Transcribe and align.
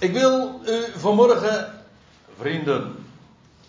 Ik 0.00 0.12
wil 0.12 0.60
u 0.66 0.84
vanmorgen, 0.96 1.84
vrienden, 2.38 3.06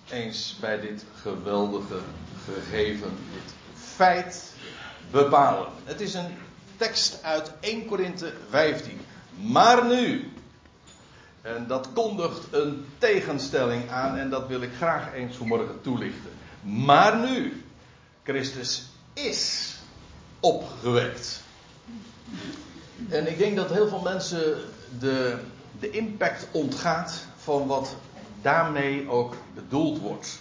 eens 0.09 0.57
bij 0.59 0.79
dit 0.79 1.03
geweldige 1.21 1.99
gegeven, 2.45 3.09
dit 3.33 3.53
feit 3.73 4.53
bepalen. 5.11 5.67
Het 5.83 6.01
is 6.01 6.13
een 6.13 6.37
tekst 6.77 7.23
uit 7.23 7.51
1 7.59 7.85
Korinthe 7.85 8.33
15. 8.49 8.99
Maar 9.35 9.85
nu, 9.85 10.31
en 11.41 11.67
dat 11.67 11.89
kondigt 11.93 12.47
een 12.51 12.85
tegenstelling 12.97 13.89
aan 13.89 14.17
en 14.17 14.29
dat 14.29 14.47
wil 14.47 14.61
ik 14.61 14.71
graag 14.77 15.13
eens 15.13 15.35
vanmorgen 15.35 15.81
toelichten. 15.81 16.31
Maar 16.61 17.17
nu, 17.17 17.63
Christus 18.23 18.83
is 19.13 19.75
opgewekt. 20.39 21.41
En 23.09 23.27
ik 23.27 23.37
denk 23.37 23.55
dat 23.55 23.71
heel 23.71 23.87
veel 23.87 24.01
mensen 24.01 24.57
de, 24.99 25.37
de 25.81 25.89
impact 25.89 26.47
ontgaat 26.51 27.25
van 27.37 27.67
wat 27.67 27.95
daarmee 28.41 29.09
ook 29.09 29.35
bedoeld 29.53 29.99
wordt. 29.99 30.39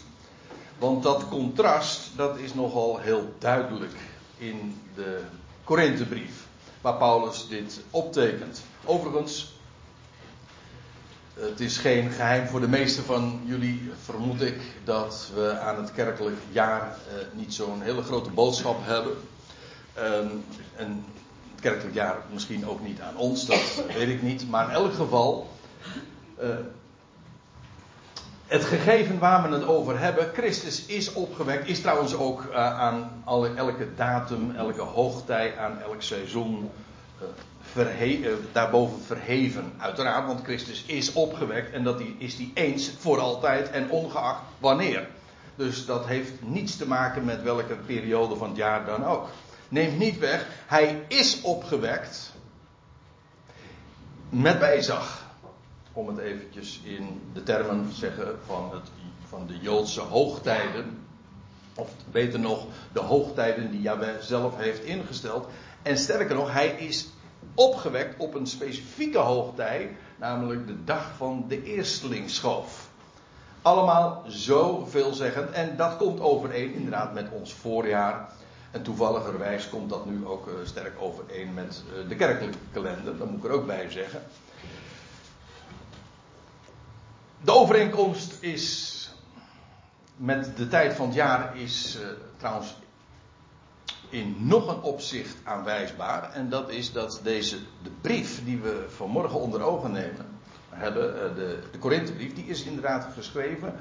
Want 0.79 1.03
dat 1.03 1.29
contrast, 1.29 2.17
dat 2.17 2.39
is 2.39 2.55
nogal 2.55 2.99
heel 2.99 3.35
duidelijk 3.39 3.95
in 4.37 4.81
de 4.95 5.21
Korinthebrief, 5.65 6.47
waar 6.81 6.95
Paulus 6.95 7.49
dit 7.49 7.81
optekent. 7.91 8.63
Overigens, 8.85 9.59
het 11.35 11.61
is 11.61 11.77
geen 11.77 12.11
geheim 12.11 12.47
voor 12.47 12.61
de 12.61 12.69
meesten 12.69 13.05
van 13.05 13.41
jullie, 13.45 13.91
vermoed 14.05 14.41
ik, 14.41 14.61
dat 14.85 15.31
we 15.35 15.59
aan 15.59 15.77
het 15.77 15.93
kerkelijk 15.93 16.37
jaar 16.53 16.83
eh, 16.83 17.15
niet 17.33 17.55
zo'n 17.55 17.81
hele 17.83 18.03
grote 18.03 18.31
boodschap 18.31 18.79
hebben. 18.83 19.17
Ehm, 19.95 20.29
en 20.77 21.05
kerkelijk 21.61 21.95
jaar 21.95 22.17
misschien 22.33 22.67
ook 22.67 22.81
niet 22.81 23.01
aan 23.01 23.17
ons, 23.17 23.47
dat 23.47 23.83
weet 23.97 24.09
ik 24.09 24.23
niet. 24.23 24.49
Maar 24.49 24.69
in 24.69 24.75
elk 24.75 24.95
geval, 24.95 25.51
uh, 26.43 26.49
het 28.47 28.65
gegeven 28.65 29.19
waar 29.19 29.49
we 29.49 29.57
het 29.57 29.67
over 29.67 29.99
hebben, 29.99 30.31
Christus 30.33 30.87
is 30.87 31.13
opgewekt, 31.13 31.69
is 31.69 31.81
trouwens 31.81 32.15
ook 32.15 32.45
uh, 32.51 32.55
aan 32.57 33.23
alle, 33.25 33.55
elke 33.55 33.95
datum, 33.95 34.55
elke 34.57 34.81
hoogtij, 34.81 35.59
aan 35.59 35.81
elk 35.81 36.03
seizoen 36.03 36.71
uh, 37.23 37.29
verhe 37.61 38.39
daarboven 38.53 39.01
verheven. 39.01 39.73
Uiteraard, 39.79 40.27
want 40.27 40.45
Christus 40.45 40.85
is 40.87 41.13
opgewekt 41.13 41.73
en 41.73 41.85
dat 41.85 41.99
die, 41.99 42.17
is 42.19 42.37
die 42.37 42.51
eens 42.55 42.93
voor 42.99 43.19
altijd 43.19 43.71
en 43.71 43.91
ongeacht 43.91 44.43
wanneer. 44.59 45.09
Dus 45.57 45.87
dat 45.87 46.07
heeft 46.07 46.33
niets 46.41 46.77
te 46.77 46.87
maken 46.87 47.25
met 47.25 47.43
welke 47.43 47.77
periode 47.87 48.37
van 48.37 48.49
het 48.49 48.57
jaar 48.57 48.85
dan 48.85 49.05
ook. 49.05 49.29
Neemt 49.71 49.99
niet 49.99 50.19
weg, 50.19 50.47
hij 50.67 51.05
is 51.09 51.41
opgewekt 51.41 52.33
met 54.29 54.59
bijzag. 54.59 55.29
Om 55.93 56.09
het 56.09 56.19
eventjes 56.19 56.81
in 56.85 57.31
de 57.33 57.43
termen 57.43 57.89
te 57.89 57.95
zeggen 57.95 58.39
van, 58.47 58.71
het, 58.73 58.89
van 59.29 59.47
de 59.47 59.59
Joodse 59.59 60.01
hoogtijden. 60.01 61.07
Of 61.75 61.91
beter 62.11 62.41
nog, 62.41 62.67
de 62.93 63.01
hoogtijden 63.01 63.71
die 63.71 63.81
Jahweh 63.81 64.17
zelf 64.21 64.57
heeft 64.57 64.85
ingesteld. 64.85 65.49
En 65.83 65.99
sterker 65.99 66.35
nog, 66.35 66.53
hij 66.53 66.69
is 66.69 67.09
opgewekt 67.55 68.21
op 68.21 68.35
een 68.35 68.47
specifieke 68.47 69.19
hoogtij, 69.19 69.97
namelijk 70.17 70.67
de 70.67 70.85
dag 70.85 71.11
van 71.17 71.45
de 71.49 71.63
eerstelingsschoof. 71.63 72.89
Allemaal 73.63 74.25
zo 74.29 74.85
veelzeggend 74.85 75.51
en 75.51 75.77
dat 75.77 75.97
komt 75.97 76.21
overeen 76.21 76.75
inderdaad 76.75 77.15
met 77.15 77.31
ons 77.31 77.53
voorjaar. 77.53 78.33
En 78.71 78.83
toevalligerwijs 78.83 79.69
komt 79.69 79.91
dat 79.91 80.07
nu 80.07 80.27
ook 80.27 80.47
uh, 80.49 80.55
sterk 80.65 81.01
overeen 81.01 81.55
met 81.55 81.83
uh, 82.03 82.09
de 82.09 82.17
kerkelijke 82.17 82.59
kalender, 82.73 83.17
dat 83.17 83.31
moet 83.31 83.39
ik 83.39 83.45
er 83.45 83.57
ook 83.57 83.67
bij 83.67 83.91
zeggen. 83.91 84.23
De 87.45 87.53
overeenkomst 87.53 88.43
is 88.43 88.99
met 90.17 90.57
de 90.57 90.69
tijd 90.69 90.95
van 90.95 91.07
het 91.07 91.15
jaar 91.15 91.57
is 91.57 91.99
uh, 92.01 92.07
trouwens 92.37 92.75
in 94.09 94.37
nog 94.39 94.69
een 94.69 94.83
opzicht 94.83 95.37
aanwijsbaar. 95.45 96.33
En 96.33 96.49
dat 96.49 96.71
is 96.71 96.93
dat 96.93 97.21
deze, 97.23 97.57
de 97.83 97.91
brief 98.01 98.45
die 98.45 98.59
we 98.59 98.85
vanmorgen 98.89 99.41
onder 99.41 99.63
ogen 99.63 99.93
nemen, 99.93 100.27
hebben, 100.69 101.35
de, 101.35 101.59
de 101.73 101.79
Korinthebrief, 101.79 102.35
die 102.35 102.47
is 102.47 102.63
inderdaad 102.63 103.09
geschreven 103.15 103.75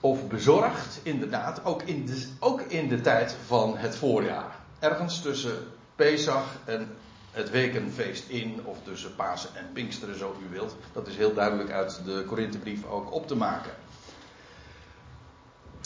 of 0.00 0.28
bezorgd, 0.28 1.00
inderdaad, 1.02 1.64
ook 1.64 1.82
in, 1.82 2.06
de, 2.06 2.28
ook 2.38 2.60
in 2.60 2.88
de 2.88 3.00
tijd 3.00 3.36
van 3.46 3.76
het 3.76 3.96
voorjaar. 3.96 4.56
Ergens 4.78 5.20
tussen 5.22 5.56
Pesach 5.96 6.46
en 6.64 6.88
het 7.30 7.50
wekenfeest 7.50 8.28
in, 8.28 8.60
of 8.64 8.78
tussen 8.82 9.14
Pasen 9.14 9.50
en 9.54 9.72
Pinksteren, 9.72 10.18
zo 10.18 10.36
u 10.46 10.50
wilt. 10.50 10.76
Dat 10.92 11.06
is 11.06 11.16
heel 11.16 11.34
duidelijk 11.34 11.70
uit 11.70 12.00
de 12.04 12.24
Korinthebrief 12.26 12.84
ook 12.84 13.12
op 13.12 13.26
te 13.26 13.36
maken. 13.36 13.72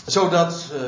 Zodat 0.07 0.73
uh, 0.73 0.81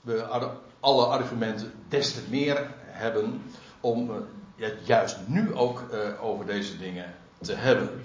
we 0.00 0.48
alle 0.80 1.06
argumenten 1.06 1.72
des 1.88 2.12
te 2.12 2.20
meer 2.28 2.70
hebben 2.84 3.42
om 3.80 4.10
uh, 4.56 4.68
juist 4.84 5.16
nu 5.26 5.54
ook 5.54 5.84
uh, 5.92 6.24
over 6.24 6.46
deze 6.46 6.78
dingen 6.78 7.14
te 7.40 7.54
hebben. 7.54 8.04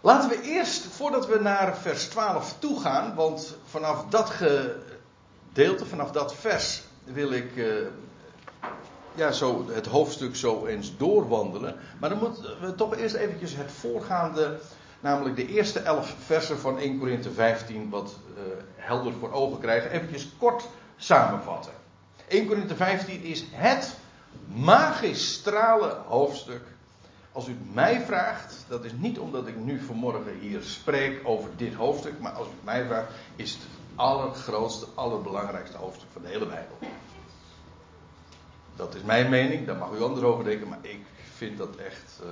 Laten 0.00 0.28
we 0.28 0.42
eerst, 0.42 0.84
voordat 0.84 1.26
we 1.26 1.38
naar 1.38 1.76
vers 1.76 2.04
12 2.04 2.58
toe 2.58 2.80
gaan, 2.80 3.14
want 3.14 3.56
vanaf 3.64 4.04
dat 4.08 4.30
gedeelte, 4.30 5.86
vanaf 5.86 6.10
dat 6.10 6.34
vers, 6.34 6.82
wil 7.04 7.32
ik 7.32 7.56
uh, 7.56 7.74
ja, 9.14 9.32
zo 9.32 9.66
het 9.72 9.86
hoofdstuk 9.86 10.36
zo 10.36 10.66
eens 10.66 10.96
doorwandelen. 10.96 11.76
Maar 12.00 12.08
dan 12.08 12.18
moeten 12.18 12.60
we 12.60 12.74
toch 12.74 12.96
eerst 12.96 13.14
eventjes 13.14 13.56
het 13.56 13.70
voorgaande, 13.72 14.58
namelijk 15.00 15.36
de 15.36 15.46
eerste 15.46 15.78
elf 15.78 16.14
versen 16.24 16.58
van 16.58 16.78
1 16.78 16.98
Korinthe 16.98 17.30
15, 17.30 17.90
wat 17.90 18.14
uh, 18.36 18.42
helder 18.76 19.12
voor 19.20 19.32
ogen 19.32 19.60
krijgen, 19.60 19.90
eventjes 19.90 20.28
kort 20.38 20.68
samenvatten. 20.96 21.72
1 22.28 22.46
Korinthe 22.46 22.76
15 22.76 23.22
is 23.22 23.44
het 23.50 23.94
magistrale 24.46 25.96
hoofdstuk 26.06 26.62
als 27.32 27.48
u 27.48 27.56
mij 27.72 28.00
vraagt, 28.00 28.64
dat 28.68 28.84
is 28.84 28.92
niet 28.92 29.18
omdat 29.18 29.46
ik 29.46 29.56
nu 29.56 29.80
vanmorgen 29.80 30.38
hier 30.40 30.62
spreek 30.62 31.20
over 31.24 31.50
dit 31.56 31.74
hoofdstuk, 31.74 32.18
maar 32.20 32.32
als 32.32 32.46
u 32.46 32.64
mij 32.64 32.86
vraagt, 32.86 33.12
is 33.36 33.52
het 33.52 33.62
allergrootste, 33.94 34.86
allerbelangrijkste 34.94 35.76
hoofdstuk 35.76 36.08
van 36.12 36.22
de 36.22 36.28
hele 36.28 36.46
Bijbel. 36.46 36.78
Dat 38.76 38.94
is 38.94 39.02
mijn 39.02 39.30
mening, 39.30 39.66
daar 39.66 39.76
mag 39.76 39.90
u 39.92 40.02
anders 40.02 40.24
over 40.24 40.44
denken, 40.44 40.68
maar 40.68 40.78
ik 40.82 41.04
vind 41.34 41.58
dat 41.58 41.76
echt 41.76 42.20
uh, 42.22 42.28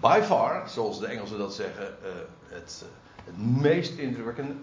by 0.00 0.20
far, 0.22 0.68
zoals 0.68 0.98
de 0.98 1.06
Engelsen 1.06 1.38
dat 1.38 1.54
zeggen, 1.54 1.96
uh, 2.02 2.08
het, 2.48 2.84
uh, 2.84 3.24
het 3.24 3.62
meest 3.62 3.92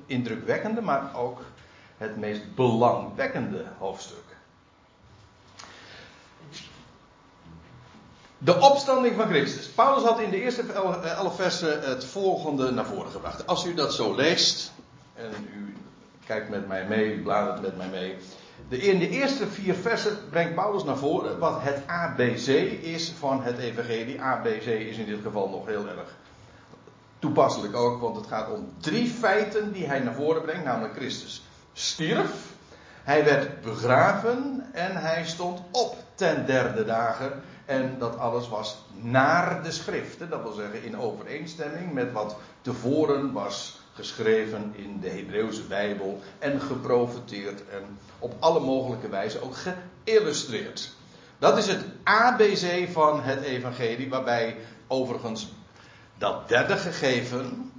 indrukwekkende, 0.06 0.81
maar 0.81 1.16
ook 1.16 1.41
het 1.97 2.18
meest 2.18 2.56
belangwekkende 2.56 3.66
hoofdstuk. 3.78 4.29
De 8.42 8.60
opstanding 8.60 9.16
van 9.16 9.28
Christus. 9.28 9.68
Paulus 9.68 10.04
had 10.04 10.20
in 10.20 10.30
de 10.30 10.42
eerste 10.42 10.62
elf 11.18 11.36
versen 11.36 11.82
het 11.82 12.06
volgende 12.06 12.72
naar 12.72 12.86
voren 12.86 13.12
gebracht. 13.12 13.48
Als 13.48 13.66
u 13.66 13.74
dat 13.74 13.94
zo 13.94 14.16
leest, 14.16 14.72
en 15.16 15.32
u 15.56 15.76
kijkt 16.26 16.50
met 16.50 16.68
mij 16.68 16.86
mee, 16.88 17.14
u 17.14 17.22
bladert 17.22 17.62
met 17.62 17.78
mij 17.78 17.88
mee. 17.88 18.16
De, 18.70 18.78
in 18.78 19.00
de 19.00 19.10
eerste 19.10 19.48
vier 19.48 19.74
versen 19.74 20.18
brengt 20.30 20.56
Paulus 20.56 20.84
naar 20.84 20.98
voren 20.98 21.40
wat 21.40 21.62
het 21.62 21.84
ABC 21.86 22.48
is 22.82 23.14
van 23.20 23.44
het 23.44 23.58
evangelie. 23.58 24.22
ABC 24.22 24.66
is 24.66 24.98
in 24.98 25.06
dit 25.06 25.20
geval 25.24 25.50
nog 25.50 25.66
heel 25.66 25.88
erg 25.88 26.16
toepasselijk 27.20 27.76
ook, 27.76 28.02
want 28.02 28.16
het 28.16 28.28
gaat 28.28 28.52
om 28.52 28.74
drie 28.80 29.10
feiten 29.10 29.72
die 29.72 29.86
hij 29.86 30.00
naar 30.00 30.14
voren 30.14 30.42
brengt, 30.42 30.64
namelijk 30.64 30.96
Christus 30.96 31.44
stierf, 31.74 32.32
hij 33.04 33.24
werd 33.24 33.62
begraven 33.62 34.66
en 34.72 34.96
hij 34.96 35.26
stond 35.26 35.62
op 35.72 35.96
ten 36.16 36.46
derde 36.46 36.86
dagen. 36.86 37.42
En 37.66 37.96
dat 38.00 38.18
alles 38.18 38.50
was 38.50 38.78
naar 38.96 39.63
de 39.63 39.72
schriften, 39.72 40.30
dat 40.30 40.42
wil 40.42 40.51
zeggen 40.51 40.84
in 40.84 41.00
overeenstemming 41.00 41.94
met 41.94 42.12
wat 42.12 42.36
tevoren 42.62 43.31
was 43.31 43.80
geschreven 43.94 44.74
in 44.75 45.00
de 45.00 45.10
Hebreeuwse 45.10 45.63
Bijbel 45.63 46.22
en 46.40 46.62
geprofeteerd 46.62 47.69
en 47.69 48.00
op 48.19 48.34
alle 48.40 48.60
mogelijke 48.60 49.10
wijze 49.10 49.44
ook 49.44 49.56
geïllustreerd. 49.56 50.92
Dat 51.40 51.57
is 51.57 51.68
het 51.68 51.86
ABC 52.04 52.90
van 52.92 53.22
het 53.22 53.42
evangelie, 53.42 54.10
waarbij 54.10 54.57
overigens 54.88 55.54
dat 56.18 56.48
derde 56.48 56.78
gegeven 56.78 57.72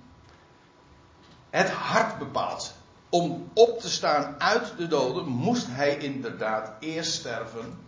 het 1.50 1.70
hart 1.70 2.19
bepaalt. 2.19 2.75
Om 3.10 3.50
op 3.54 3.80
te 3.80 3.90
staan 3.90 4.34
uit 4.38 4.72
de 4.76 4.86
doden 4.86 5.26
moest 5.26 5.66
hij 5.70 5.96
inderdaad 5.96 6.72
eerst 6.78 7.12
sterven 7.12 7.78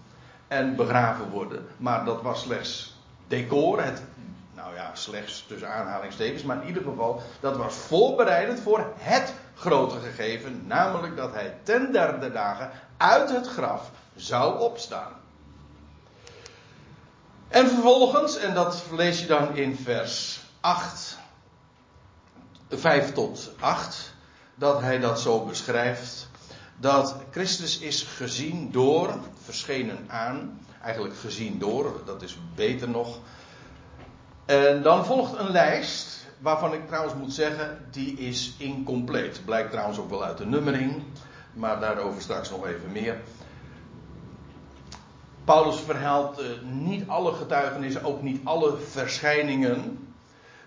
en 0.48 0.76
begraven 0.76 1.30
worden. 1.30 1.66
Maar 1.76 2.04
dat 2.04 2.22
was 2.22 2.40
slechts 2.40 2.96
decor, 3.26 3.82
het, 3.82 4.02
nou 4.54 4.74
ja, 4.74 4.90
slechts 4.94 5.44
tussen 5.48 5.72
aanhalingstekens, 5.72 6.42
maar 6.42 6.60
in 6.60 6.66
ieder 6.66 6.82
geval, 6.82 7.22
dat 7.40 7.56
was 7.56 7.74
voorbereidend 7.74 8.60
voor 8.60 8.92
het 8.96 9.34
grote 9.54 9.98
gegeven, 9.98 10.66
namelijk 10.66 11.16
dat 11.16 11.34
hij 11.34 11.56
ten 11.62 11.92
derde 11.92 12.32
dagen 12.32 12.70
uit 12.96 13.30
het 13.30 13.46
graf 13.46 13.90
zou 14.14 14.60
opstaan. 14.60 15.12
En 17.48 17.68
vervolgens, 17.68 18.36
en 18.36 18.54
dat 18.54 18.82
lees 18.90 19.20
je 19.20 19.26
dan 19.26 19.56
in 19.56 19.76
vers 19.76 20.40
8, 20.60 21.18
5 22.68 23.12
tot 23.12 23.50
8, 23.60 24.11
dat 24.62 24.80
hij 24.80 24.98
dat 24.98 25.20
zo 25.20 25.44
beschrijft. 25.44 26.28
Dat 26.76 27.16
Christus 27.30 27.78
is 27.78 28.02
gezien 28.02 28.68
door, 28.72 29.14
verschenen 29.44 29.98
aan, 30.08 30.60
eigenlijk 30.82 31.16
gezien 31.16 31.58
door, 31.58 32.02
dat 32.04 32.22
is 32.22 32.38
beter 32.54 32.88
nog. 32.88 33.18
En 34.44 34.82
dan 34.82 35.04
volgt 35.04 35.38
een 35.38 35.50
lijst, 35.50 36.26
waarvan 36.38 36.74
ik 36.74 36.86
trouwens 36.86 37.14
moet 37.14 37.32
zeggen, 37.32 37.86
die 37.90 38.18
is 38.18 38.54
incompleet. 38.58 39.44
Blijkt 39.44 39.70
trouwens 39.70 39.98
ook 39.98 40.10
wel 40.10 40.24
uit 40.24 40.38
de 40.38 40.46
nummering, 40.46 41.02
maar 41.52 41.80
daarover 41.80 42.22
straks 42.22 42.50
nog 42.50 42.66
even 42.66 42.92
meer. 42.92 43.20
Paulus 45.44 45.80
verhaalt 45.80 46.40
uh, 46.40 46.46
niet 46.70 47.08
alle 47.08 47.32
getuigenissen, 47.32 48.04
ook 48.04 48.22
niet 48.22 48.40
alle 48.44 48.76
verschijningen. 48.78 49.98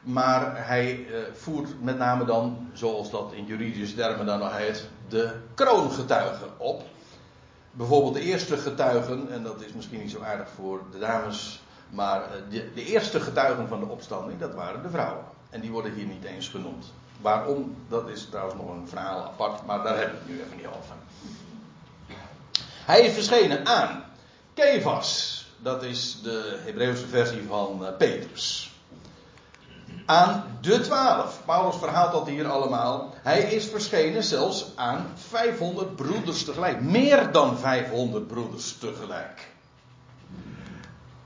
Maar 0.06 0.68
hij 0.68 0.98
uh, 0.98 1.18
voert 1.34 1.84
met 1.84 1.98
name 1.98 2.26
dan, 2.26 2.70
zoals 2.74 3.12
dat 3.12 3.32
in 3.34 3.46
juridische 3.46 3.96
termen 3.96 4.26
dan 4.26 4.40
nog 4.40 4.58
heet, 4.58 4.88
de 5.08 5.36
kroongetuigen 5.54 6.48
op. 6.58 6.84
Bijvoorbeeld 7.72 8.14
de 8.14 8.22
eerste 8.22 8.58
getuigen, 8.58 9.32
en 9.32 9.44
dat 9.44 9.62
is 9.62 9.74
misschien 9.74 10.00
niet 10.00 10.12
zo 10.12 10.22
aardig 10.22 10.48
voor 10.56 10.82
de 10.92 11.00
dames, 11.00 11.62
maar 11.90 12.22
uh, 12.22 12.28
de, 12.50 12.74
de, 12.74 12.86
eerste 12.86 13.20
getuigen 13.20 13.68
van 13.68 13.80
de 13.80 13.86
opstanding, 13.86 14.40
dat 14.40 14.54
waren 14.54 14.82
de 14.82 14.90
vrouwen. 14.90 15.24
En 15.50 15.62
die 15.62 15.72
worden 15.72 15.94
hier 15.94 16.06
niet 16.06 16.24
eens 16.24 16.48
genoemd. 16.50 16.86
Waarom, 17.22 17.76
dat 17.90 18.10
is 18.10 18.26
trouwens 18.26 18.62
nog 18.62 18.70
een 18.70 18.88
verhaal 18.88 19.24
apart, 19.24 19.66
maar 19.66 19.84
daar 19.84 19.98
hebben 19.98 20.16
we 20.16 20.22
het 20.22 20.28
nu 20.28 20.42
even 20.42 20.58
niet 20.58 20.68
over. 20.68 20.96
Hij 22.86 23.02
is 23.02 23.14
verschenen 23.14 23.66
aan 23.66 24.04
Kevas, 24.54 25.46
dat 25.58 25.84
is 25.84 26.22
de 26.22 26.60
Hebreeuwse 26.66 27.08
versie 27.08 27.44
van 27.48 27.80
uh, 27.82 27.98
Petrus. 27.98 28.65
Aan 30.06 30.44
de 30.62 30.80
twaalf. 30.80 31.42
Paulus 31.46 31.76
verhaalt 31.76 32.12
dat 32.12 32.28
hier 32.28 32.48
allemaal. 32.48 33.14
Hij 33.24 33.42
is 33.42 33.66
verschenen 33.66 34.24
zelfs 34.24 34.72
aan 34.76 35.06
500 35.16 35.96
broeders 35.96 36.44
tegelijk. 36.44 36.82
Meer 36.82 37.32
dan 37.32 37.58
500 37.58 38.28
broeders 38.28 38.78
tegelijk. 38.78 39.48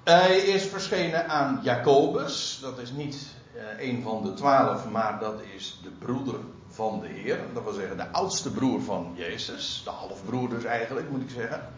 Hij 0.04 0.38
is 0.38 0.64
verschenen 0.64 1.28
aan 1.28 1.60
Jacobus. 1.64 2.60
Dat 2.62 2.78
is 2.78 2.92
niet 2.92 3.28
uh, 3.56 3.88
een 3.88 4.02
van 4.04 4.24
de 4.24 4.34
twaalf, 4.34 4.90
maar 4.90 5.20
dat 5.20 5.42
is 5.56 5.80
de 5.84 5.90
broeder 5.90 6.36
van 6.70 7.00
de 7.00 7.08
Heer. 7.08 7.40
Dat 7.54 7.64
wil 7.64 7.74
zeggen 7.74 7.98
de 7.98 8.12
oudste 8.12 8.52
broer 8.52 8.82
van 8.82 9.14
Jezus. 9.16 9.82
De 9.84 9.90
halfbroer 9.90 10.50
dus 10.50 10.64
eigenlijk, 10.64 11.10
moet 11.10 11.22
ik 11.22 11.30
zeggen 11.30 11.70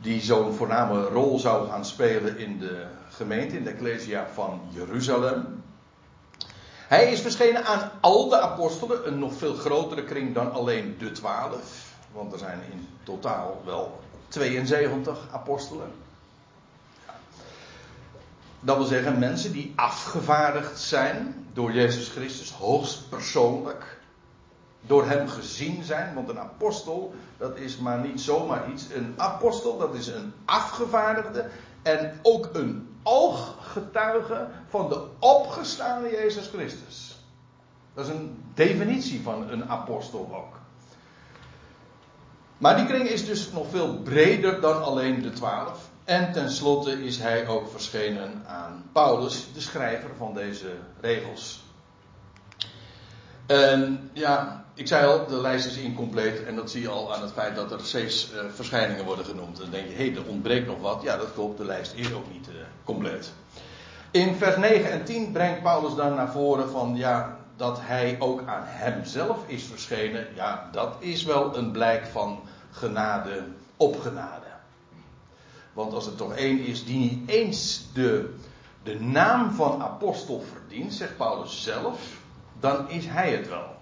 die 0.00 0.20
zo'n 0.20 0.52
voorname 0.52 1.02
rol 1.02 1.38
zou 1.38 1.68
gaan 1.68 1.84
spelen 1.84 2.38
in 2.38 2.58
de 2.58 2.86
gemeente, 3.08 3.56
in 3.56 3.64
de 3.64 3.70
Ecclesia 3.70 4.26
van 4.34 4.60
Jeruzalem. 4.68 5.62
Hij 6.88 7.12
is 7.12 7.20
verschenen 7.20 7.64
aan 7.64 7.90
al 8.00 8.28
de 8.28 8.40
apostelen, 8.40 9.06
een 9.06 9.18
nog 9.18 9.32
veel 9.34 9.54
grotere 9.54 10.04
kring 10.04 10.34
dan 10.34 10.52
alleen 10.52 10.96
de 10.98 11.12
twaalf. 11.12 11.94
Want 12.12 12.32
er 12.32 12.38
zijn 12.38 12.60
in 12.72 12.88
totaal 13.02 13.62
wel 13.64 14.00
72 14.28 15.18
apostelen. 15.32 15.92
Dat 18.60 18.76
wil 18.76 18.86
zeggen 18.86 19.18
mensen 19.18 19.52
die 19.52 19.72
afgevaardigd 19.76 20.80
zijn 20.80 21.46
door 21.52 21.72
Jezus 21.72 22.08
Christus, 22.08 22.50
hoogst 22.50 23.08
persoonlijk 23.08 24.00
door 24.80 25.06
hem 25.06 25.28
gezien 25.28 25.84
zijn. 25.84 26.14
Want 26.14 26.28
een 26.28 26.40
apostel, 26.40 27.14
dat 27.36 27.56
is 27.56 27.76
maar 27.76 27.98
niet 27.98 28.20
zomaar 28.20 28.70
iets. 28.70 28.84
Een 28.94 29.14
apostel, 29.16 29.78
dat 29.78 29.94
is 29.94 30.06
een 30.06 30.32
afgevaardigde. 30.44 31.48
En 31.82 32.18
ook 32.22 32.48
een 32.52 32.96
ooggetuige 33.68 34.46
van 34.68 34.88
de 34.88 35.06
opgestaande 35.18 36.10
Jezus 36.10 36.46
Christus. 36.46 37.16
Dat 37.94 38.06
is 38.06 38.12
een 38.12 38.42
definitie 38.54 39.22
van 39.22 39.50
een 39.50 39.68
apostel 39.68 40.30
ook. 40.34 40.56
Maar 42.58 42.76
die 42.76 42.86
kring 42.86 43.08
is 43.08 43.26
dus 43.26 43.50
nog 43.52 43.66
veel 43.70 43.98
breder 43.98 44.60
dan 44.60 44.82
alleen 44.82 45.22
de 45.22 45.30
twaalf. 45.30 45.88
En 46.04 46.32
tenslotte 46.32 47.04
is 47.04 47.18
hij 47.18 47.46
ook 47.46 47.70
verschenen 47.70 48.42
aan 48.46 48.90
Paulus, 48.92 49.46
de 49.54 49.60
schrijver 49.60 50.10
van 50.16 50.34
deze 50.34 50.72
regels. 51.00 51.62
En 53.46 54.10
ja, 54.12 54.64
ik 54.74 54.86
zei 54.86 55.06
al, 55.06 55.26
de 55.26 55.40
lijst 55.40 55.66
is 55.66 55.76
incompleet 55.76 56.44
en 56.44 56.56
dat 56.56 56.70
zie 56.70 56.82
je 56.82 56.88
al 56.88 57.14
aan 57.14 57.22
het 57.22 57.32
feit 57.32 57.56
dat 57.56 57.72
er 57.72 57.80
zes 57.80 58.30
uh, 58.32 58.40
verschijningen 58.54 59.04
worden 59.04 59.24
genoemd. 59.24 59.56
Dan 59.56 59.70
denk 59.70 59.86
je, 59.86 59.94
hé, 59.94 60.06
hey, 60.06 60.16
er 60.16 60.26
ontbreekt 60.26 60.66
nog 60.66 60.80
wat. 60.80 61.02
Ja, 61.02 61.16
dat 61.16 61.32
klopt, 61.32 61.58
de 61.58 61.64
lijst 61.64 61.92
is 61.94 62.12
ook 62.12 62.32
niet 62.32 62.48
uh, 62.48 62.54
compleet. 62.84 63.32
In 64.10 64.34
vers 64.34 64.56
9 64.56 64.90
en 64.90 65.04
10 65.04 65.32
brengt 65.32 65.62
Paulus 65.62 65.94
dan 65.94 66.14
naar 66.14 66.32
voren 66.32 66.70
van, 66.70 66.96
ja, 66.96 67.36
dat 67.56 67.78
hij 67.80 68.16
ook 68.18 68.42
aan 68.46 68.62
hemzelf 68.64 69.38
is 69.46 69.64
verschenen. 69.64 70.26
Ja, 70.34 70.68
dat 70.72 70.96
is 70.98 71.24
wel 71.24 71.56
een 71.56 71.70
blijk 71.70 72.06
van 72.06 72.40
genade 72.70 73.44
op 73.76 74.00
genade. 74.00 74.46
Want 75.72 75.92
als 75.92 76.06
er 76.06 76.14
toch 76.14 76.34
één 76.34 76.58
is 76.60 76.84
die 76.84 76.98
niet 76.98 77.28
eens 77.28 77.86
de, 77.94 78.34
de 78.82 79.00
naam 79.00 79.50
van 79.50 79.82
apostel 79.82 80.44
verdient, 80.52 80.94
zegt 80.94 81.16
Paulus 81.16 81.62
zelf, 81.62 82.00
dan 82.60 82.90
is 82.90 83.06
hij 83.06 83.32
het 83.32 83.48
wel. 83.48 83.76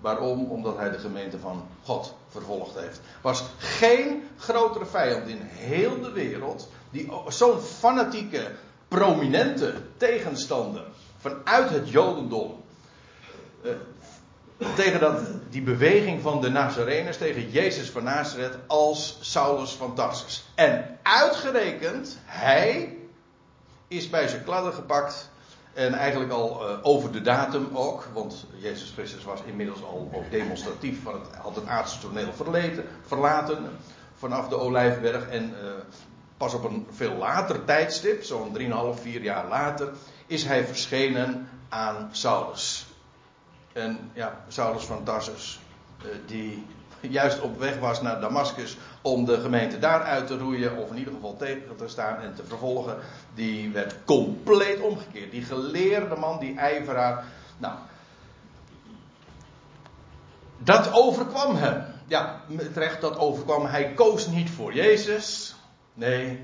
Waarom? 0.00 0.50
Omdat 0.50 0.76
hij 0.76 0.90
de 0.90 0.98
gemeente 0.98 1.38
van 1.38 1.66
God 1.84 2.14
vervolgd 2.28 2.80
heeft. 2.80 3.00
Was 3.20 3.44
geen 3.58 4.28
grotere 4.36 4.86
vijand 4.86 5.28
in 5.28 5.40
heel 5.42 6.00
de 6.00 6.12
wereld 6.12 6.68
die 6.90 7.12
zo'n 7.28 7.60
fanatieke, 7.60 8.50
prominente 8.88 9.74
tegenstander 9.96 10.84
vanuit 11.18 11.70
het 11.70 11.90
Jodendom. 11.90 12.64
Eh, 13.62 13.70
tegen 14.74 15.00
dat, 15.00 15.20
die 15.50 15.62
beweging 15.62 16.22
van 16.22 16.40
de 16.40 16.48
Nazareners 16.48 17.16
tegen 17.16 17.50
Jezus 17.50 17.90
van 17.90 18.04
Nazareth 18.04 18.58
als 18.66 19.18
Saulus 19.20 19.70
van 19.70 19.94
Tarsus. 19.94 20.44
En 20.54 20.98
uitgerekend, 21.02 22.18
hij 22.24 22.96
is 23.88 24.10
bij 24.10 24.28
zijn 24.28 24.44
kladden 24.44 24.72
gepakt 24.72 25.30
en 25.72 25.92
eigenlijk 25.94 26.32
al 26.32 26.70
uh, 26.70 26.78
over 26.82 27.12
de 27.12 27.20
datum 27.20 27.68
ook, 27.72 28.08
want 28.12 28.46
Jezus 28.58 28.90
Christus 28.90 29.24
was 29.24 29.40
inmiddels 29.44 29.82
al 29.82 30.10
ook 30.14 30.30
demonstratief 30.30 31.02
van 31.02 31.12
het, 31.12 31.34
had 31.34 31.54
het 31.54 31.66
aardse 31.66 31.98
toneel 31.98 32.32
verlaten 33.06 33.64
vanaf 34.18 34.48
de 34.48 34.58
Olijfberg. 34.58 35.28
En 35.28 35.44
uh, 35.44 35.70
pas 36.36 36.54
op 36.54 36.64
een 36.64 36.86
veel 36.90 37.14
later 37.14 37.64
tijdstip, 37.64 38.24
zo'n 38.24 38.58
3,5, 38.58 39.00
4 39.00 39.22
jaar 39.22 39.48
later, 39.48 39.92
is 40.26 40.44
hij 40.44 40.66
verschenen 40.66 41.48
aan 41.68 42.08
Saulus. 42.12 42.86
En 43.72 44.10
ja, 44.12 44.44
Saulus 44.48 44.84
van 44.84 45.04
Tarsus, 45.04 45.60
uh, 46.04 46.10
die 46.26 46.66
juist 47.00 47.40
op 47.40 47.58
weg 47.58 47.78
was 47.78 48.02
naar 48.02 48.20
Damascus 48.20 48.76
om 49.02 49.24
de 49.24 49.40
gemeente 49.40 49.78
daaruit 49.78 50.26
te 50.26 50.38
roeien, 50.38 50.76
of 50.76 50.90
in 50.90 50.96
ieder 50.96 51.12
geval 51.12 51.36
tegen 51.36 51.76
te 51.76 51.88
staan 51.88 52.20
en 52.20 52.34
te 52.34 52.44
vervolgen, 52.44 52.96
die 53.34 53.72
werd 53.72 53.94
compleet 54.04 54.80
omgekeerd. 54.80 55.30
Die 55.30 55.42
geleerde 55.42 56.16
man, 56.16 56.38
die 56.38 56.58
ijveraar. 56.58 57.24
Nou, 57.58 57.74
dat 60.58 60.92
overkwam 60.92 61.56
hem. 61.56 61.84
Ja, 62.06 62.40
terecht, 62.72 63.00
dat 63.00 63.18
overkwam. 63.18 63.66
Hij 63.66 63.92
koos 63.94 64.26
niet 64.26 64.50
voor 64.50 64.74
Jezus. 64.74 65.45
Nee, 65.96 66.40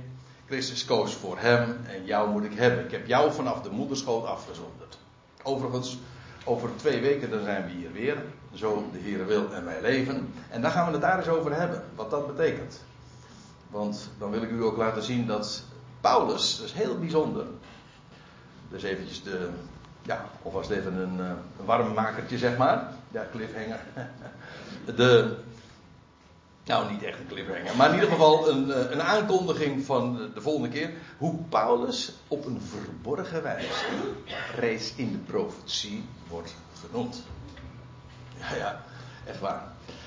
Christus 0.47 0.85
koos 0.85 1.15
voor 1.15 1.39
hem 1.39 1.77
en 1.87 2.05
jou 2.05 2.31
moet 2.31 2.45
ik 2.45 2.55
hebben. 2.55 2.85
Ik 2.85 2.91
heb 2.91 3.07
jou 3.07 3.33
vanaf 3.33 3.63
de 3.63 3.71
moederschoot 3.71 4.27
afgezonderd. 4.27 4.99
Overigens, 5.43 5.99
over 6.45 6.71
twee 6.77 7.01
weken 7.01 7.31
dan 7.31 7.43
zijn 7.43 7.65
we 7.65 7.71
hier 7.71 7.93
weer. 7.93 8.17
Zo 8.55 8.89
de 8.93 8.99
Heer 8.99 9.27
wil 9.27 9.53
en 9.53 9.65
wij 9.65 9.81
leven. 9.81 10.33
En 10.51 10.63
daar 10.63 10.71
gaan 10.71 10.87
we 10.87 10.93
het 10.93 11.01
daar 11.01 11.19
eens 11.19 11.29
over 11.29 11.55
hebben. 11.55 11.85
Wat 11.95 12.11
dat 12.11 12.37
betekent. 12.37 12.81
Want 13.71 14.11
dan 14.19 14.31
wil 14.31 14.43
ik 14.43 14.51
u 14.51 14.63
ook 14.63 14.77
laten 14.77 15.03
zien 15.03 15.27
dat 15.27 15.65
Paulus, 16.01 16.57
dat 16.57 16.67
is 16.67 16.73
heel 16.73 16.99
bijzonder. 16.99 17.47
Dus 18.69 18.83
eventjes 18.83 19.23
de, 19.23 19.49
ja, 20.03 20.25
of 20.43 20.53
was 20.53 20.69
het 20.69 20.79
even 20.79 20.95
een, 20.95 21.21
eh, 21.21 22.29
een 22.31 22.39
zeg 22.39 22.57
maar. 22.57 22.93
Ja, 23.11 23.27
cliffhanger. 23.33 23.81
De, 24.97 25.37
nou 26.65 26.93
niet 26.93 27.03
echt 27.03 27.19
een 27.19 27.27
cliffhanger, 27.27 27.77
maar 27.77 27.89
in 27.89 27.95
ieder 27.95 28.11
geval 28.11 28.49
een, 28.49 28.73
eh, 28.73 28.91
een 28.91 29.03
aankondiging 29.03 29.85
van 29.85 30.31
de 30.35 30.41
volgende 30.41 30.69
keer. 30.69 30.91
Hoe 31.19 31.35
Paulus 31.49 32.13
op 32.29 32.47
een 32.47 32.61
verborgen 32.61 33.43
wijze 33.43 33.69
reeds 34.57 34.93
in 34.97 35.13
de 35.13 35.19
profetie 35.19 36.05
wordt 36.29 36.55
genoemd. 36.87 37.23
Ja, 38.39 38.57
ja, 38.57 38.81
echt 39.27 39.41
waar. 39.41 39.63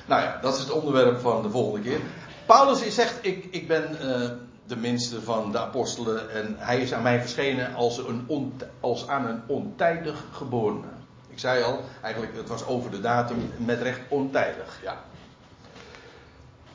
Nou 0.06 0.22
ja, 0.22 0.40
dat 0.42 0.56
is 0.56 0.60
het 0.60 0.72
onderwerp 0.72 1.20
van 1.20 1.42
de 1.42 1.50
volgende 1.50 1.90
keer. 1.90 2.00
Paulus 2.46 2.96
zegt, 2.96 3.18
ik, 3.22 3.48
ik 3.52 3.68
ben 3.68 3.98
uh, 4.02 4.30
de 4.66 4.76
minste 4.76 5.22
van 5.22 5.52
de 5.52 5.60
apostelen 5.60 6.32
en 6.32 6.56
hij 6.58 6.82
is 6.82 6.94
aan 6.94 7.02
mij 7.02 7.20
verschenen 7.20 7.74
als, 7.74 7.98
een 7.98 8.62
als 8.80 9.08
aan 9.08 9.26
een 9.26 9.42
ontijdig 9.48 10.24
geborene. 10.32 10.88
Ik 11.28 11.40
zei 11.40 11.64
al, 11.64 11.80
eigenlijk 12.02 12.36
het 12.36 12.50
was 12.50 12.66
over 12.66 12.92
de 12.92 13.02
datum 13.02 13.52
met 13.58 13.82
recht 13.82 14.00
ontijdig, 14.10 14.80
ja. 14.84 15.04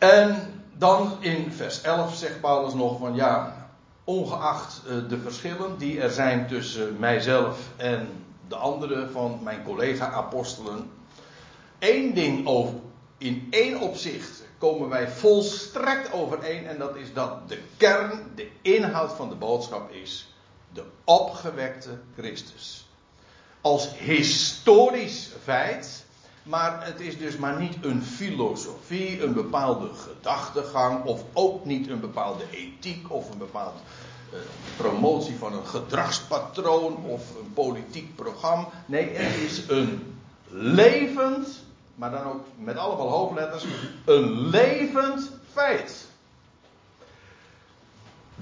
En 0.00 0.54
dan 0.76 1.16
in 1.20 1.52
vers 1.52 1.80
11 1.80 2.14
zegt 2.14 2.40
Paulus 2.40 2.74
nog 2.74 2.98
van 2.98 3.14
ja, 3.14 3.66
ongeacht 4.04 4.82
eh, 4.86 5.08
de 5.08 5.18
verschillen 5.18 5.78
die 5.78 6.00
er 6.00 6.10
zijn 6.10 6.46
tussen 6.46 6.98
mijzelf 6.98 7.58
en 7.76 8.08
de 8.48 8.56
andere 8.56 9.08
van 9.12 9.38
mijn 9.42 9.62
collega-apostelen, 9.62 10.90
één 11.78 12.14
ding 12.14 12.48
in 13.18 13.46
één 13.50 13.80
opzicht 13.80 14.42
komen 14.58 14.88
wij 14.88 15.08
volstrekt 15.08 16.12
overeen 16.12 16.66
en 16.66 16.78
dat 16.78 16.96
is 16.96 17.12
dat 17.12 17.48
de 17.48 17.58
kern, 17.76 18.32
de 18.34 18.48
inhoud 18.62 19.12
van 19.12 19.28
de 19.28 19.34
boodschap 19.34 19.90
is 19.90 20.34
de 20.72 20.84
opgewekte 21.04 21.98
Christus. 22.16 22.88
Als 23.60 23.88
historisch 23.98 25.30
feit, 25.42 25.99
maar 26.42 26.86
het 26.86 27.00
is 27.00 27.18
dus 27.18 27.36
maar 27.36 27.60
niet 27.60 27.76
een 27.84 28.02
filosofie, 28.02 29.22
een 29.22 29.32
bepaalde 29.32 29.88
gedachtegang 29.94 31.04
of 31.04 31.22
ook 31.32 31.64
niet 31.64 31.88
een 31.88 32.00
bepaalde 32.00 32.44
ethiek 32.50 33.12
of 33.12 33.30
een 33.30 33.38
bepaalde 33.38 33.78
uh, 34.32 34.38
promotie 34.76 35.36
van 35.36 35.52
een 35.52 35.66
gedragspatroon 35.66 36.96
of 36.96 37.22
een 37.40 37.52
politiek 37.52 38.14
programma. 38.16 38.68
Nee, 38.86 39.08
het 39.08 39.36
is 39.36 39.68
een 39.68 40.16
levend 40.48 41.68
maar 42.00 42.10
dan 42.10 42.24
ook 42.24 42.44
met 42.58 42.76
allemaal 42.76 43.08
hoofdletters, 43.08 43.64
een 44.04 44.48
levend 44.48 45.30
feit. 45.52 46.06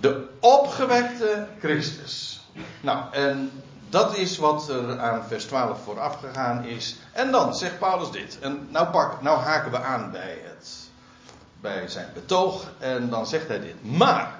De 0.01 0.29
opgewekte 0.41 1.47
Christus. 1.59 2.41
Nou, 2.81 3.13
en 3.13 3.51
dat 3.91 4.17
is 4.17 4.39
wat 4.39 4.69
er 4.69 5.01
aan 5.01 5.25
vers 5.25 5.45
12 5.45 5.83
vooraf 5.83 6.19
gegaan 6.21 6.65
is. 6.65 6.97
En 7.13 7.31
dan 7.31 7.55
zegt 7.55 7.79
Paulus 7.79 8.11
dit. 8.11 8.39
En 8.39 8.69
nou, 8.71 8.87
pak, 8.87 9.23
nou 9.23 9.39
haken 9.39 9.71
we 9.71 9.81
aan 9.81 10.11
bij, 10.11 10.39
het, 10.45 10.69
bij 11.61 11.89
zijn 11.89 12.09
betoog. 12.15 12.73
En 12.79 13.09
dan 13.09 13.27
zegt 13.27 13.49
hij 13.49 13.61
dit. 13.61 13.97
Maar, 13.99 14.35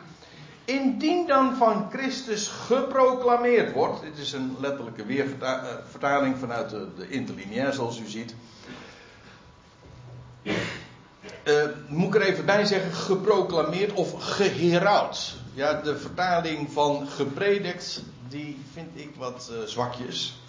indien 0.65 1.27
dan 1.27 1.57
van 1.57 1.87
Christus 1.91 2.49
geproclameerd 2.49 3.73
wordt. 3.73 4.03
Dit 4.03 4.19
is 4.19 4.33
een 4.33 4.57
letterlijke 4.61 5.05
weervertaling 5.05 6.39
vanuit 6.39 6.71
de, 6.71 6.89
de 6.97 7.09
interlineair 7.09 7.73
zoals 7.73 7.99
u 7.99 8.07
ziet. 8.07 8.35
Uh, 11.45 11.63
moet 11.89 12.15
ik 12.15 12.21
er 12.21 12.29
even 12.29 12.45
bij 12.45 12.65
zeggen, 12.65 12.93
geproclameerd 12.93 13.93
of 13.93 14.13
geherouwd. 14.19 15.37
Ja, 15.55 15.73
de 15.73 15.99
vertaling 15.99 16.73
van 16.73 17.09
gepredikt, 17.09 18.03
die 18.29 18.59
vind 18.73 18.91
ik 18.93 19.11
wat 19.17 19.51
uh, 19.53 19.63
zwakjes. 19.63 20.41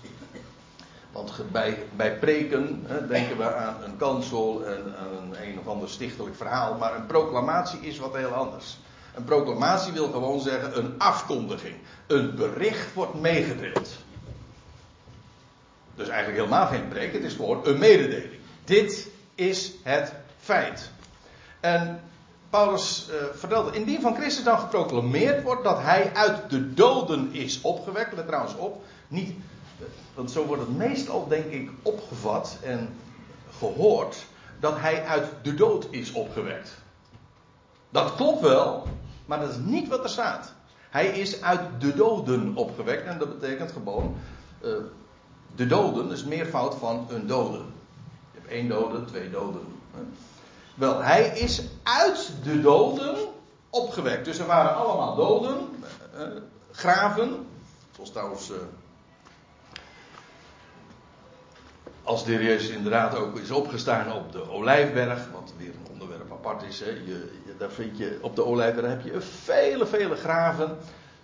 Want 1.12 1.51
bij, 1.51 1.83
bij 1.95 2.17
preken 2.17 2.83
hè, 2.88 3.07
denken 3.07 3.38
we 3.38 3.55
aan 3.55 3.83
een 3.83 3.98
kansel 3.98 4.65
en 4.65 4.86
een, 4.86 5.48
een 5.48 5.59
of 5.59 5.67
ander 5.67 5.89
stichtelijk 5.89 6.36
verhaal. 6.36 6.77
Maar 6.77 6.95
een 6.95 7.05
proclamatie 7.05 7.79
is 7.79 7.98
wat 7.98 8.15
heel 8.15 8.31
anders. 8.31 8.77
Een 9.15 9.24
proclamatie 9.24 9.93
wil 9.93 10.12
gewoon 10.12 10.39
zeggen 10.39 10.77
een 10.77 11.00
afkondiging. 11.00 11.75
Een 12.07 12.36
bericht 12.36 12.93
wordt 12.93 13.13
meegedeeld. 13.13 13.89
Dus 15.95 16.07
eigenlijk 16.07 16.39
helemaal 16.39 16.67
geen 16.67 16.88
preek, 16.88 17.13
het 17.13 17.24
is 17.24 17.33
gewoon 17.33 17.65
een 17.65 17.77
mededeling. 17.77 18.39
Dit 18.63 19.07
is 19.36 19.71
het 19.83 20.13
feit. 20.39 20.91
En 21.59 22.01
Paulus 22.49 23.07
uh, 23.09 23.15
vertelde, 23.33 23.71
indien 23.77 24.01
van 24.01 24.15
Christus 24.15 24.43
dan 24.43 24.59
geproclameerd 24.59 25.43
wordt 25.43 25.63
dat 25.63 25.81
hij 25.81 26.13
uit 26.13 26.49
de 26.49 26.73
doden 26.73 27.33
is 27.33 27.61
opgewekt, 27.61 28.15
let 28.15 28.27
trouwens 28.27 28.55
op, 28.55 28.83
niet, 29.07 29.35
want 30.13 30.31
zo 30.31 30.45
wordt 30.45 30.61
het 30.61 30.77
meestal 30.77 31.27
denk 31.27 31.45
ik 31.45 31.69
opgevat 31.81 32.57
en 32.63 32.89
gehoord, 33.57 34.25
dat 34.59 34.79
hij 34.79 35.05
uit 35.05 35.27
de 35.41 35.53
dood 35.53 35.87
is 35.89 36.11
opgewekt. 36.11 36.77
Dat 37.89 38.15
klopt 38.15 38.41
wel, 38.41 38.87
maar 39.25 39.39
dat 39.39 39.49
is 39.49 39.57
niet 39.57 39.87
wat 39.87 40.03
er 40.03 40.09
staat. 40.09 40.53
Hij 40.89 41.07
is 41.07 41.41
uit 41.41 41.61
de 41.79 41.95
doden 41.95 42.55
opgewekt 42.55 43.05
en 43.05 43.17
dat 43.17 43.39
betekent 43.39 43.71
gewoon, 43.71 44.15
uh, 44.61 44.71
de 45.55 45.67
doden 45.67 46.11
is 46.11 46.23
meervoud 46.23 46.75
van 46.75 47.07
een 47.09 47.27
dode. 47.27 47.61
Eén 48.47 48.67
dode, 48.67 49.05
twee 49.05 49.29
doden. 49.29 49.61
Wel, 50.79 51.01
hij 51.01 51.27
is 51.27 51.62
uit 51.83 52.31
de 52.43 52.62
doden 52.62 53.15
opgewekt. 53.69 54.25
Dus 54.25 54.39
er 54.39 54.45
waren 54.45 54.75
allemaal 54.75 55.15
doden, 55.15 55.57
eh, 56.13 56.24
eh, 56.24 56.31
graven. 56.71 57.48
Zoals 57.91 58.12
trouwens. 58.12 58.51
Eh, 58.51 58.57
als 62.03 62.25
de 62.25 62.31
Jezus 62.31 62.69
inderdaad 62.69 63.15
ook 63.15 63.38
is 63.38 63.51
opgestaan 63.51 64.13
op 64.13 64.31
de 64.31 64.50
Olijfberg, 64.50 65.27
wat 65.31 65.53
weer 65.57 65.67
een 65.67 65.91
onderwerp 65.91 66.31
apart 66.31 66.63
is. 66.63 66.79
Hè. 66.79 66.89
Je, 66.89 67.31
daar 67.57 67.71
vind 67.71 67.98
je, 67.98 68.19
op 68.21 68.36
de 68.36 68.45
Olijfberg 68.45 68.88
heb 68.88 69.01
je 69.01 69.21
vele, 69.21 69.86
vele 69.86 70.15
graven. 70.15 70.77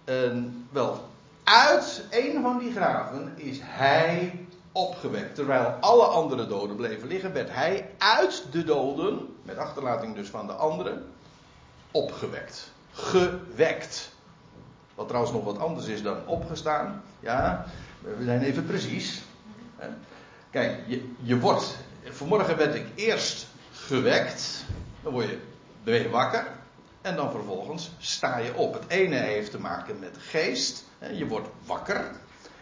En, 0.03 0.67
wel, 0.71 1.09
uit 1.43 2.03
een 2.09 2.41
van 2.41 2.59
die 2.59 2.71
graven 2.71 3.33
is 3.35 3.59
hij 3.61 4.44
opgewekt. 4.75 5.35
Terwijl 5.35 5.65
alle 5.65 6.03
andere 6.03 6.47
doden 6.47 6.75
bleven 6.75 7.07
liggen, 7.07 7.33
werd 7.33 7.49
hij 7.51 7.89
uit 7.97 8.43
de 8.51 8.63
doden, 8.63 9.35
met 9.43 9.57
achterlating 9.57 10.15
dus 10.15 10.27
van 10.27 10.47
de 10.47 10.53
anderen, 10.53 11.05
opgewekt. 11.91 12.71
Gewekt. 12.91 14.11
Wat 14.95 15.07
trouwens 15.07 15.33
nog 15.33 15.43
wat 15.43 15.59
anders 15.59 15.85
is 15.87 16.03
dan 16.03 16.27
opgestaan. 16.27 17.03
Ja, 17.19 17.65
we 18.01 18.23
zijn 18.23 18.41
even 18.41 18.65
precies. 18.65 19.21
Kijk, 20.49 20.79
je, 20.87 21.11
je 21.21 21.39
wordt. 21.39 21.77
Vanmorgen 22.03 22.57
werd 22.57 22.75
ik 22.75 22.85
eerst 22.95 23.47
gewekt. 23.71 24.65
Dan 25.03 25.11
word 25.11 25.29
je, 25.29 25.39
ben 25.83 26.01
je 26.01 26.09
wakker. 26.09 26.47
En 27.01 27.15
dan 27.15 27.31
vervolgens 27.31 27.91
sta 27.97 28.37
je 28.37 28.53
op. 28.53 28.73
Het 28.73 28.83
ene 28.87 29.15
heeft 29.15 29.51
te 29.51 29.59
maken 29.59 29.99
met 29.99 30.17
geest. 30.17 30.83
Je 31.13 31.27
wordt 31.27 31.47
wakker. 31.65 32.11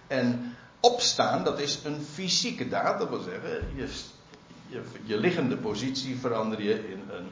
En 0.08 0.56
opstaan, 0.84 1.44
dat 1.44 1.60
is 1.60 1.80
een 1.84 2.06
fysieke 2.14 2.70
daad. 2.70 3.00
Dat 3.00 3.10
wil 3.10 3.22
zeggen, 3.22 3.68
je, 3.76 3.88
je, 5.04 5.18
liggende 5.18 5.58
positie 5.58 6.20
verander 6.20 6.62
je 6.62 6.90
in 6.90 7.04
een 7.12 7.30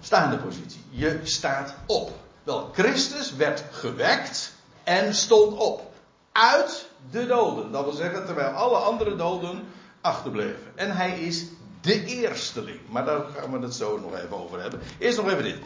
staande 0.00 0.36
positie. 0.36 0.80
Je 0.90 1.20
staat 1.22 1.74
op. 1.86 2.10
Wel, 2.42 2.70
Christus 2.72 3.34
werd 3.34 3.64
gewekt 3.70 4.52
en 4.84 5.14
stond 5.14 5.58
op. 5.58 5.92
Uit 6.32 6.88
de 7.10 7.26
doden. 7.26 7.72
Dat 7.72 7.84
wil 7.84 7.92
zeggen, 7.92 8.26
terwijl 8.26 8.50
alle 8.50 8.76
andere 8.76 9.16
doden 9.16 9.64
achterbleven. 10.00 10.72
En 10.74 10.96
hij 10.96 11.20
is 11.20 11.44
de 11.80 12.04
eersteling. 12.04 12.80
Maar 12.88 13.04
daar 13.04 13.24
gaan 13.36 13.52
we 13.52 13.58
het 13.58 13.74
zo 13.74 13.98
nog 13.98 14.14
even 14.16 14.36
over 14.36 14.60
hebben. 14.60 14.80
Eerst 14.98 15.16
nog 15.16 15.30
even 15.30 15.44
dit. 15.44 15.56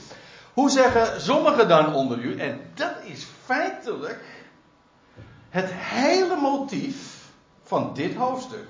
Hoe 0.53 0.71
zeggen 0.71 1.21
sommigen 1.21 1.69
dan 1.69 1.95
onder 1.95 2.19
u, 2.19 2.39
en 2.39 2.61
dat 2.75 2.95
is 3.05 3.27
feitelijk 3.45 4.36
het 5.57 5.71
hele 5.73 6.37
motief 6.37 7.25
van 7.63 7.95
dit 7.95 8.15
hoofdstuk. 8.15 8.67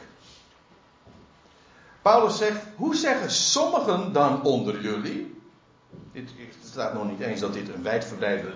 Paulus 2.03 2.37
zegt, 2.37 2.63
hoe 2.77 2.95
zeggen 2.95 3.31
sommigen 3.31 4.13
dan 4.13 4.43
onder 4.43 4.81
jullie? 4.81 5.41
Het 6.13 6.31
staat 6.65 6.95
nog 6.95 7.11
niet 7.11 7.21
eens 7.21 7.41
dat 7.41 7.53
dit 7.53 7.69
een 7.69 7.83
wijdverbreide 7.83 8.47
uh, 8.47 8.53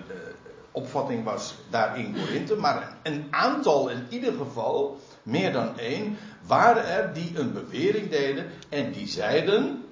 opvatting 0.71 1.23
was 1.23 1.55
daar 1.69 1.99
in 1.99 2.15
Korinthe, 2.15 2.55
maar 2.55 2.97
een 3.03 3.27
aantal 3.29 3.89
in 3.89 4.05
ieder 4.09 4.33
geval, 4.33 4.99
meer 5.23 5.51
dan 5.51 5.79
één, 5.79 6.17
waren 6.47 6.87
er 6.87 7.13
die 7.13 7.39
een 7.39 7.53
bewering 7.53 8.09
deden 8.09 8.45
en 8.69 8.91
die 8.91 9.07
zeiden, 9.07 9.85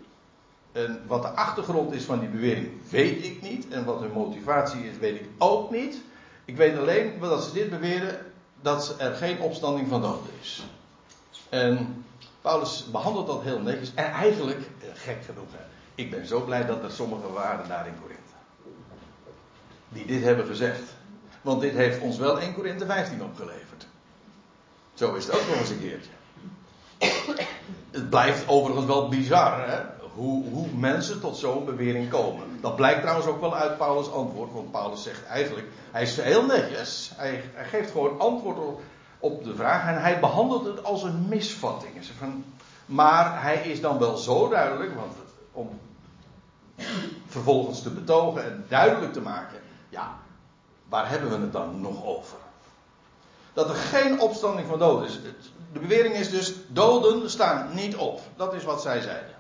en 0.72 1.02
wat 1.08 1.22
de 1.22 1.28
achtergrond 1.30 1.94
is 1.94 2.04
van 2.04 2.20
die 2.20 2.30
bewering 2.30 2.70
weet 2.90 3.26
ik 3.26 3.42
niet, 3.42 3.68
en 3.70 3.86
wat 3.86 4.00
hun 4.00 4.12
motivatie 4.12 4.90
is 4.90 4.98
weet 4.98 5.16
ik 5.16 5.30
ook 5.38 5.72
niet. 5.72 6.02
Ik 6.46 6.58
weet 6.58 6.78
alleen 6.78 7.20
dat 7.20 7.44
ze 7.44 7.54
dit 7.54 7.70
beweren, 7.70 8.18
dat 8.62 8.96
er 8.98 9.16
geen 9.16 9.40
opstanding 9.40 9.88
van 9.88 10.02
doden 10.02 10.32
is. 10.42 10.64
En 11.50 12.06
Paulus 12.42 12.86
behandelt 12.92 13.28
dat 13.28 13.42
heel 13.42 13.60
netjes. 13.60 13.94
En 13.94 14.12
eigenlijk, 14.12 14.60
eh, 14.60 14.88
gek 14.94 15.24
genoeg, 15.26 15.52
hè, 15.52 15.64
ik 15.96 16.12
ben 16.12 16.28
zo 16.28 16.42
blij 16.42 16.66
dat 16.66 16.84
er 16.84 16.92
sommigen 16.92 17.34
waren 17.34 17.68
daar 17.68 17.88
in 17.88 18.02
Korinthe. 18.02 18.24
Die 19.90 20.06
dit 20.06 20.24
hebben 20.24 20.46
gezegd. 20.46 20.82
Want 21.42 21.62
dit 21.62 21.74
heeft 21.74 22.00
ons 22.00 22.18
wel 22.18 22.42
1 22.42 22.54
Korinthe 22.54 22.86
15 22.86 23.24
opgeleverd. 23.24 23.88
Zo 24.94 25.14
is 25.14 25.26
het 25.26 25.36
ook 25.36 25.48
nog 25.48 25.60
eens 25.60 25.70
een 25.70 25.80
keertje. 25.80 26.12
Het 27.92 28.10
blijft 28.10 28.48
overigens 28.48 28.86
wel 28.86 29.10
bizar, 29.10 29.70
hè? 29.70 29.99
Hoe, 30.16 30.50
hoe 30.50 30.68
mensen 30.68 31.20
tot 31.20 31.38
zo'n 31.38 31.66
bewering 31.66 32.10
komen. 32.10 32.62
Dat 32.62 32.76
blijkt 32.76 33.02
trouwens 33.02 33.28
ook 33.28 33.40
wel 33.40 33.56
uit 33.56 33.78
Paulus' 33.78 34.12
antwoord. 34.12 34.54
Want 34.54 34.72
Paulus 34.72 35.04
zegt 35.04 35.26
eigenlijk, 35.26 35.68
hij 35.92 36.02
is 36.02 36.18
heel 36.22 36.46
netjes. 36.46 37.12
Hij, 37.16 37.44
hij 37.54 37.66
geeft 37.66 37.92
gewoon 37.92 38.20
antwoord 38.20 38.58
op, 39.20 39.44
de 39.44 39.56
vraag. 39.56 39.88
En 39.88 40.02
hij 40.02 40.20
behandelt 40.20 40.66
het 40.66 40.84
als 40.84 41.04
een 41.04 41.26
misvatting. 41.28 42.06
Van, 42.18 42.44
maar 42.86 43.42
hij 43.42 43.58
is 43.58 43.82
dan 43.82 44.00
wel 44.00 44.18
zo 44.18 44.50
duidelijk, 44.50 44.96
want 44.96 45.14
om 45.52 45.80
vervolgens 47.28 47.82
te 47.82 47.90
betogen 47.90 48.44
en 48.44 48.66
duidelijk 48.68 49.14
te 49.14 49.22
maken. 49.22 49.60
Ja, 49.90 50.18
waar 50.90 51.10
hebben 51.10 51.30
we 51.30 51.38
het 51.38 51.54
dan 51.54 51.82
nog 51.82 52.06
over? 52.06 52.38
Dat 53.54 53.70
er 53.70 53.76
geen 53.76 54.20
opstanding 54.20 54.68
van 54.68 54.80
doden 54.80 55.08
is. 55.08 55.20
De 55.74 55.80
bewering 55.80 56.16
is 56.16 56.30
dus, 56.30 56.54
doden 56.68 57.30
staan 57.30 57.70
niet 57.74 57.96
op. 57.96 58.22
Dat 58.36 58.54
is 58.54 58.64
wat 58.64 58.82
zij 58.82 59.02
zeiden. 59.02 59.36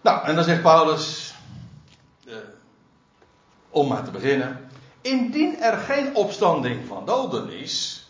Nou, 0.00 0.26
en 0.26 0.34
dan 0.34 0.44
zegt 0.44 0.62
Paulus. 0.62 1.34
Uh, 2.24 2.34
om 3.70 3.88
maar 3.88 4.04
te 4.04 4.10
beginnen. 4.10 4.70
Indien 5.00 5.60
er 5.60 5.76
geen 5.78 6.14
opstanding 6.14 6.86
van 6.86 7.06
doden 7.06 7.50
is, 7.50 8.06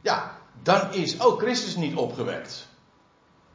ja, 0.00 0.36
dan 0.62 0.92
is 0.92 1.20
ook 1.20 1.40
Christus 1.40 1.76
niet 1.76 1.96
opgewekt. 1.96 2.66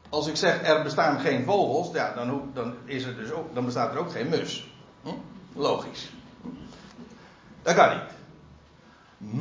Als 0.08 0.26
ik 0.26 0.36
zeg 0.36 0.62
er 0.62 0.82
bestaan 0.82 1.20
geen 1.20 1.44
vogels, 1.44 1.92
ja, 1.92 2.14
dan, 2.14 2.50
dan, 2.54 2.74
is 2.84 3.04
er 3.04 3.16
dus 3.16 3.30
ook, 3.30 3.54
dan 3.54 3.64
bestaat 3.64 3.92
er 3.92 3.98
ook 3.98 4.10
geen 4.12 4.28
mus. 4.28 4.70
Hm? 5.02 5.14
Logisch. 5.52 6.08
Dat 7.62 7.74
kan 7.74 7.88
niet. 7.88 8.18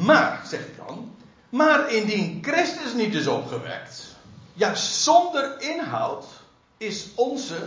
Maar, 0.05 0.41
zegt 0.45 0.65
hij 0.65 0.85
dan, 0.85 1.15
maar 1.49 1.91
indien 1.91 2.39
Christus 2.41 2.93
niet 2.93 3.15
is 3.15 3.27
opgewekt, 3.27 4.15
ja, 4.53 4.75
zonder 4.75 5.61
inhoud 5.61 6.25
is 6.77 7.09
onze, 7.15 7.57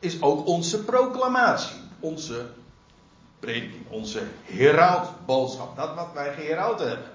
is 0.00 0.22
ook 0.22 0.46
onze 0.46 0.84
proclamatie, 0.84 1.80
onze 2.00 2.46
prediking, 3.40 3.90
onze 3.90 4.22
herautboodschap, 4.42 5.76
dat 5.76 5.94
wat 5.94 6.08
wij 6.14 6.34
geheroud 6.34 6.78
hebben. 6.78 7.10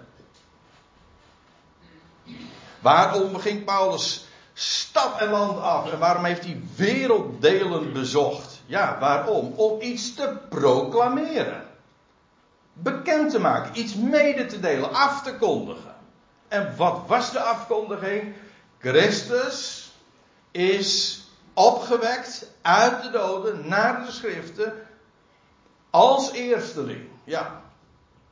Waarom 2.79 3.37
ging 3.37 3.63
Paulus 3.63 4.25
stad 4.53 5.19
en 5.19 5.29
land 5.29 5.59
af 5.59 5.91
en 5.91 5.99
waarom 5.99 6.23
heeft 6.23 6.43
hij 6.43 6.61
werelddelen 6.75 7.93
bezocht? 7.93 8.61
Ja, 8.65 8.97
waarom? 8.99 9.53
Om 9.55 9.81
iets 9.81 10.15
te 10.15 10.37
proclameren. 10.49 11.63
Bekend 12.73 13.31
te 13.31 13.39
maken, 13.39 13.79
iets 13.79 13.95
mede 13.95 14.45
te 14.45 14.59
delen, 14.59 14.93
af 14.93 15.23
te 15.23 15.35
kondigen. 15.35 15.95
En 16.47 16.73
wat 16.77 17.01
was 17.07 17.31
de 17.31 17.39
afkondiging? 17.39 18.33
Christus 18.79 19.89
is 20.51 21.19
opgewekt 21.55 22.51
uit 22.61 23.03
de 23.03 23.09
doden 23.09 23.67
naar 23.67 24.05
de 24.05 24.11
schriften 24.11 24.73
als 25.89 26.31
eersteling. 26.31 27.07
Ja. 27.23 27.61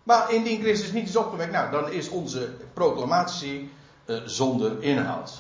Maar 0.04 0.34
indien 0.34 0.62
Christus 0.62 0.92
niet 0.92 1.08
is 1.08 1.16
opgewekt, 1.16 1.52
nou, 1.52 1.72
dan 1.72 1.92
is 1.92 2.10
onze 2.10 2.54
proclamatie 2.74 3.72
uh, 4.06 4.22
zonder 4.26 4.84
inhoud. 4.84 5.34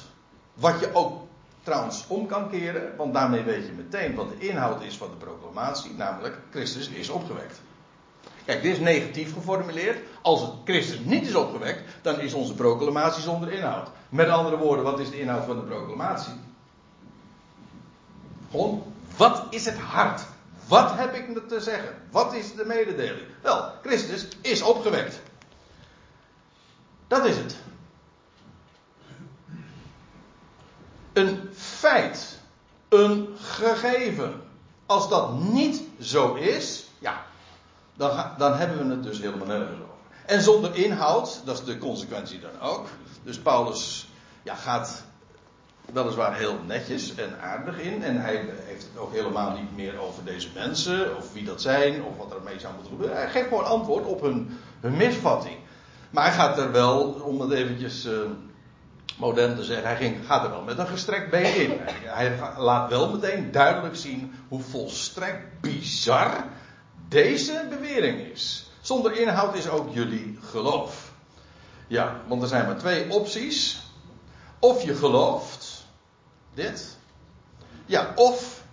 Wat 0.54 0.80
je 0.80 0.94
ook 0.94 1.22
trouwens 1.64 2.06
om 2.08 2.28
kan 2.28 2.50
keren, 2.50 2.96
want 2.98 3.14
daarmee 3.14 3.44
weet 3.44 3.66
je 3.66 3.72
meteen 3.72 4.16
wat 4.16 4.30
de 4.30 4.48
inhoud 4.48 4.84
is 4.84 4.98
van 4.98 5.10
de 5.10 5.26
proclamatie, 5.26 5.94
namelijk 5.94 6.38
Christus 6.52 6.90
is 6.90 7.10
opgewekt. 7.10 7.62
Kijk, 8.46 8.62
dit 8.62 8.74
is 8.74 8.80
negatief 8.80 9.34
geformuleerd. 9.34 9.98
Als 10.22 10.42
het 10.42 10.52
Christus 10.64 11.00
niet 11.00 11.28
is 11.28 11.36
opgewekt, 11.36 11.82
dan 12.02 12.20
is 12.20 12.34
onze 12.34 12.54
proclamatie 12.54 13.22
zonder 13.22 13.52
inhoud. 13.52 13.90
Met 14.10 14.30
andere 14.30 14.58
woorden, 14.58 14.84
wat 14.84 15.00
is 15.00 15.10
de 15.10 15.20
inhoud 15.20 15.46
van 15.46 15.56
de 15.56 15.62
proclamatie? 15.62 16.34
Gewoon, 18.54 18.84
wat 19.18 19.44
is 19.50 19.66
het 19.66 19.78
hart? 19.78 20.22
Wat 20.68 20.92
heb 20.96 21.14
ik 21.14 21.48
te 21.48 21.60
zeggen? 21.60 21.96
Wat 22.12 22.34
is 22.34 22.56
de 22.56 22.66
mededeling? 22.66 23.28
Wel, 23.42 23.72
Christus 23.82 24.28
is 24.42 24.62
opgewekt. 24.62 25.20
Dat 27.08 27.26
is 27.26 27.36
het. 27.38 27.56
Een 31.14 31.50
feit. 31.56 32.40
Een 32.90 33.28
gegeven. 33.38 34.42
Als 34.86 35.10
dat 35.10 35.40
niet 35.40 35.82
zo 36.00 36.34
is, 36.34 36.86
ja, 37.00 37.26
dan, 37.94 38.32
dan 38.38 38.54
hebben 38.54 38.88
we 38.88 38.94
het 38.94 39.04
dus 39.04 39.20
helemaal 39.20 39.48
nergens 39.48 39.80
over. 39.82 39.94
En 40.26 40.42
zonder 40.42 40.76
inhoud, 40.76 41.42
dat 41.46 41.58
is 41.58 41.66
de 41.66 41.78
consequentie 41.78 42.40
dan 42.40 42.60
ook. 42.60 42.88
Dus 43.24 43.40
Paulus 43.40 44.08
ja, 44.44 44.56
gaat 44.56 45.04
weliswaar 45.86 46.38
heel 46.38 46.60
netjes 46.68 47.16
en 47.16 47.42
aardig 47.42 47.80
in. 47.80 48.04
En 48.04 48.22
hij 48.22 48.46
heeft 48.66 48.84
het 48.84 49.02
ook 49.02 49.14
helemaal 49.14 49.52
niet 49.52 49.76
meer 49.76 50.00
over 50.00 50.24
deze 50.24 50.48
mensen, 50.54 51.18
of 51.18 51.34
wie 51.34 51.44
dat 51.44 51.62
zijn, 51.62 52.04
of 52.04 52.18
wat 52.18 52.32
er 52.32 52.42
mee 52.44 52.60
zou 52.60 52.74
moeten 52.74 52.92
gebeuren. 52.92 53.18
Hij 53.18 53.30
geeft 53.30 53.48
gewoon 53.48 53.66
antwoord 53.66 54.06
op 54.06 54.22
hun, 54.22 54.58
hun 54.80 54.98
misvatting. 54.98 55.58
Maar 56.10 56.24
hij 56.26 56.34
gaat 56.34 56.58
er 56.58 56.72
wel, 56.72 57.02
om 57.02 57.42
het 57.42 57.52
eventjes 57.52 58.06
uh, 58.06 58.20
modern 59.18 59.56
te 59.56 59.64
zeggen, 59.64 59.88
hij 59.88 59.96
ging, 59.96 60.26
gaat 60.26 60.44
er 60.44 60.50
wel 60.50 60.62
met 60.62 60.78
een 60.78 60.88
gestrekt 60.88 61.30
been 61.30 61.56
in. 61.56 61.72
Hij, 61.80 62.28
hij 62.28 62.38
laat 62.58 62.90
wel 62.90 63.12
meteen 63.12 63.52
duidelijk 63.52 63.96
zien 63.96 64.34
hoe 64.48 64.62
volstrekt 64.62 65.62
bizar 65.62 66.46
deze 67.08 67.66
bewering 67.70 68.20
is. 68.20 68.72
Zonder 68.82 69.20
inhoud 69.20 69.56
is 69.56 69.70
ook 69.70 69.94
jullie 69.94 70.40
geloof. 70.42 71.12
Ja, 71.88 72.16
want 72.28 72.42
er 72.42 72.48
zijn 72.48 72.66
maar 72.66 72.78
twee 72.78 73.12
opties. 73.12 73.82
Of 74.60 74.84
je 74.84 74.96
gelooft 74.96 75.53
dit. 76.54 76.98
Ja, 77.86 78.12
of. 78.16 78.64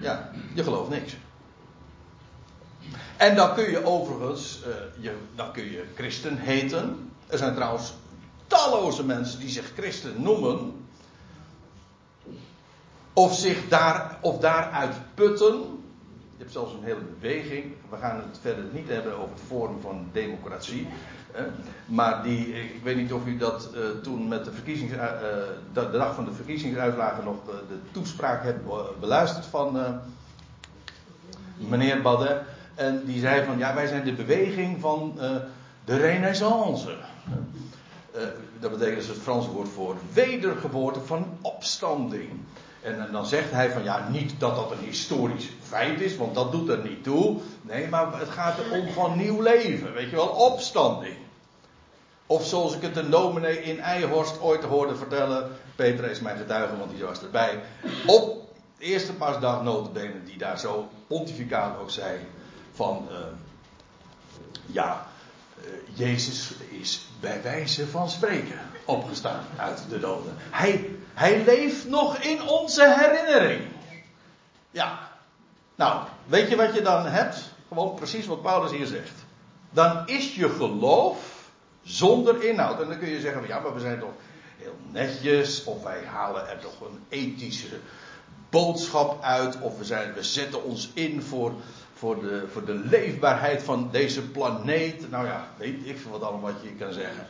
Ja, 0.00 0.30
je 0.54 0.62
gelooft 0.62 0.90
niks. 0.90 1.16
En 3.16 3.36
dan 3.36 3.54
kun 3.54 3.70
je 3.70 3.84
overigens, 3.84 4.60
uh, 4.66 4.74
je, 5.02 5.16
dan 5.34 5.52
kun 5.52 5.70
je 5.70 5.84
christen 5.94 6.38
heten. 6.38 7.10
Er 7.26 7.38
zijn 7.38 7.54
trouwens 7.54 7.94
talloze 8.46 9.04
mensen 9.04 9.40
die 9.40 9.48
zich 9.48 9.72
christen 9.76 10.22
noemen. 10.22 10.86
Of 13.12 13.34
zich 13.34 13.68
daar, 13.68 14.18
of 14.20 14.38
daaruit 14.38 14.94
putten. 15.14 15.54
Je 16.36 16.42
hebt 16.42 16.52
zelfs 16.52 16.72
een 16.72 16.84
hele 16.84 17.00
beweging. 17.00 17.74
We 17.90 17.96
gaan 17.96 18.16
het 18.16 18.38
verder 18.40 18.64
niet 18.72 18.88
hebben 18.88 19.16
over 19.16 19.34
het 19.34 19.44
vorm 19.46 19.80
van 19.80 20.08
democratie. 20.12 20.88
Maar 21.86 22.22
die, 22.22 22.62
ik 22.62 22.80
weet 22.82 22.96
niet 22.96 23.12
of 23.12 23.26
u 23.26 23.36
dat 23.36 23.70
uh, 23.74 23.80
toen 24.02 24.28
met 24.28 24.44
de, 24.44 24.52
verkiezings, 24.52 24.92
uh, 24.92 25.04
de, 25.72 25.90
dag 25.90 26.14
van 26.14 26.24
de 26.24 26.32
verkiezingsuitslagen 26.32 27.24
nog 27.24 27.36
de, 27.44 27.62
de 27.68 27.78
toespraak 27.90 28.42
hebt 28.42 28.60
beluisterd 29.00 29.46
van 29.46 29.76
uh, 29.76 29.88
meneer 31.56 32.02
Badde. 32.02 32.42
En 32.74 33.02
die 33.04 33.20
zei 33.20 33.44
van 33.44 33.58
ja, 33.58 33.74
wij 33.74 33.86
zijn 33.86 34.04
de 34.04 34.12
beweging 34.12 34.80
van 34.80 35.18
de 35.84 35.96
renaissance. 35.96 36.96
dat 38.60 38.70
betekent 38.70 38.96
dus 38.96 39.08
het 39.08 39.18
Franse 39.18 39.50
woord 39.50 39.68
voor 39.68 39.96
wedergeboorte 40.12 41.00
van 41.00 41.26
opstanding. 41.40 42.30
En 42.82 43.08
dan 43.12 43.26
zegt 43.26 43.50
hij 43.50 43.70
van 43.70 43.82
ja, 43.82 44.08
niet 44.08 44.32
dat 44.38 44.56
dat 44.56 44.70
een 44.70 44.84
historisch 44.84 45.50
feit 45.62 46.00
is, 46.00 46.16
want 46.16 46.34
dat 46.34 46.52
doet 46.52 46.68
er 46.68 46.82
niet 46.82 47.04
toe. 47.04 47.40
Nee, 47.62 47.88
maar 47.88 48.18
het 48.18 48.28
gaat 48.28 48.58
om 48.72 48.88
van 48.88 49.16
nieuw 49.16 49.42
leven, 49.42 49.92
weet 49.92 50.10
je 50.10 50.16
wel, 50.16 50.26
opstanding. 50.26 51.16
Of 52.26 52.46
zoals 52.46 52.74
ik 52.74 52.82
het 52.82 52.94
de 52.94 53.08
dominee 53.08 53.62
in 53.62 53.80
Eijhorst 53.80 54.40
ooit 54.40 54.64
hoorde 54.64 54.96
vertellen, 54.96 55.50
Peter 55.76 56.10
is 56.10 56.20
mijn 56.20 56.36
getuige, 56.36 56.76
want 56.76 56.90
die 56.90 57.04
was 57.04 57.22
erbij. 57.22 57.62
Op 58.06 58.48
de 58.78 58.84
eerste 58.84 59.12
pasdag 59.12 59.62
notabene 59.62 60.22
die 60.24 60.38
daar 60.38 60.58
zo 60.58 60.88
pontificaal 61.06 61.76
ook 61.76 61.90
zei 61.90 62.18
van, 62.72 63.08
uh, 63.10 63.16
ja, 64.66 65.06
uh, 65.58 65.98
Jezus 65.98 66.52
is 66.68 67.06
bij 67.20 67.42
wijze 67.42 67.86
van 67.86 68.10
spreken 68.10 68.60
opgestaan 68.84 69.44
uit 69.56 69.84
de 69.88 70.00
doden. 70.00 70.34
Hij, 70.38 70.90
hij 71.14 71.44
leeft 71.44 71.88
nog 71.88 72.18
in 72.18 72.48
onze 72.48 72.94
herinnering. 72.98 73.62
Ja. 74.70 74.98
Nou, 75.74 76.06
weet 76.26 76.48
je 76.48 76.56
wat 76.56 76.74
je 76.74 76.82
dan 76.82 77.06
hebt? 77.06 77.50
Gewoon 77.68 77.94
precies 77.94 78.26
wat 78.26 78.42
Paulus 78.42 78.70
hier 78.70 78.86
zegt. 78.86 79.24
Dan 79.70 80.06
is 80.06 80.34
je 80.34 80.48
geloof 80.48 81.35
zonder 81.86 82.44
inhoud. 82.44 82.80
En 82.80 82.88
dan 82.88 82.98
kun 82.98 83.08
je 83.08 83.20
zeggen, 83.20 83.46
ja, 83.46 83.60
maar 83.60 83.74
we 83.74 83.80
zijn 83.80 83.98
toch 83.98 84.12
heel 84.56 84.76
netjes. 84.92 85.64
Of 85.64 85.82
wij 85.82 86.04
halen 86.04 86.48
er 86.48 86.58
toch 86.58 86.80
een 86.80 87.00
ethische 87.08 87.78
boodschap 88.50 89.22
uit. 89.22 89.60
Of 89.60 89.78
we, 89.78 89.84
zijn, 89.84 90.12
we 90.12 90.22
zetten 90.22 90.64
ons 90.64 90.90
in 90.94 91.22
voor, 91.22 91.52
voor, 91.94 92.20
de, 92.20 92.44
voor 92.52 92.64
de 92.64 92.74
leefbaarheid 92.74 93.62
van 93.62 93.88
deze 93.92 94.22
planeet. 94.22 95.10
Nou 95.10 95.26
ja, 95.26 95.48
weet 95.56 95.78
ik 95.84 95.98
veel 95.98 96.10
wat 96.10 96.22
allemaal 96.22 96.52
wat 96.52 96.62
je 96.62 96.74
kan 96.84 96.92
zeggen. 96.92 97.26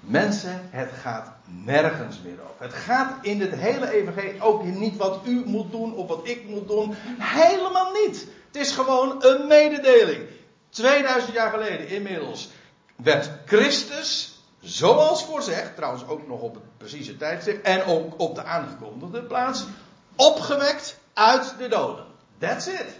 Mensen, 0.00 0.60
het 0.70 0.90
gaat 1.02 1.32
nergens 1.64 2.20
meer 2.24 2.38
over. 2.42 2.64
Het 2.64 2.74
gaat 2.74 3.24
in 3.24 3.40
het 3.40 3.54
hele 3.54 3.92
evangelie 3.92 4.42
ook 4.42 4.64
niet 4.64 4.96
wat 4.96 5.20
u 5.26 5.42
moet 5.46 5.70
doen 5.70 5.94
of 5.94 6.08
wat 6.08 6.28
ik 6.28 6.48
moet 6.48 6.68
doen. 6.68 6.94
Helemaal 7.18 7.92
niet. 7.92 8.26
Het 8.46 8.56
is 8.62 8.72
gewoon 8.72 9.24
een 9.24 9.46
mededeling. 9.46 10.24
2000 10.70 11.32
jaar 11.32 11.50
geleden 11.50 11.88
inmiddels 11.88 12.50
werd 13.02 13.30
Christus, 13.46 14.38
zoals 14.60 15.24
voorzegd, 15.24 15.76
trouwens 15.76 16.06
ook 16.06 16.26
nog 16.26 16.40
op 16.40 16.54
het 16.54 16.76
precieze 16.76 17.16
tijdstip 17.16 17.64
en 17.64 17.84
ook 17.84 18.20
op 18.20 18.34
de 18.34 18.44
aangekondigde 18.44 19.22
plaats, 19.22 19.64
opgewekt 20.16 20.98
uit 21.12 21.54
de 21.58 21.68
doden. 21.68 22.06
That's 22.38 22.66
it. 22.66 22.98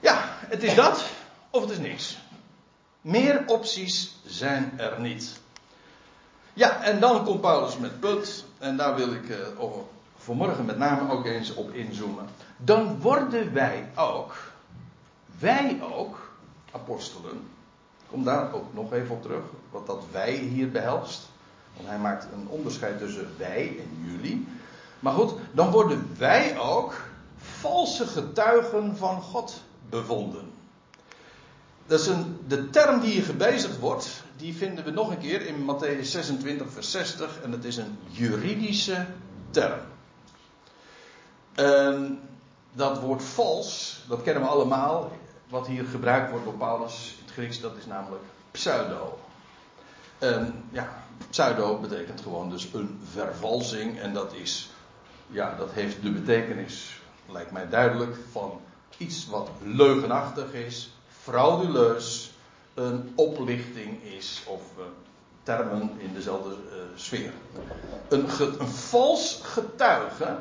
Ja, 0.00 0.24
het 0.28 0.62
is 0.62 0.74
dat 0.74 1.04
of 1.50 1.62
het 1.62 1.70
is 1.70 1.78
niks. 1.78 2.18
Meer 3.00 3.42
opties 3.46 4.16
zijn 4.26 4.72
er 4.76 5.00
niet. 5.00 5.40
Ja, 6.52 6.82
en 6.82 7.00
dan 7.00 7.24
komt 7.24 7.40
Paulus 7.40 7.76
met 7.76 8.00
punt, 8.00 8.44
en 8.58 8.76
daar 8.76 8.94
wil 8.94 9.12
ik 9.12 9.28
uh, 9.28 9.36
vanmorgen 10.16 10.64
met 10.64 10.78
name 10.78 11.12
ook 11.12 11.26
eens 11.26 11.54
op 11.54 11.70
inzoomen. 11.70 12.28
Dan 12.56 13.00
worden 13.00 13.52
wij 13.52 13.90
ook, 13.94 14.36
wij 15.38 15.80
ook, 15.82 16.29
apostelen. 16.70 17.48
Kom 18.10 18.24
daar 18.24 18.52
ook 18.52 18.74
nog 18.74 18.92
even 18.92 19.14
op 19.14 19.22
terug, 19.22 19.44
wat 19.70 19.86
dat 19.86 20.04
wij 20.12 20.34
hier 20.34 20.70
behelst. 20.70 21.28
Want 21.76 21.88
hij 21.88 21.98
maakt 21.98 22.26
een 22.32 22.48
onderscheid 22.48 22.98
tussen 22.98 23.28
wij 23.38 23.76
en 23.78 24.10
jullie. 24.10 24.46
Maar 25.00 25.12
goed, 25.12 25.32
dan 25.52 25.70
worden 25.70 26.10
wij 26.18 26.58
ook 26.58 27.02
valse 27.36 28.06
getuigen 28.06 28.96
van 28.96 29.22
God 29.22 29.62
bevonden. 29.88 30.50
Dat 31.86 32.00
is 32.00 32.06
een, 32.06 32.38
de 32.46 32.70
term 32.70 33.00
die 33.00 33.10
hier 33.10 33.22
gebezigd 33.22 33.78
wordt, 33.78 34.22
die 34.36 34.54
vinden 34.54 34.84
we 34.84 34.90
nog 34.90 35.10
een 35.10 35.18
keer 35.18 35.46
in 35.46 35.66
Matthäus 35.66 36.02
26, 36.02 36.70
vers 36.70 36.90
60. 36.90 37.40
En 37.42 37.52
het 37.52 37.64
is 37.64 37.76
een 37.76 37.98
juridische 38.08 39.06
term. 39.50 39.80
En 41.54 42.20
dat 42.72 43.00
woord 43.00 43.22
vals, 43.22 44.00
dat 44.08 44.22
kennen 44.22 44.42
we 44.42 44.48
allemaal. 44.48 45.12
Wat 45.50 45.66
hier 45.66 45.84
gebruikt 45.84 46.30
wordt 46.30 46.44
door 46.44 46.54
Paulus 46.54 47.14
in 47.18 47.24
het 47.24 47.32
Grieks, 47.32 47.60
dat 47.60 47.76
is 47.76 47.86
namelijk 47.86 48.22
pseudo. 48.50 49.18
En 50.18 50.64
ja, 50.70 51.02
pseudo 51.30 51.78
betekent 51.78 52.20
gewoon 52.20 52.50
dus 52.50 52.68
een 52.72 53.00
vervalsing. 53.12 53.98
En 53.98 54.12
dat 54.12 54.34
is, 54.34 54.70
ja, 55.26 55.54
dat 55.58 55.72
heeft 55.72 56.02
de 56.02 56.10
betekenis, 56.10 57.00
lijkt 57.28 57.50
mij 57.50 57.68
duidelijk, 57.68 58.16
van 58.30 58.60
iets 58.96 59.26
wat 59.26 59.50
leugenachtig 59.62 60.52
is, 60.52 60.90
frauduleus, 61.08 62.32
een 62.74 63.12
oplichting 63.14 64.02
is 64.02 64.42
of 64.46 64.62
uh, 64.78 64.84
termen 65.42 65.90
in 65.98 66.14
dezelfde 66.14 66.50
uh, 66.50 66.76
sfeer. 66.94 67.32
Een, 68.08 68.26
een 68.58 68.68
vals 68.68 69.40
getuige, 69.42 70.38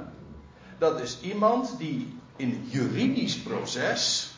dat 0.78 1.00
is 1.00 1.18
iemand 1.22 1.78
die 1.78 2.18
in 2.36 2.50
een 2.50 2.68
juridisch 2.70 3.40
proces, 3.40 4.29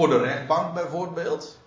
voor 0.00 0.08
de 0.08 0.18
rechtbank 0.18 0.74
bijvoorbeeld, 0.74 1.58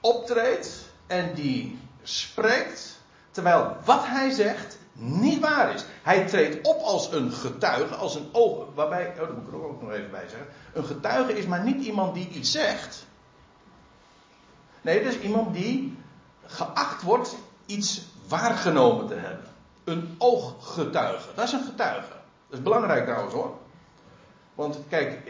optreedt 0.00 0.92
en 1.06 1.34
die 1.34 1.78
spreekt 2.02 3.00
terwijl 3.30 3.76
wat 3.84 4.06
hij 4.06 4.30
zegt 4.30 4.78
niet 4.92 5.40
waar 5.40 5.74
is. 5.74 5.84
Hij 6.02 6.26
treedt 6.26 6.66
op 6.66 6.80
als 6.80 7.12
een 7.12 7.32
getuige, 7.32 7.94
als 7.94 8.14
een 8.14 8.28
oog, 8.32 8.64
waarbij, 8.74 9.08
oh, 9.08 9.16
dat 9.18 9.36
moet 9.36 9.46
ik 9.46 9.52
er 9.52 9.64
ook 9.64 9.82
nog 9.82 9.92
even 9.92 10.10
bij 10.10 10.28
zeggen. 10.28 10.48
Een 10.72 10.84
getuige 10.84 11.38
is 11.38 11.46
maar 11.46 11.64
niet 11.64 11.84
iemand 11.84 12.14
die 12.14 12.28
iets 12.28 12.52
zegt, 12.52 13.06
Nee, 14.80 15.04
dat 15.04 15.12
is 15.12 15.20
iemand 15.20 15.54
die 15.54 15.98
geacht 16.46 17.02
wordt 17.02 17.36
iets 17.66 18.02
waargenomen 18.28 19.06
te 19.06 19.14
hebben. 19.14 19.46
Een 19.84 20.14
ooggetuige. 20.18 21.28
Dat 21.34 21.44
is 21.44 21.52
een 21.52 21.64
getuige. 21.64 22.12
Dat 22.48 22.58
is 22.58 22.62
belangrijk 22.62 23.04
trouwens 23.04 23.34
hoor. 23.34 23.56
Want 24.54 24.78
kijk, 24.88 25.20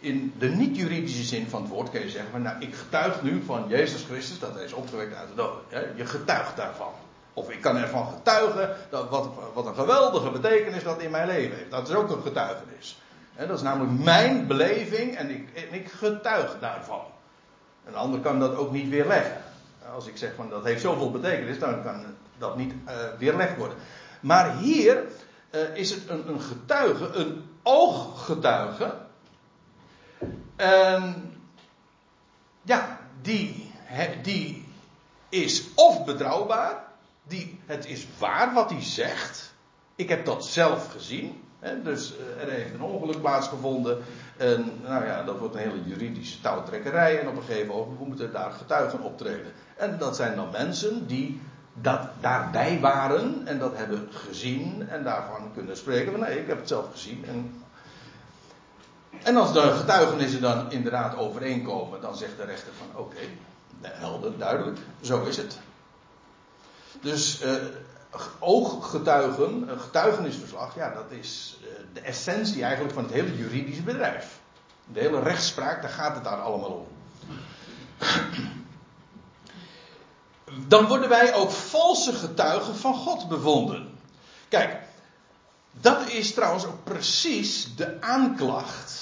in 0.00 0.34
de 0.38 0.48
niet-juridische 0.48 1.22
zin 1.22 1.48
van 1.48 1.62
het 1.62 1.70
woord 1.70 1.90
kun 1.90 2.00
je 2.00 2.10
zeggen: 2.10 2.30
van, 2.30 2.42
Nou, 2.42 2.56
ik 2.60 2.74
getuig 2.74 3.22
nu 3.22 3.42
van 3.46 3.64
Jezus 3.68 4.02
Christus 4.02 4.38
dat 4.38 4.54
hij 4.54 4.64
is 4.64 4.72
opgewekt 4.72 5.14
uit 5.14 5.28
de 5.28 5.34
dood. 5.34 5.62
Je 5.96 6.06
getuigt 6.06 6.56
daarvan. 6.56 6.92
Of 7.32 7.50
ik 7.50 7.60
kan 7.60 7.76
ervan 7.76 8.06
getuigen 8.06 8.76
dat 8.90 9.08
wat, 9.08 9.28
wat 9.54 9.66
een 9.66 9.74
geweldige 9.74 10.30
betekenis 10.30 10.82
dat 10.82 11.00
in 11.00 11.10
mijn 11.10 11.26
leven 11.26 11.56
heeft. 11.56 11.70
Dat 11.70 11.88
is 11.88 11.94
ook 11.94 12.10
een 12.10 12.22
getuigenis. 12.22 12.98
Dat 13.36 13.56
is 13.56 13.62
namelijk 13.62 14.04
mijn 14.04 14.46
beleving 14.46 15.16
en 15.16 15.30
ik, 15.30 15.48
ik 15.70 15.90
getuig 15.90 16.56
daarvan. 16.60 17.02
Een 17.86 17.94
ander 17.94 18.20
kan 18.20 18.38
dat 18.38 18.56
ook 18.56 18.72
niet 18.72 18.88
weerleggen. 18.88 19.36
Als 19.94 20.06
ik 20.06 20.16
zeg 20.16 20.34
van 20.34 20.48
dat 20.48 20.64
heeft 20.64 20.80
zoveel 20.80 21.10
betekenis, 21.10 21.58
dan 21.58 21.82
kan 21.82 22.04
dat 22.38 22.56
niet 22.56 22.72
uh, 22.72 22.94
weerlegd 23.18 23.56
worden. 23.56 23.76
Maar 24.20 24.56
hier 24.56 25.04
uh, 25.50 25.76
is 25.76 25.90
het 25.90 26.08
een, 26.08 26.28
een, 26.28 26.40
getuige, 26.40 27.12
een 27.12 27.44
ooggetuige. 27.62 28.94
En 30.58 31.32
ja, 32.62 32.98
die, 33.22 33.72
die 34.22 34.66
is 35.28 35.74
of 35.74 36.04
betrouwbaar, 36.04 36.84
die, 37.22 37.60
het 37.66 37.86
is 37.86 38.06
waar 38.18 38.52
wat 38.54 38.70
hij 38.70 38.82
zegt. 38.82 39.54
Ik 39.94 40.08
heb 40.08 40.24
dat 40.24 40.46
zelf 40.46 40.90
gezien. 40.92 41.42
Dus 41.82 42.12
uh, 42.12 42.42
er 42.42 42.50
heeft 42.50 42.74
een 42.74 42.82
ongeluk 42.82 43.20
plaatsgevonden. 43.20 43.98
En 44.36 44.72
nou 44.82 45.04
ja, 45.04 45.22
dat 45.22 45.38
wordt 45.38 45.54
een 45.54 45.60
hele 45.60 45.84
juridische 45.84 46.40
touwtrekkerij. 46.40 47.20
En 47.20 47.28
op 47.28 47.36
een 47.36 47.42
gegeven 47.42 47.66
moment 47.66 48.06
moeten 48.06 48.32
daar 48.32 48.50
getuigen 48.50 49.00
optreden. 49.00 49.52
En 49.76 49.98
dat 49.98 50.16
zijn 50.16 50.36
dan 50.36 50.50
mensen 50.50 51.06
die 51.06 51.40
dat 51.74 52.00
daarbij 52.20 52.80
waren 52.80 53.46
en 53.46 53.58
dat 53.58 53.76
hebben 53.76 54.08
gezien 54.10 54.88
en 54.88 55.04
daarvan 55.04 55.52
kunnen 55.54 55.76
spreken 55.76 56.10
van 56.12 56.20
nee, 56.20 56.40
ik 56.40 56.46
heb 56.46 56.58
het 56.58 56.68
zelf 56.68 56.90
gezien. 56.90 57.24
En, 57.24 57.62
en 59.22 59.36
als 59.36 59.52
de 59.52 59.60
getuigenissen 59.60 60.40
dan 60.40 60.70
inderdaad 60.70 61.16
overeenkomen, 61.16 62.00
dan 62.00 62.16
zegt 62.16 62.36
de 62.36 62.44
rechter 62.44 62.72
van 62.78 63.00
oké, 63.00 63.20
helder, 63.82 64.38
duidelijk, 64.38 64.78
zo 65.00 65.24
is 65.24 65.36
het. 65.36 65.58
Dus 67.00 67.42
uh, 67.42 67.52
ooggetuigen, 68.38 69.68
een 69.68 69.80
getuigenisverslag, 69.80 70.74
ja, 70.74 70.94
dat 70.94 71.10
is 71.10 71.58
eh, 71.62 71.68
de 71.92 72.00
essentie 72.00 72.62
eigenlijk 72.62 72.94
van 72.94 73.02
het 73.02 73.12
hele 73.12 73.36
juridische 73.36 73.82
bedrijf. 73.82 74.40
De 74.92 75.00
hele 75.00 75.20
rechtspraak, 75.20 75.82
daar 75.82 75.90
gaat 75.90 76.14
het 76.14 76.24
daar 76.24 76.40
allemaal 76.40 76.70
om. 76.70 76.86
Dan 80.66 80.86
worden 80.86 81.08
wij 81.08 81.34
ook 81.34 81.50
valse 81.50 82.12
getuigen 82.12 82.76
van 82.76 82.94
God 82.94 83.28
bevonden. 83.28 83.98
Kijk, 84.48 84.76
dat 85.70 86.08
is 86.08 86.34
trouwens 86.34 86.64
ook 86.64 86.84
precies 86.84 87.76
de 87.76 88.00
aanklacht 88.00 88.97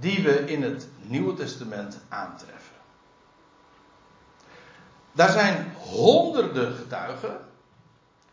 die 0.00 0.22
we 0.22 0.44
in 0.44 0.62
het 0.62 0.88
Nieuwe 1.00 1.34
Testament 1.34 1.98
aantreffen. 2.08 2.76
Daar 5.12 5.30
zijn 5.30 5.74
honderden 5.76 6.74
getuigen 6.74 7.40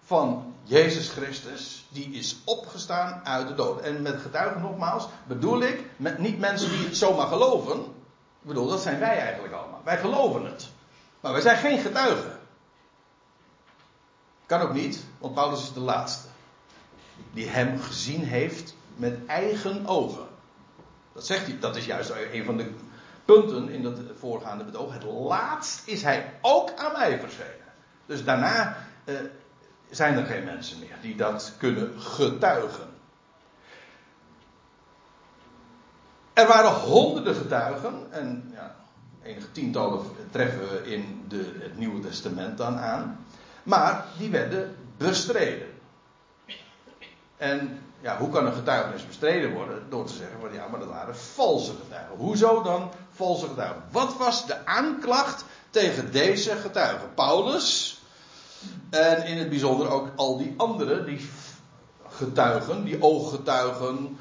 van 0.06 0.54
Jezus 0.64 1.10
Christus, 1.10 1.86
die 1.90 2.12
is 2.12 2.38
opgestaan 2.44 3.22
uit 3.24 3.48
de 3.48 3.54
dood. 3.54 3.82
En 3.82 4.02
met 4.02 4.22
getuigen 4.22 4.62
nogmaals 4.62 5.08
bedoel 5.28 5.62
ik 5.62 5.84
niet 6.18 6.40
mensen 6.40 6.70
die 6.70 6.86
het 6.86 6.98
zomaar 6.98 7.28
geloven. 7.28 7.80
Ik 8.42 8.48
bedoel, 8.52 8.68
dat 8.68 8.82
zijn 8.82 9.00
wij 9.00 9.18
eigenlijk 9.20 9.54
allemaal. 9.54 9.82
Wij 9.84 9.98
geloven 9.98 10.46
het. 10.46 10.70
Maar 11.20 11.32
wij 11.32 11.42
zijn 11.42 11.58
geen 11.58 11.80
getuigen. 11.80 12.40
Kan 14.46 14.62
ook 14.62 14.74
niet, 14.74 15.04
want 15.18 15.34
Paulus 15.34 15.62
is 15.62 15.74
de 15.74 15.80
laatste. 15.80 16.28
Die 17.34 17.48
hem 17.48 17.80
gezien 17.80 18.24
heeft 18.24 18.76
met 18.96 19.26
eigen 19.26 19.88
ogen. 19.88 20.25
Dat 21.16 21.26
zegt 21.26 21.46
hij, 21.46 21.58
dat 21.60 21.76
is 21.76 21.86
juist 21.86 22.12
een 22.32 22.44
van 22.44 22.58
de 22.58 22.72
punten 23.26 23.70
in 23.70 23.84
dat 23.84 24.00
voorgaande 24.20 24.64
betoog. 24.64 24.94
Het 24.94 25.04
laatst 25.04 25.88
is 25.88 26.02
hij 26.02 26.34
ook 26.42 26.72
aan 26.76 26.92
mij 26.92 27.20
verschenen. 27.20 27.74
Dus 28.06 28.24
daarna 28.24 28.78
eh, 29.04 29.16
zijn 29.90 30.18
er 30.18 30.26
geen 30.26 30.44
mensen 30.44 30.80
meer 30.80 30.98
die 31.02 31.16
dat 31.16 31.54
kunnen 31.58 32.02
getuigen. 32.02 32.90
Er 36.34 36.48
waren 36.48 36.72
honderden 36.72 37.36
getuigen, 37.36 38.08
en 38.10 38.52
ja, 38.54 38.76
enige 39.24 39.52
tientallen 39.52 40.06
treffen 40.32 40.70
we 40.70 40.92
in 40.92 41.26
de, 41.28 41.52
het 41.60 41.78
Nieuwe 41.78 42.00
Testament 42.00 42.58
dan 42.58 42.78
aan, 42.78 43.26
maar 43.64 44.06
die 44.18 44.30
werden 44.30 44.76
bestreden. 44.98 45.68
En 47.38 47.80
ja, 48.02 48.18
hoe 48.18 48.30
kan 48.30 48.46
een 48.46 48.54
getuigenis 48.54 49.08
bestreden 49.08 49.54
worden? 49.54 49.84
Door 49.90 50.06
te 50.06 50.14
zeggen 50.14 50.40
van 50.40 50.54
ja, 50.54 50.68
maar 50.68 50.80
dat 50.80 50.90
waren 50.90 51.16
valse 51.16 51.72
getuigen. 51.84 52.16
Hoezo 52.18 52.62
dan 52.62 52.92
valse 53.12 53.48
getuigen? 53.48 53.84
Wat 53.92 54.18
was 54.18 54.46
de 54.46 54.66
aanklacht 54.66 55.46
tegen 55.70 56.12
deze 56.12 56.52
getuigen? 56.52 57.14
Paulus 57.14 58.00
en 58.90 59.26
in 59.26 59.38
het 59.38 59.50
bijzonder 59.50 59.90
ook 59.90 60.08
al 60.16 60.38
die 60.38 60.54
anderen, 60.58 61.06
die 61.06 61.30
getuigen, 62.10 62.84
die 62.84 63.04
ooggetuigen, 63.04 64.18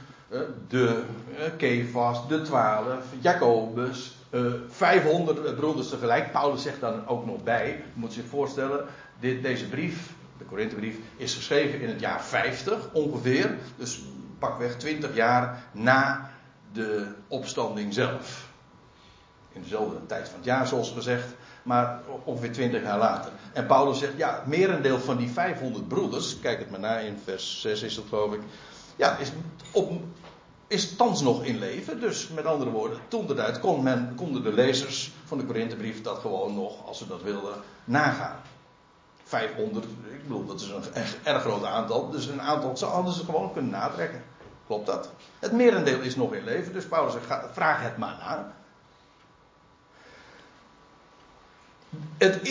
de 0.68 1.02
Kefas, 1.56 2.28
de 2.28 2.42
twaalf, 2.42 3.04
Jacobus, 3.20 4.16
500 4.68 5.56
broeders 5.56 5.88
tegelijk. 5.88 6.32
Paulus 6.32 6.62
zegt 6.62 6.80
dan 6.80 7.08
ook 7.08 7.26
nog 7.26 7.42
bij, 7.42 7.66
je 7.68 8.00
moet 8.00 8.12
zich 8.12 8.24
voorstellen, 8.28 8.86
dit, 9.20 9.42
deze 9.42 9.68
brief 9.68 10.12
de 10.38 10.44
Korinthebrief 10.44 10.96
is 11.16 11.34
geschreven 11.34 11.80
in 11.80 11.88
het 11.88 12.00
jaar 12.00 12.22
50 12.22 12.92
ongeveer. 12.92 13.58
Dus 13.76 14.02
pakweg 14.38 14.76
20 14.76 15.14
jaar 15.14 15.64
na 15.72 16.30
de 16.72 17.06
opstanding 17.28 17.94
zelf. 17.94 18.48
In 19.52 19.62
dezelfde 19.62 20.06
tijd 20.06 20.28
van 20.28 20.36
het 20.36 20.44
jaar, 20.44 20.66
zoals 20.66 20.90
gezegd, 20.90 21.34
maar 21.62 22.00
ongeveer 22.24 22.52
20 22.52 22.82
jaar 22.82 22.98
later. 22.98 23.32
En 23.52 23.66
Paulus 23.66 23.98
zegt, 23.98 24.12
ja, 24.16 24.42
merendeel 24.46 24.98
van 24.98 25.16
die 25.16 25.30
500 25.30 25.88
broeders, 25.88 26.40
kijk 26.40 26.58
het 26.58 26.70
maar 26.70 26.80
na, 26.80 26.98
in 26.98 27.18
vers 27.24 27.60
6 27.60 27.82
is 27.82 27.94
dat 27.94 28.04
geloof 28.08 28.34
ik, 28.34 28.40
ja, 28.96 29.16
is, 29.16 29.32
op, 29.72 29.92
is 30.66 30.96
thans 30.96 31.22
nog 31.22 31.44
in 31.44 31.58
leven. 31.58 32.00
Dus 32.00 32.28
met 32.28 32.44
andere 32.44 32.70
woorden, 32.70 32.98
toen 33.08 33.26
tijd 33.26 33.60
kon 33.60 33.82
men, 33.82 34.12
konden 34.16 34.42
de 34.42 34.52
lezers 34.52 35.12
van 35.24 35.38
de 35.38 35.44
Korinthebrief 35.44 36.02
dat 36.02 36.18
gewoon 36.18 36.54
nog, 36.54 36.86
als 36.86 36.98
ze 36.98 37.06
dat 37.06 37.22
wilden, 37.22 37.54
nagaan. 37.84 38.36
500, 39.34 39.84
ik 39.84 40.22
bedoel, 40.22 40.46
dat 40.46 40.60
is 40.60 40.68
een 40.68 40.82
erg, 41.22 41.42
groot 41.42 41.64
aantal. 41.64 42.10
Dus 42.10 42.26
een 42.26 42.42
aantal 42.42 42.88
hadden 42.88 43.14
ze 43.14 43.24
gewoon 43.24 43.52
kunnen 43.52 43.70
natrekken. 43.70 44.22
Klopt 44.66 44.86
dat? 44.86 45.10
Het 45.38 45.52
merendeel 45.52 46.00
is 46.00 46.16
nog 46.16 46.34
in 46.34 46.44
leven, 46.44 46.72
dus 46.72 46.86
Paulus 46.86 47.12
zegt, 47.12 47.42
vraag 47.52 47.82
het 47.82 47.96
maar 47.96 48.16
na. 48.18 48.52
Het 52.18 52.44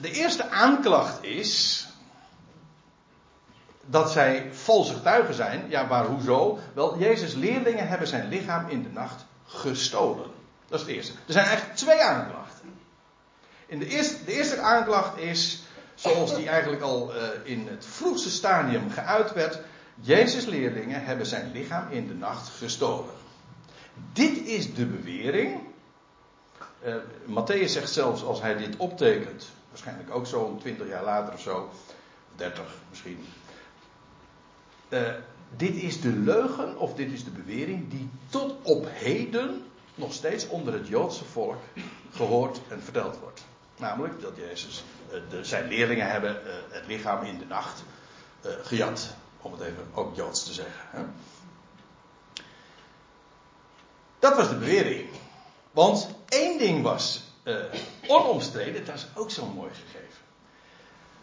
de 0.00 0.10
eerste 0.10 0.50
aanklacht 0.50 1.24
is 1.24 1.86
dat 3.84 4.10
zij 4.10 4.50
valse 4.52 4.94
getuigen 4.94 5.34
zijn. 5.34 5.64
Ja, 5.68 5.82
maar 5.82 6.04
hoezo? 6.04 6.58
Wel, 6.74 6.98
Jezus' 6.98 7.34
leerlingen 7.34 7.88
hebben 7.88 8.08
zijn 8.08 8.28
lichaam 8.28 8.68
in 8.68 8.82
de 8.82 8.90
nacht 8.90 9.24
gestolen. 9.46 10.30
Dat 10.68 10.80
is 10.80 10.86
het 10.86 10.94
eerste. 10.94 11.12
Er 11.12 11.32
zijn 11.32 11.46
eigenlijk 11.46 11.76
twee 11.76 12.02
aanklachten. 12.02 12.74
In 13.66 13.78
de, 13.78 13.86
de 14.26 14.32
eerste 14.32 14.60
aanklacht 14.60 15.18
is, 15.18 15.62
zoals 16.02 16.36
die 16.36 16.48
eigenlijk 16.48 16.82
al 16.82 17.14
uh, 17.16 17.22
in 17.42 17.66
het 17.68 17.86
vroegste 17.86 18.30
stadium 18.30 18.90
geuit 18.90 19.32
werd. 19.32 19.60
Jezus' 19.94 20.44
leerlingen 20.44 21.04
hebben 21.04 21.26
zijn 21.26 21.52
lichaam 21.52 21.90
in 21.90 22.06
de 22.06 22.14
nacht 22.14 22.48
gestolen. 22.48 23.14
Dit 24.12 24.46
is 24.46 24.74
de 24.74 24.86
bewering. 24.86 25.60
Uh, 26.84 26.94
Matthäus 27.26 27.64
zegt 27.64 27.90
zelfs 27.90 28.24
als 28.24 28.40
hij 28.40 28.56
dit 28.56 28.76
optekent, 28.76 29.50
waarschijnlijk 29.68 30.14
ook 30.14 30.26
zo'n 30.26 30.58
20 30.58 30.88
jaar 30.88 31.04
later 31.04 31.34
of 31.34 31.40
zo, 31.40 31.70
30 32.36 32.64
misschien. 32.90 33.24
Uh, 34.88 35.00
dit 35.56 35.74
is 35.74 36.00
de 36.00 36.12
leugen, 36.12 36.78
of 36.78 36.94
dit 36.94 37.12
is 37.12 37.24
de 37.24 37.30
bewering, 37.30 37.90
die 37.90 38.08
tot 38.28 38.54
op 38.62 38.86
heden 38.90 39.64
nog 39.94 40.12
steeds 40.12 40.48
onder 40.48 40.72
het 40.72 40.88
Joodse 40.88 41.24
volk 41.24 41.56
gehoord 42.10 42.60
en 42.68 42.82
verteld 42.82 43.18
wordt. 43.18 43.44
Namelijk 43.78 44.20
dat 44.20 44.36
Jezus, 44.36 44.84
de, 45.28 45.44
zijn 45.44 45.68
leerlingen 45.68 46.10
hebben 46.10 46.40
uh, 46.46 46.52
het 46.68 46.86
lichaam 46.86 47.24
in 47.24 47.38
de 47.38 47.46
nacht 47.46 47.82
gejat. 48.62 49.14
Om 49.40 49.52
het 49.52 49.60
even 49.60 49.86
ook 49.94 50.16
Joods 50.16 50.44
te 50.44 50.52
zeggen. 50.52 50.82
Hè? 50.90 51.04
Dat 54.18 54.36
was 54.36 54.48
de 54.48 54.54
bewering. 54.54 55.08
Want 55.70 56.08
één 56.28 56.58
ding 56.58 56.82
was 56.82 57.22
onomstreden, 58.06 58.84
dat 58.84 58.94
is 58.94 59.06
ook 59.14 59.30
zo'n 59.30 59.54
mooi 59.54 59.70
gegeven. 59.70 60.22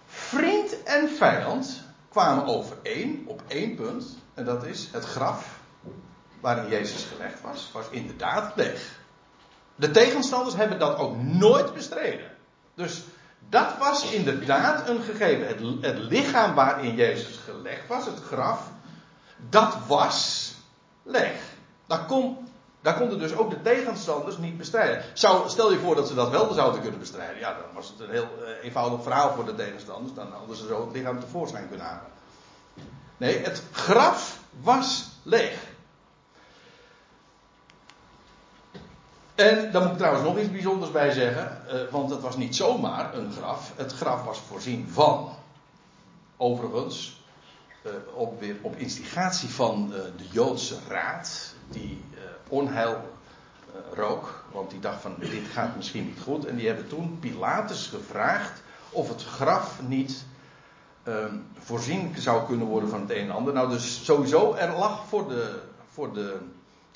Vriend 0.06 0.84
en 0.84 1.10
vijand 1.10 1.82
kwamen 2.10 2.45
overeen 2.45 3.23
op 3.28 3.41
één 3.47 3.75
punt. 3.75 4.17
En 4.34 4.45
dat 4.45 4.65
is 4.65 4.89
het 4.91 5.06
graf 5.06 5.60
waarin 6.39 6.69
Jezus 6.69 7.04
gelegd 7.04 7.41
was, 7.41 7.69
was 7.73 7.86
inderdaad 7.89 8.56
leeg. 8.56 8.99
De 9.75 9.91
tegenstanders 9.91 10.56
hebben 10.56 10.80
dat 10.80 10.97
ook 10.97 11.15
nooit 11.21 11.73
bestreden. 11.73 12.32
Dus 12.73 13.04
dat 13.50 13.78
was 13.80 14.12
inderdaad 14.12 14.90
een 14.90 15.02
gegeven. 15.02 15.48
Het, 15.82 15.98
lichaam 15.98 16.54
waarin 16.54 16.96
Jezus 16.96 17.40
gelegd 17.46 17.88
was, 17.88 18.06
het 18.06 18.20
graf, 18.28 18.70
dat 19.50 19.78
was 19.88 20.52
leeg. 21.04 21.42
Daar 21.88 22.06
kon 22.06 22.50
daar 22.82 22.98
konden 22.98 23.20
dus 23.20 23.36
ook 23.36 23.50
de 23.50 23.62
tegenstanders 23.62 24.38
niet 24.38 24.58
bestrijden. 24.58 25.04
Zou, 25.14 25.50
stel 25.50 25.72
je 25.72 25.80
voor 25.80 25.96
dat 25.96 26.08
ze 26.08 26.14
dat 26.14 26.30
wel 26.30 26.54
zouden 26.54 26.82
kunnen 26.82 27.00
bestrijden. 27.00 27.40
Ja, 27.40 27.54
dan 27.54 27.74
was 27.74 27.88
het 27.88 28.00
een 28.00 28.10
heel 28.10 28.28
uh, 28.42 28.64
eenvoudig 28.64 29.04
verhaal 29.04 29.34
voor 29.34 29.46
de 29.46 29.56
tegenstanders. 29.56 30.14
Dan 30.14 30.32
hadden 30.32 30.56
ze 30.56 30.68
zo 30.68 30.86
het 30.86 30.96
lichaam 30.96 31.20
tevoorschijn 31.20 31.68
kunnen 31.68 31.86
halen. 31.86 32.12
Nee, 33.18 33.38
het 33.38 33.64
graf 33.72 34.40
was 34.62 35.08
leeg. 35.24 35.58
En 39.39 39.71
daar 39.71 39.82
moet 39.82 39.91
ik 39.91 39.97
trouwens 39.97 40.23
nog 40.23 40.38
iets 40.39 40.52
bijzonders 40.52 40.91
bij 40.91 41.12
zeggen. 41.12 41.62
Uh, 41.67 41.73
want 41.91 42.10
het 42.10 42.21
was 42.21 42.38
niet 42.38 42.56
zomaar 42.56 43.13
een 43.15 43.32
graf. 43.32 43.71
Het 43.75 43.93
graf 43.93 44.23
was 44.23 44.39
voorzien 44.39 44.89
van. 44.91 45.30
Overigens, 46.38 47.21
uh, 47.86 47.91
op, 48.13 48.39
weer 48.39 48.56
op 48.62 48.75
instigatie 48.75 49.49
van 49.49 49.89
de 49.89 50.28
Joodse 50.32 50.75
Raad. 50.88 51.54
Die 51.69 52.04
onheil 52.47 53.02
rook. 53.93 54.43
Want 54.52 54.69
die 54.69 54.80
dacht 54.80 55.02
van 55.02 55.15
dit 55.19 55.47
gaat 55.52 55.75
misschien 55.75 56.06
niet 56.06 56.19
goed. 56.23 56.45
En 56.45 56.56
die 56.56 56.67
hebben 56.67 56.88
toen 56.88 57.17
Pilatus 57.19 57.88
gevraagd 57.88 58.62
of 58.89 59.10
het 59.10 59.23
graf 59.23 59.80
niet 59.88 60.25
uh, 61.04 61.15
voorzien 61.58 62.15
zou 62.17 62.45
kunnen 62.45 62.67
worden 62.67 62.89
van 62.89 63.02
het 63.02 63.10
een 63.10 63.17
en 63.17 63.32
ander. 63.32 63.54
Nou 63.54 63.69
dus 63.69 64.06
sowieso 64.06 64.54
er 64.54 64.78
lag 64.78 65.08
voor, 65.08 65.28
de, 65.28 65.60
voor, 65.91 66.13
de, 66.13 66.38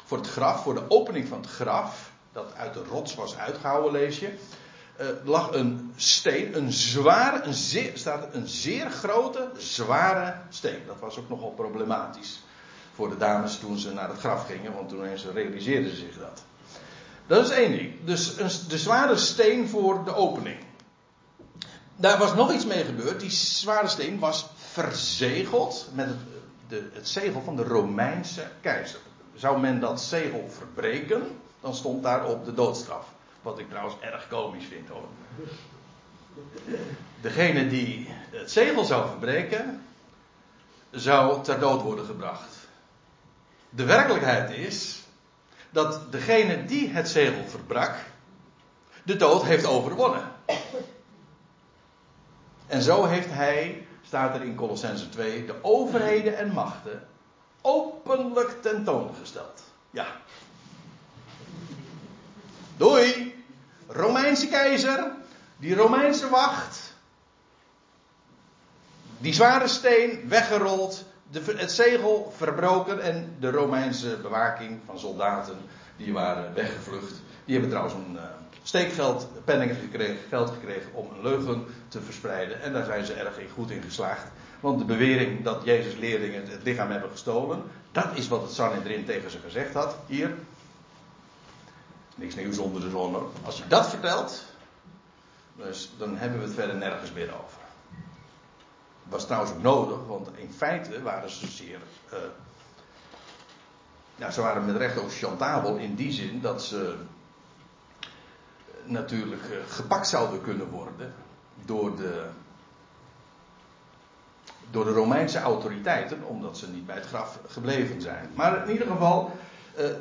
voor 0.06 0.18
het 0.18 0.30
graf, 0.30 0.64
voor 0.64 0.74
de 0.74 0.86
opening 0.88 1.28
van 1.28 1.42
het 1.42 1.50
graf. 1.50 2.12
Dat 2.34 2.54
uit 2.58 2.74
de 2.74 2.84
rots 2.90 3.16
was 3.16 3.38
uitgehouden 3.38 3.92
lees 3.92 4.20
je. 4.20 4.34
Uh, 5.02 5.08
lag 5.24 5.54
een 5.54 5.94
steen, 5.96 6.58
een 6.58 6.72
zware, 6.72 7.44
een 7.44 7.54
zeer, 7.54 7.92
staat 7.94 8.34
een 8.34 8.48
zeer 8.48 8.90
grote, 8.90 9.50
zware 9.58 10.36
steen. 10.50 10.80
Dat 10.88 11.00
was 11.00 11.18
ook 11.18 11.30
nogal 11.30 11.50
problematisch 11.50 12.44
voor 12.96 13.10
de 13.10 13.18
dames 13.18 13.58
toen 13.58 13.78
ze 13.78 13.94
naar 13.94 14.10
het 14.10 14.20
graf 14.20 14.46
gingen, 14.46 14.74
want 14.74 14.90
toen 14.90 15.04
realiseerden 15.34 15.90
ze 15.90 15.96
zich 15.96 16.18
dat. 16.20 16.44
Dat 17.28 17.46
is 17.46 17.50
één 17.50 17.72
ding. 17.72 17.94
Dus 18.06 18.36
de 18.68 18.78
zware 18.78 19.18
steen 19.18 19.68
voor 19.68 20.04
de 20.04 20.16
opening. 20.16 20.58
Daar 21.96 22.18
was 22.18 22.34
nog 22.34 22.54
iets 22.54 22.66
mee 22.66 22.84
gebeurd. 22.84 23.20
Die 23.20 23.30
zware 23.30 23.88
steen 23.88 24.20
was 24.20 24.46
verzegeld 24.56 25.90
met 25.94 26.08
het, 26.08 26.18
de, 26.68 26.90
het 26.94 27.10
zegel 27.10 27.42
van 27.42 27.56
de 27.56 27.64
Romeinse 27.64 28.48
keizer. 28.62 29.00
Zou 29.36 29.60
men 29.60 29.80
dat 29.80 30.02
zegel 30.02 30.50
verbreken, 30.50 31.24
dan 31.64 31.76
stond 31.76 32.04
daar 32.04 32.26
op 32.26 32.46
de 32.46 32.54
doodstraf. 32.54 33.06
Wat 33.42 33.60
ik 33.60 33.70
trouwens 33.70 33.96
erg 34.00 34.28
komisch 34.28 34.66
vind 34.66 34.90
hoor. 34.90 35.08
Degene 37.22 37.68
die 37.68 38.08
het 38.32 38.52
zegel 38.52 38.84
zou 38.84 39.08
verbreken, 39.08 39.86
zou 40.92 41.44
ter 41.44 41.60
dood 41.60 41.82
worden 41.82 42.06
gebracht. 42.06 42.56
De 43.70 43.86
werkelijkheid 43.86 44.50
is 44.52 45.04
dat 45.70 46.12
degene 46.12 46.66
die 46.66 46.90
het 46.90 47.10
zegel 47.10 47.44
verbrak, 47.46 47.96
de 49.04 49.16
dood 49.16 49.44
heeft 49.44 49.66
overwonnen. 49.66 50.32
En 52.68 52.82
zo 52.82 53.06
heeft 53.06 53.30
hij, 53.32 53.88
staat 54.06 54.36
er 54.36 54.44
in 54.44 54.56
Colossense 54.56 55.10
2, 55.10 55.46
de 55.46 55.56
overheden 55.62 56.38
en 56.38 56.52
machten 56.54 57.08
openlijk 57.62 58.62
tentoongesteld. 58.62 59.64
Ja. 59.90 60.06
Doei! 62.84 63.32
Romeinse 63.88 64.48
keizer, 64.48 65.12
die 65.58 65.76
Romeinse 65.76 66.30
wacht, 66.30 66.94
die 69.18 69.34
zware 69.34 69.68
steen 69.68 70.30
weggerold, 70.30 71.06
de, 71.32 71.42
het 71.56 71.72
zegel 71.72 72.34
verbroken 72.38 73.02
en 73.02 73.36
de 73.40 73.52
Romeinse 73.52 74.18
bewaking 74.22 74.80
van 74.86 75.00
soldaten 75.00 75.58
die 75.98 76.14
waren 76.14 76.54
weggevlucht. 76.54 77.22
Die 77.46 77.54
hebben 77.54 77.70
trouwens 77.70 77.96
een 77.96 78.16
uh, 78.16 78.22
steekgeld, 78.64 79.28
penningen 79.46 79.76
gekregen, 79.76 80.18
geld 80.30 80.50
gekregen 80.50 80.94
om 80.94 81.10
een 81.14 81.22
leugen 81.22 81.66
te 81.88 82.02
verspreiden. 82.02 82.62
En 82.62 82.74
daar 82.74 82.86
zijn 82.86 83.06
ze 83.06 83.14
erg 83.14 83.36
goed 83.54 83.72
in 83.72 83.82
geslaagd. 83.82 84.28
Want 84.60 84.80
de 84.80 84.86
bewering 84.86 85.44
dat 85.44 85.62
Jezus 85.64 85.96
leerlingen 85.96 86.50
het 86.50 86.64
lichaam 86.64 86.92
hebben 86.92 87.10
gestolen, 87.10 87.64
dat 87.92 88.08
is 88.14 88.28
wat 88.28 88.42
het 88.42 88.52
Sanhedrin 88.52 89.06
tegen 89.06 89.32
ze 89.32 89.40
gezegd 89.40 89.74
had. 89.74 89.96
Hier. 90.08 90.36
Niks 92.16 92.36
nieuws 92.36 92.58
onder 92.58 92.82
de 92.82 92.90
zon. 92.90 93.16
Als 93.46 93.58
je 93.58 93.68
dat 93.68 93.90
vertelt, 93.90 94.44
dus 95.56 95.92
dan 95.98 96.18
hebben 96.18 96.40
we 96.40 96.46
het 96.46 96.54
verder 96.54 96.76
nergens 96.76 97.12
meer 97.12 97.34
over 97.44 97.62
was 99.04 99.26
trouwens 99.26 99.52
ook 99.52 99.62
nodig, 99.62 99.98
want 100.08 100.28
in 100.36 100.52
feite 100.52 101.02
waren 101.02 101.30
ze 101.30 101.48
zeer. 101.48 101.80
Ja, 104.16 104.32
ze 104.32 104.42
waren 104.42 104.66
met 104.66 104.76
recht 104.76 104.98
ook 104.98 105.12
chantabel 105.12 105.76
in 105.76 105.96
die 105.96 106.12
zin 106.12 106.42
dat 106.42 106.64
ze 106.64 106.96
natuurlijk 108.86 109.42
uh, 109.44 109.58
gepakt 109.68 110.08
zouden 110.08 110.42
kunnen 110.42 110.70
worden 110.70 111.14
door 111.66 111.96
de, 111.96 112.26
door 114.72 114.86
de 114.86 114.92
Romeinse 114.92 115.40
autoriteiten, 115.40 116.24
omdat 116.24 116.58
ze 116.58 116.70
niet 116.70 116.86
bij 116.86 116.96
het 116.96 117.06
graf 117.06 117.40
gebleven 117.48 118.02
zijn. 118.02 118.30
Maar 118.34 118.64
in 118.64 118.72
ieder 118.72 118.88
geval, 118.88 119.32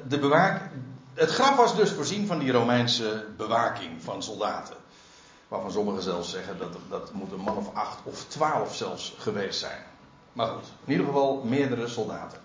de 0.09 0.18
bewaak, 0.18 0.70
het 1.14 1.31
graf 1.31 1.57
was 1.57 1.77
dus 1.77 1.90
voorzien 1.90 2.27
van 2.27 2.38
die 2.38 2.53
Romeinse 2.53 3.27
bewaking 3.37 4.03
van 4.03 4.22
soldaten. 4.22 4.77
Waarvan 5.48 5.72
sommigen 5.72 6.03
zelfs 6.03 6.31
zeggen 6.31 6.59
dat 6.59 6.77
dat 6.88 7.12
moet 7.12 7.33
een 7.33 7.40
man 7.40 7.57
of 7.57 7.75
acht 7.75 7.98
of 8.03 8.25
twaalf 8.25 8.75
zelfs 8.75 9.14
geweest 9.18 9.59
zijn. 9.59 9.83
Maar 10.33 10.46
goed, 10.46 10.64
in 10.85 10.92
ieder 10.92 11.07
geval 11.07 11.42
meerdere 11.44 11.88
soldaten. 11.88 12.40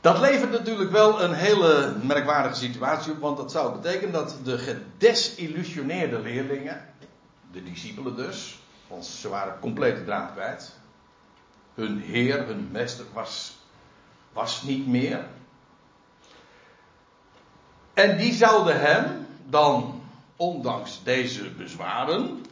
Dat 0.00 0.18
levert 0.18 0.50
natuurlijk 0.50 0.90
wel 0.90 1.22
een 1.22 1.32
hele 1.32 1.96
merkwaardige 2.02 2.54
situatie 2.54 3.12
op, 3.12 3.20
want 3.20 3.36
dat 3.36 3.50
zou 3.50 3.80
betekenen 3.80 4.12
dat 4.12 4.36
de 4.44 4.58
gedesillusioneerde 4.58 6.18
leerlingen, 6.18 6.86
de 7.52 7.62
discipelen 7.62 8.16
dus, 8.16 8.58
want 8.88 9.04
ze 9.06 9.28
waren 9.28 9.60
compleet 9.60 10.04
draad 10.04 10.32
kwijt. 10.32 10.72
Hun 11.74 12.00
heer, 12.00 12.46
hun 12.46 12.68
meester 12.70 13.04
was, 13.12 13.56
was 14.32 14.62
niet 14.62 14.86
meer. 14.86 15.26
En 18.00 18.16
die 18.16 18.32
zouden 18.32 18.80
hem 18.80 19.26
dan 19.46 20.02
ondanks 20.36 21.00
deze 21.02 21.50
bezwaren, 21.50 22.44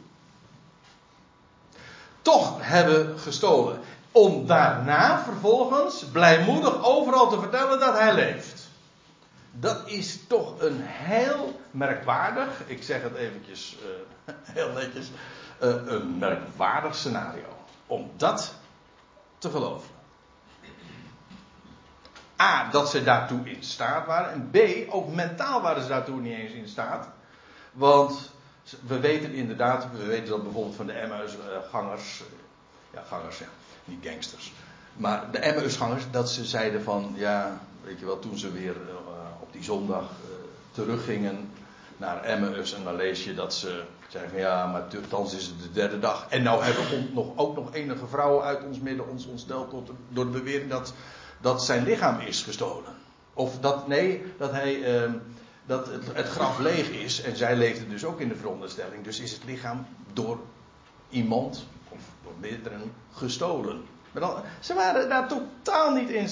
toch 2.21 2.57
hebben 2.59 3.19
gestolen. 3.19 3.79
Om 4.11 4.47
daarna 4.47 5.23
vervolgens 5.23 6.05
blijmoedig 6.11 6.83
overal 6.83 7.29
te 7.29 7.39
vertellen 7.39 7.79
dat 7.79 7.97
hij 7.97 8.13
leeft. 8.13 8.67
Dat 9.51 9.81
is 9.85 10.19
toch 10.27 10.61
een 10.61 10.81
heel 10.81 11.59
merkwaardig, 11.71 12.61
ik 12.65 12.83
zeg 12.83 13.01
het 13.01 13.15
eventjes 13.15 13.77
uh, 13.83 14.33
heel 14.57 14.71
netjes, 14.71 15.07
uh, 15.63 15.75
een 15.85 16.17
merkwaardig 16.17 16.95
scenario. 16.95 17.47
Om 17.87 18.11
dat 18.17 18.53
te 19.37 19.49
geloven. 19.49 19.98
A, 22.41 22.69
dat 22.71 22.89
ze 22.89 23.03
daartoe 23.03 23.49
in 23.49 23.63
staat 23.63 24.05
waren. 24.05 24.31
En 24.31 24.49
B, 24.51 24.57
ook 24.93 25.13
mentaal 25.13 25.61
waren 25.61 25.81
ze 25.81 25.87
daartoe 25.87 26.21
niet 26.21 26.37
eens 26.37 26.51
in 26.51 26.67
staat. 26.67 27.07
Want 27.71 28.31
we 28.87 28.99
weten 28.99 29.33
inderdaad, 29.33 29.87
we 29.91 30.05
weten 30.05 30.29
dat 30.29 30.43
bijvoorbeeld 30.43 30.75
van 30.75 30.85
de 30.85 30.93
Emmaus-gangers. 30.93 32.23
Ja, 32.93 33.03
gangers, 33.07 33.37
ja, 33.39 33.47
niet 33.85 34.05
gangsters. 34.05 34.53
Maar 34.93 35.31
de 35.31 35.39
Emmaus-gangers, 35.39 36.03
dat 36.11 36.31
ze 36.31 36.45
zeiden 36.45 36.83
van, 36.83 37.13
ja, 37.15 37.59
weet 37.83 37.99
je 37.99 38.05
wel, 38.05 38.19
toen 38.19 38.37
ze 38.37 38.51
weer 38.51 38.75
uh, 38.75 38.93
op 39.39 39.53
die 39.53 39.63
zondag 39.63 40.03
uh, 40.03 40.29
teruggingen 40.71 41.49
naar 41.97 42.23
Emmaus 42.23 42.73
en 42.73 42.83
dan 42.83 42.95
lees 42.95 43.23
je 43.23 43.33
dat 43.33 43.53
ze 43.53 43.83
zeggen 44.07 44.31
van 44.31 44.39
ja, 44.39 44.67
maar 44.67 44.87
thans 45.07 45.35
is 45.35 45.45
het 45.45 45.61
de 45.61 45.71
derde 45.71 45.99
dag. 45.99 46.25
En 46.29 46.43
nou 46.43 46.63
hebben 46.63 46.89
we 46.89 47.09
nog, 47.13 47.31
ook 47.35 47.55
nog 47.55 47.73
enige 47.73 48.07
vrouwen 48.07 48.43
uit 48.43 48.63
ons 48.63 48.79
midden 48.79 49.07
ons 49.07 49.25
ontsteld 49.25 49.71
door 50.09 50.25
de 50.25 50.31
bewering 50.31 50.69
dat, 50.69 50.93
dat 51.41 51.65
zijn 51.65 51.83
lichaam 51.83 52.19
is 52.19 52.41
gestolen. 52.41 52.93
Of 53.33 53.59
dat, 53.59 53.87
nee, 53.87 54.23
dat 54.37 54.51
hij, 54.51 55.03
uh, 55.03 55.11
dat 55.65 55.87
het, 55.87 56.03
het 56.13 56.27
graf 56.27 56.59
leeg 56.59 56.89
is 56.89 57.21
en 57.21 57.35
zij 57.35 57.55
leefden 57.55 57.89
dus 57.89 58.05
ook 58.05 58.19
in 58.19 58.27
de 58.27 58.35
veronderstelling. 58.35 59.03
Dus 59.03 59.19
is 59.19 59.31
het 59.31 59.43
lichaam 59.45 59.85
door 60.13 60.39
iemand, 61.09 61.65
of 61.89 61.99
door 62.23 62.33
meerdere, 62.39 62.75
gestolen. 63.11 63.83
Maar 64.11 64.43
ze 64.59 64.73
waren 64.73 65.09
daar 65.09 65.27
totaal 65.27 65.93
niet 65.93 66.09
in, 66.09 66.27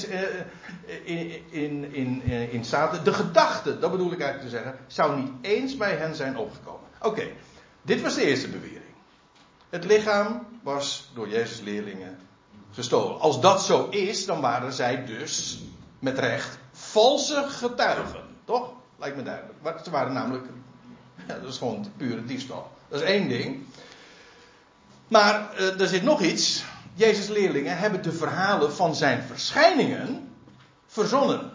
in, 1.04 1.44
in, 1.50 1.94
in, 1.94 2.22
in 2.52 2.66
staat. 2.66 3.06
De 3.06 3.14
gedachte, 3.14 3.80
dat 3.80 3.92
bedoel 3.92 4.12
ik 4.12 4.20
eigenlijk 4.20 4.52
te 4.52 4.58
zeggen, 4.58 4.80
zou 4.88 5.20
niet 5.20 5.32
eens 5.42 5.78
bij 5.78 5.96
hen 5.96 6.16
zijn 6.16 6.38
opgekomen. 6.38 6.88
Oké, 7.02 7.28
dit 7.82 8.02
was 8.02 8.16
de 8.16 8.26
eerste 8.26 8.48
bewering. 8.48 8.82
Het 9.70 9.86
lichaam 9.86 10.48
was 10.64 11.12
door 11.14 11.30
Jezus' 11.30 11.62
leerlingen 11.62 12.18
Als 13.20 13.42
dat 13.42 13.64
zo 13.64 13.88
is, 13.90 14.26
dan 14.26 14.42
waren 14.42 14.74
zij 14.74 15.06
dus 15.06 15.60
met 16.00 16.20
recht 16.20 16.58
valse 16.72 17.46
getuigen. 17.48 18.24
Toch? 18.46 18.70
Lijkt 18.98 19.16
me 19.16 19.24
duidelijk. 19.24 19.80
Ze 19.84 19.92
waren 19.92 20.14
namelijk. 20.14 20.46
Dat 21.28 21.44
is 21.44 21.58
gewoon 21.58 21.92
pure 21.98 22.26
diefstal. 22.26 22.72
Dat 22.88 23.02
is 23.02 23.08
één 23.08 23.28
ding. 23.28 23.66
Maar 25.08 25.50
uh, 25.60 25.82
er 25.82 25.88
zit 25.88 26.04
nog 26.04 26.22
iets. 26.22 26.64
Jezus' 26.94 27.28
leerlingen 27.28 27.78
hebben 27.78 28.04
de 28.04 28.12
verhalen 28.12 28.74
van 28.74 28.96
zijn 28.96 29.24
verschijningen 29.24 30.34
verzonnen. 30.88 31.52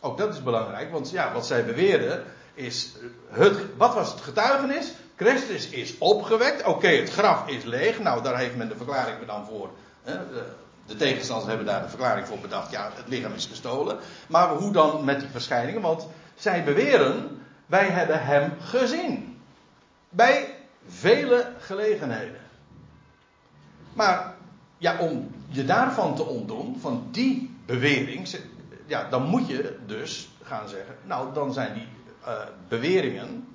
Ook 0.00 0.18
dat 0.18 0.34
is 0.34 0.42
belangrijk, 0.42 0.90
want 0.90 1.10
ja, 1.10 1.32
wat 1.32 1.46
zij 1.46 1.64
beweerden 1.64 2.24
is. 2.54 2.92
Het, 3.28 3.76
wat 3.76 3.94
was 3.94 4.12
het 4.12 4.20
getuigenis? 4.20 4.92
Christus 5.16 5.68
is 5.68 5.98
opgewekt. 5.98 6.64
Oké, 6.64 6.88
het 6.88 7.10
graf 7.10 7.48
is 7.48 7.64
leeg. 7.64 7.98
Nou, 7.98 8.22
daar 8.22 8.38
heeft 8.38 8.56
men 8.56 8.68
de 8.68 8.76
verklaring 8.76 9.26
dan 9.26 9.46
voor. 9.46 9.70
De, 10.04 10.44
de 10.86 10.96
tegenstanders 10.96 11.48
hebben 11.48 11.66
daar 11.66 11.82
de 11.82 11.88
verklaring 11.88 12.26
voor 12.26 12.38
bedacht. 12.38 12.70
Ja, 12.70 12.90
het 12.94 13.08
lichaam 13.08 13.32
is 13.32 13.46
gestolen. 13.46 13.98
Maar 14.26 14.48
hoe 14.48 14.72
dan 14.72 15.04
met 15.04 15.20
die 15.20 15.28
verschijningen? 15.28 15.80
Want 15.80 16.06
zij 16.34 16.64
beweren: 16.64 17.42
wij 17.66 17.88
hebben 17.88 18.24
hem 18.24 18.52
gezien. 18.60 19.40
Bij 20.08 20.54
vele 20.86 21.52
gelegenheden. 21.58 22.40
Maar 23.92 24.34
ja, 24.78 24.98
om 24.98 25.30
je 25.48 25.64
daarvan 25.64 26.14
te 26.14 26.24
ontdoen, 26.24 26.76
van 26.80 27.08
die 27.10 27.56
bewering, 27.66 28.28
ja, 28.86 29.08
dan 29.10 29.22
moet 29.22 29.48
je 29.48 29.78
dus 29.86 30.28
gaan 30.42 30.68
zeggen: 30.68 30.94
nou, 31.04 31.34
dan 31.34 31.52
zijn 31.52 31.74
die 31.74 31.88
uh, 32.26 32.32
beweringen 32.68 33.48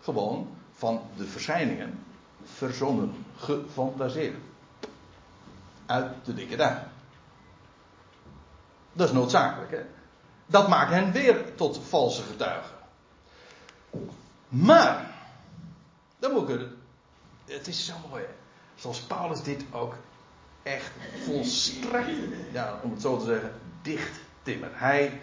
gewoon 0.00 0.48
van 0.72 1.02
de 1.16 1.24
verschijningen 1.24 1.98
verzonnen, 2.44 3.24
gefantaseerd. 3.36 4.36
Uit 5.86 6.24
de 6.24 6.34
dikke 6.34 6.56
duim. 6.56 6.78
Dat 8.92 9.08
is 9.08 9.14
noodzakelijk, 9.14 9.70
hè? 9.70 9.82
Dat 10.46 10.68
maakt 10.68 10.90
hen 10.90 11.12
weer 11.12 11.54
tot 11.54 11.80
valse 11.88 12.22
getuigen. 12.22 12.76
Maar, 14.48 15.10
dan 16.18 16.32
moet 16.32 16.48
ik 16.48 16.58
het. 16.58 16.68
Het 17.44 17.66
is 17.66 17.86
zo 17.86 17.94
mooi? 18.10 18.24
Zoals 18.74 19.00
Paulus 19.00 19.42
dit 19.42 19.64
ook 19.70 19.94
echt 20.62 20.90
volstrekt, 21.24 22.10
ja, 22.52 22.78
om 22.82 22.90
het 22.90 23.00
zo 23.00 23.18
te 23.18 23.24
zeggen, 23.24 23.52
dicht 23.82 24.18
timmert. 24.42 24.72
Hij, 24.74 25.20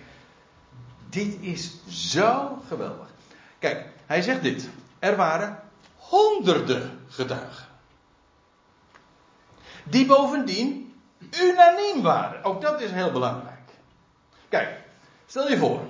dit 1.09 1.37
is 1.41 1.71
zo 1.87 2.61
geweldig. 2.67 3.07
Kijk, 3.59 3.87
hij 4.05 4.21
zegt 4.21 4.41
dit. 4.41 4.69
Er 4.99 5.15
waren 5.15 5.59
honderden 5.95 6.99
getuigen. 7.07 7.65
Die 9.83 10.05
bovendien 10.05 10.93
unaniem 11.41 12.01
waren. 12.01 12.43
Ook 12.43 12.61
dat 12.61 12.81
is 12.81 12.91
heel 12.91 13.11
belangrijk. 13.11 13.69
Kijk, 14.49 14.77
stel 15.25 15.49
je 15.49 15.57
voor. 15.57 15.81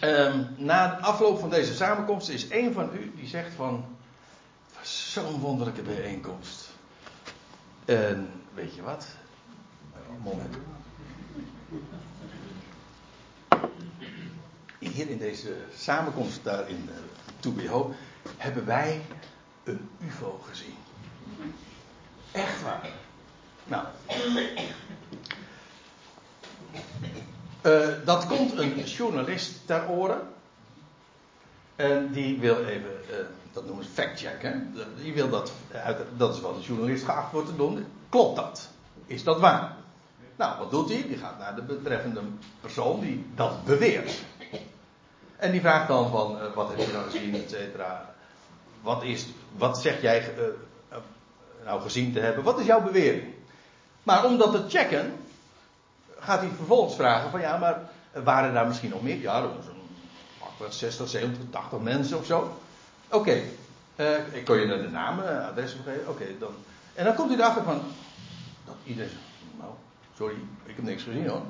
Um, 0.00 0.54
na 0.56 0.88
de 0.88 1.02
afloop 1.02 1.38
van 1.38 1.50
deze 1.50 1.74
samenkomst 1.74 2.28
is 2.28 2.50
een 2.50 2.72
van 2.72 2.90
u 2.92 3.12
die 3.16 3.28
zegt 3.28 3.54
van. 3.54 3.84
Zo'n 4.82 5.40
wonderlijke 5.40 5.82
bijeenkomst. 5.82 6.70
En 7.84 8.30
weet 8.54 8.74
je 8.74 8.82
wat? 8.82 9.06
Moment. 10.22 10.56
Hier 14.78 15.10
in 15.10 15.18
deze 15.18 15.56
samenkomst 15.76 16.44
daar 16.44 16.68
in 16.68 16.88
uh, 16.90 16.96
Toebeho 17.40 17.94
hebben 18.36 18.66
wij 18.66 19.02
een 19.64 19.88
UFO 20.00 20.40
gezien. 20.48 20.85
Echt 22.36 22.62
waar. 22.62 22.88
Nou. 23.64 23.84
Uh, 27.62 27.88
dat 28.04 28.26
komt 28.26 28.58
een 28.58 28.84
journalist 28.84 29.66
ter 29.66 29.88
oren. 29.88 30.20
En 31.76 32.12
die 32.12 32.38
wil 32.38 32.64
even, 32.64 32.90
uh, 33.10 33.16
dat 33.52 33.66
noemen 33.66 33.84
ze 33.84 33.90
fact-check, 33.90 34.42
hè? 34.42 34.52
Die 35.02 35.14
wil 35.14 35.28
dat, 35.28 35.52
dat 36.16 36.34
is 36.34 36.40
wat 36.40 36.54
een 36.54 36.60
journalist 36.60 37.04
geacht 37.04 37.32
wordt 37.32 37.48
te 37.48 37.56
doen. 37.56 37.86
Klopt 38.08 38.36
dat? 38.36 38.68
Is 39.06 39.24
dat 39.24 39.40
waar? 39.40 39.76
Nou, 40.36 40.58
wat 40.58 40.70
doet 40.70 40.88
hij? 40.88 41.04
Die 41.08 41.16
gaat 41.16 41.38
naar 41.38 41.54
de 41.54 41.62
betreffende 41.62 42.20
persoon 42.60 43.00
die 43.00 43.26
dat 43.34 43.64
beweert. 43.64 44.22
En 45.36 45.52
die 45.52 45.60
vraagt 45.60 45.88
dan 45.88 46.10
van, 46.10 46.36
uh, 46.36 46.54
wat 46.54 46.68
heb 46.68 46.78
je 46.78 46.92
nou 46.92 47.04
gezien, 47.04 47.34
et 47.34 47.50
cetera. 47.50 48.14
Wat, 48.80 49.02
is, 49.02 49.26
wat 49.56 49.80
zeg 49.80 50.00
jij 50.00 50.34
nou 51.66 51.80
gezien 51.80 52.12
te 52.12 52.20
hebben? 52.20 52.44
Wat 52.44 52.58
is 52.58 52.66
jouw 52.66 52.82
bewering? 52.82 53.34
Maar 54.02 54.24
om 54.24 54.38
dat 54.38 54.52
te 54.52 54.64
checken, 54.68 55.12
gaat 56.18 56.40
hij 56.40 56.48
vervolgens 56.56 56.94
vragen 56.94 57.30
van, 57.30 57.40
ja, 57.40 57.56
maar 57.56 57.90
waren 58.24 58.54
daar 58.54 58.66
misschien 58.66 58.90
nog 58.90 59.02
meer? 59.02 59.16
Ja, 59.16 59.40
zo'n 59.40 60.70
60, 60.70 61.08
70, 61.08 61.42
80 61.50 61.78
mensen 61.78 62.18
of 62.18 62.26
zo. 62.26 62.56
Oké, 63.08 63.16
okay. 63.96 64.24
ik 64.32 64.44
kon 64.44 64.56
je 64.56 64.66
de 64.66 64.88
namen, 64.90 65.48
adressen 65.48 65.80
geven. 65.84 66.08
Oké, 66.08 66.24
dan. 66.38 66.54
En 66.94 67.04
dan 67.04 67.14
komt 67.14 67.28
hij 67.28 67.38
erachter 67.38 67.62
van, 67.62 67.82
dat 68.64 68.76
iedereen 68.84 69.10
nou, 69.58 69.70
sorry, 70.16 70.36
ik 70.64 70.76
heb 70.76 70.84
niks 70.84 71.02
gezien 71.02 71.28
hoor 71.28 71.42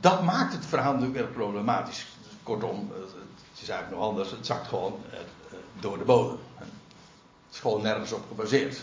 dat 0.00 0.22
maakt 0.22 0.52
het 0.52 0.66
verhaal 0.66 0.92
natuurlijk 0.92 1.20
erg 1.20 1.32
problematisch. 1.32 2.06
Kortom, 2.42 2.92
het 3.50 3.60
is 3.62 3.68
eigenlijk 3.68 4.00
nog 4.00 4.10
anders. 4.10 4.30
Het 4.30 4.46
zakt 4.46 4.68
gewoon 4.68 4.98
eh, 5.10 5.18
door 5.80 5.98
de 5.98 6.04
bodem. 6.04 6.38
Is 7.52 7.58
gewoon 7.58 7.82
nergens 7.82 8.12
op 8.12 8.24
gebaseerd. 8.28 8.80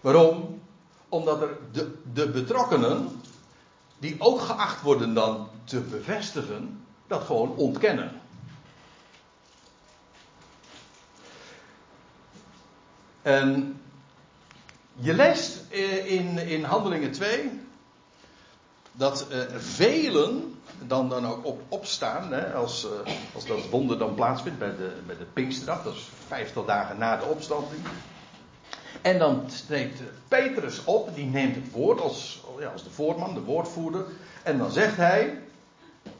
Waarom? 0.00 0.62
Omdat 1.08 1.42
er 1.42 1.58
de, 1.72 1.94
de 2.12 2.28
betrokkenen, 2.28 3.20
die 3.98 4.16
ook 4.18 4.40
geacht 4.40 4.82
worden 4.82 5.14
dan 5.14 5.48
te 5.64 5.80
bevestigen, 5.80 6.84
dat 7.06 7.22
gewoon 7.22 7.56
ontkennen. 7.56 8.20
En 13.22 13.80
je 14.94 15.14
leest 15.14 15.64
eh, 15.70 16.10
in, 16.10 16.38
in 16.38 16.64
Handelingen 16.64 17.12
2 17.12 17.65
dat 18.96 19.26
uh, 19.30 19.38
velen 19.56 20.60
dan, 20.78 21.08
dan 21.08 21.26
ook 21.26 21.44
op, 21.46 21.60
opstaan, 21.68 22.32
hè, 22.32 22.54
als, 22.54 22.84
uh, 22.84 23.12
als 23.34 23.46
dat 23.46 23.68
wonder 23.70 23.98
dan 23.98 24.14
plaatsvindt 24.14 24.58
bij 24.58 24.76
de, 24.76 24.92
bij 25.06 25.16
de 25.16 25.24
Pinksterdag, 25.24 25.82
dat 25.82 25.94
is 25.94 26.08
vijftig 26.26 26.64
dagen 26.64 26.98
na 26.98 27.16
de 27.16 27.24
opstanding. 27.24 27.82
En 29.02 29.18
dan 29.18 29.44
steekt 29.50 30.00
Petrus 30.28 30.84
op, 30.84 31.14
die 31.14 31.24
neemt 31.24 31.54
het 31.54 31.70
woord 31.70 32.00
als, 32.00 32.40
ja, 32.58 32.68
als 32.68 32.84
de 32.84 32.90
voorman, 32.90 33.34
de 33.34 33.40
woordvoerder. 33.40 34.04
En 34.42 34.58
dan 34.58 34.70
zegt 34.70 34.96
hij, 34.96 35.38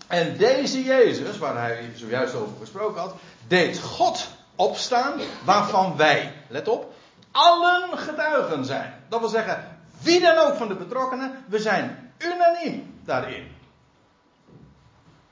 en 0.06 0.36
deze 0.36 0.84
Jezus, 0.84 1.38
waar 1.38 1.56
hij 1.60 1.90
zojuist 1.94 2.34
over 2.34 2.54
gesproken 2.60 3.00
had, 3.00 3.14
deed 3.48 3.80
God 3.80 4.28
opstaan, 4.56 5.20
waarvan 5.44 5.96
wij, 5.96 6.32
let 6.48 6.68
op, 6.68 6.94
allen 7.30 7.98
getuigen 7.98 8.64
zijn. 8.64 8.94
Dat 9.08 9.20
wil 9.20 9.28
zeggen, 9.28 9.78
wie 10.02 10.20
dan 10.20 10.36
ook 10.36 10.54
van 10.54 10.68
de 10.68 10.74
betrokkenen, 10.74 11.44
we 11.48 11.58
zijn 11.58 12.05
unaniem 12.18 12.94
daarin. 13.04 13.46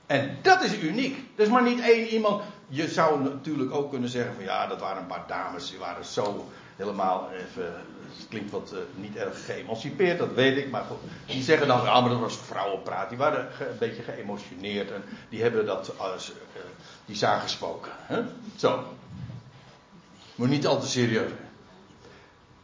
En 0.05 0.37
dat 0.41 0.63
is 0.63 0.81
uniek. 0.81 1.17
Is 1.35 1.47
maar 1.47 1.63
niet 1.63 1.79
één 1.79 2.07
iemand. 2.07 2.43
Je 2.67 2.87
zou 2.87 3.23
natuurlijk 3.23 3.73
ook 3.73 3.89
kunnen 3.89 4.09
zeggen 4.09 4.35
van 4.35 4.43
ja, 4.43 4.67
dat 4.67 4.79
waren 4.79 5.01
een 5.01 5.07
paar 5.07 5.27
dames, 5.27 5.69
die 5.69 5.79
waren 5.79 6.05
zo 6.05 6.49
helemaal 6.75 7.29
even 7.31 7.73
het 8.17 8.27
klinkt 8.29 8.51
wat 8.51 8.71
uh, 8.73 8.79
niet 8.95 9.15
erg 9.15 9.45
geëmancipeerd, 9.45 10.17
dat 10.17 10.33
weet 10.33 10.57
ik. 10.57 10.69
Maar 10.71 10.83
goed, 10.83 10.97
die 11.25 11.43
zeggen 11.43 11.67
dan, 11.67 11.87
ah, 11.87 12.01
maar 12.01 12.09
dat 12.09 12.19
was 12.19 12.37
vrouwenpraat. 12.37 13.09
Die 13.09 13.17
waren 13.17 13.47
een 13.59 13.77
beetje 13.79 14.03
geëmotioneerd 14.03 14.91
en 14.91 15.03
die 15.29 15.41
hebben 15.41 15.65
dat 15.65 15.99
als, 15.99 16.29
uh, 16.29 16.35
die 17.05 17.15
zagen 17.15 17.41
gesproken. 17.41 17.91
Hè? 17.95 18.21
Zo. 18.55 18.83
Moet 20.35 20.49
niet 20.49 20.67
al 20.67 20.79
te 20.79 20.87
serieus. 20.87 21.31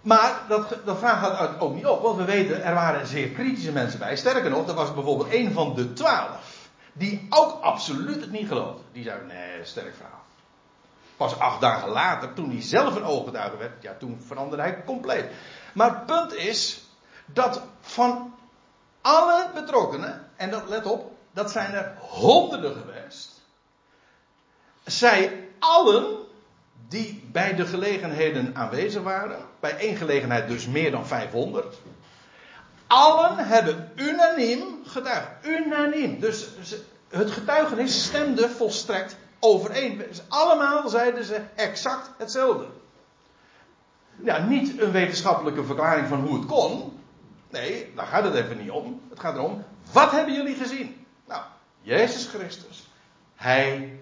Maar 0.02 0.41
dat, 0.47 0.76
dat 0.86 0.97
vraag 0.97 1.20
gaat 1.20 1.60
ook 1.60 1.74
niet 1.74 1.86
op, 1.86 2.02
want 2.02 2.18
we 2.18 2.24
weten, 2.24 2.64
er 2.64 2.74
waren 2.74 3.08
zeer 3.08 3.30
kritische 3.30 3.72
mensen 3.72 3.99
bij. 3.99 4.16
Sterker 4.16 4.49
nog, 4.49 4.68
er 4.68 4.74
was 4.74 4.93
bijvoorbeeld 4.93 5.34
een 5.34 5.52
van 5.52 5.76
de 5.76 5.93
twaalf, 5.93 6.70
die 6.93 7.28
ook 7.30 7.62
absoluut 7.62 8.22
het 8.22 8.32
niet 8.32 8.47
geloofde. 8.47 8.82
Die 8.91 9.04
zei, 9.04 9.26
nee, 9.28 9.66
sterk 9.66 9.95
verhaal. 9.95 10.24
Pas 11.18 11.39
acht 11.39 11.62
dagen 11.62 11.89
later, 11.89 12.34
toen 12.34 12.49
hij 12.49 12.62
zelf 12.62 12.95
een 12.95 13.04
ooggetuige 13.04 13.58
werd, 13.58 13.84
ja, 13.84 13.93
toen 13.99 14.22
veranderde 14.26 14.64
hij 14.64 14.84
compleet. 14.86 15.26
Maar 15.74 15.89
het 15.89 16.06
punt 16.06 16.34
is 16.34 16.82
dat 17.26 17.62
van 17.82 18.34
alle 19.02 19.49
betrokkenen, 19.54 20.30
en 20.36 20.49
dat 20.49 20.70
let 20.70 20.86
op, 20.86 21.12
dat 21.32 21.52
zijn 21.52 21.74
er 21.74 21.97
honderden 21.99 22.76
geweest, 22.76 23.41
zij 24.84 25.49
allen 25.60 26.21
die 26.92 27.24
bij 27.32 27.56
de 27.56 27.66
gelegenheden 27.66 28.56
aanwezig 28.56 29.02
waren, 29.02 29.39
bij 29.60 29.78
één 29.78 29.96
gelegenheid 29.96 30.48
dus 30.48 30.68
meer 30.68 30.92
dan 30.92 31.08
500, 31.08 31.78
allen 32.88 33.38
hebben 33.38 33.92
unaniem 33.96 34.64
getuigd. 34.86 35.28
Unaniem. 35.46 36.20
Dus 36.20 36.48
het 37.10 37.32
getuigenis 37.32 38.04
stemde 38.04 38.50
volstrekt 38.50 39.16
overeen. 39.39 40.04
Allemaal 40.28 40.89
zeiden 40.89 41.24
ze 41.24 41.42
exact 41.56 42.10
hetzelfde. 42.18 42.66
Ja, 44.24 44.46
niet 44.46 44.82
een 44.82 44.92
wetenschappelijke 44.92 45.64
verklaring 45.64 46.08
van 46.08 46.20
hoe 46.20 46.38
het 46.38 46.46
kon. 46.46 47.00
Nee, 47.50 47.92
daar 47.96 48.06
gaat 48.08 48.24
het 48.24 48.36
even 48.36 48.58
niet 48.58 48.72
om. 48.72 49.02
Het 49.10 49.20
gaat 49.20 49.36
erom, 49.36 49.64
wat 49.92 50.12
hebben 50.12 50.34
jullie 50.34 50.56
gezien? 50.56 51.06
Nou, 51.28 51.42
Jezus 51.82 52.28
Christus. 52.28 52.89
Hij, 53.36 54.00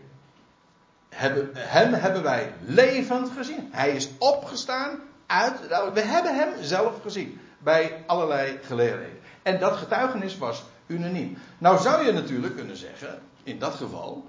hem 1.54 1.94
hebben 1.94 2.24
wij 2.24 2.54
levend 2.66 3.32
gezien. 3.38 3.70
Hij 3.72 3.92
is 3.92 4.10
opgestaan 4.18 5.00
uit. 5.26 5.68
We 5.94 6.02
hebben 6.02 6.36
hem 6.36 6.64
zelf 6.64 7.02
gezien. 7.02 7.40
Bij 7.58 8.04
allerlei 8.08 8.60
gelegenheden. 8.62 9.20
En 9.42 9.60
dat 9.60 9.78
getuigenis 9.78 10.38
was 10.38 10.64
unaniem. 10.88 11.38
Nou 11.58 11.80
zou 11.80 12.06
je 12.06 12.12
natuurlijk 12.12 12.56
kunnen 12.56 12.78
zeggen, 12.78 13.22
in 13.44 13.60
dat 13.60 13.74
geval, 13.74 14.28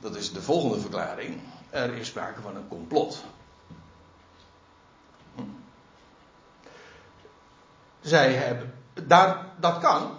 dat 0.00 0.16
is 0.16 0.32
de 0.32 0.42
volgende 0.42 0.80
verklaring. 0.80 1.40
Er 1.70 1.94
is 1.94 2.06
sprake 2.06 2.40
van 2.40 2.56
een 2.56 2.68
complot. 2.68 3.24
Hm. 5.34 5.42
Zij 8.00 8.32
hebben. 8.32 8.74
Daar, 9.06 9.46
dat 9.60 9.78
kan. 9.78 10.18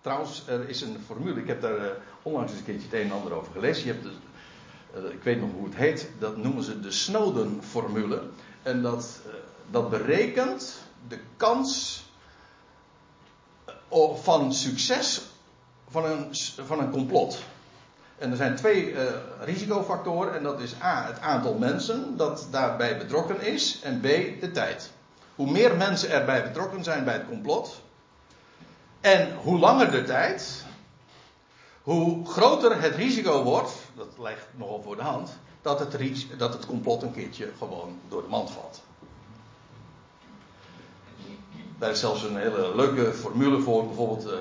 Trouwens, 0.00 0.42
er 0.46 0.68
is 0.68 0.80
een 0.80 0.96
formule. 1.06 1.40
Ik 1.40 1.46
heb 1.46 1.60
daar 1.60 1.78
uh, 1.78 1.86
onlangs 2.22 2.50
eens 2.50 2.60
een 2.60 2.66
keertje 2.66 2.88
het 2.88 2.94
een 2.94 3.10
en 3.10 3.16
ander 3.16 3.32
over 3.32 3.52
gelezen. 3.52 3.86
Je 3.86 3.92
hebt 3.92 4.04
de, 4.04 4.12
ik 5.02 5.22
weet 5.22 5.40
nog 5.40 5.50
hoe 5.56 5.64
het 5.64 5.74
heet. 5.74 6.08
Dat 6.18 6.36
noemen 6.36 6.64
ze 6.64 6.80
de 6.80 6.90
Snowden-formule. 6.90 8.22
En 8.62 8.82
dat, 8.82 9.20
uh, 9.26 9.32
dat 9.70 9.90
berekent 9.90 10.74
de 11.08 11.18
kans 11.36 12.02
van 14.22 14.52
succes 14.52 15.22
van 15.90 16.04
een, 16.04 16.28
van 16.66 16.78
een 16.78 16.90
complot. 16.90 17.42
En 18.18 18.30
er 18.30 18.36
zijn 18.36 18.56
twee 18.56 18.94
risicofactoren. 19.40 20.34
En 20.34 20.42
dat 20.42 20.60
is 20.60 20.74
A, 20.82 21.06
het 21.06 21.20
aantal 21.20 21.54
mensen 21.54 22.16
dat 22.16 22.46
daarbij 22.50 22.98
betrokken 22.98 23.40
is. 23.40 23.80
En 23.82 24.00
B, 24.00 24.02
de 24.40 24.50
tijd. 24.52 24.90
Hoe 25.34 25.50
meer 25.50 25.76
mensen 25.76 26.10
erbij 26.10 26.42
betrokken 26.42 26.84
zijn 26.84 27.04
bij 27.04 27.14
het 27.14 27.28
complot. 27.28 27.80
En 29.00 29.34
hoe 29.34 29.58
langer 29.58 29.90
de 29.90 30.02
tijd. 30.04 30.64
Hoe 31.82 32.26
groter 32.26 32.80
het 32.80 32.94
risico 32.94 33.42
wordt. 33.42 33.72
Dat 33.94 34.18
lijkt 34.18 34.46
nogal 34.56 34.82
voor 34.82 34.96
de 34.96 35.02
hand. 35.02 35.38
Dat 35.62 35.78
het, 35.78 36.26
dat 36.38 36.52
het 36.52 36.66
complot 36.66 37.02
een 37.02 37.12
keertje 37.12 37.52
gewoon 37.58 37.98
door 38.08 38.22
de 38.22 38.28
mand 38.28 38.50
valt. 38.50 38.82
Daar 41.78 41.90
is 41.90 42.00
zelfs 42.00 42.22
een 42.22 42.36
hele 42.36 42.76
leuke 42.76 43.12
formule 43.12 43.60
voor. 43.60 43.86
Bijvoorbeeld. 43.86 44.26
Uh, 44.26 44.32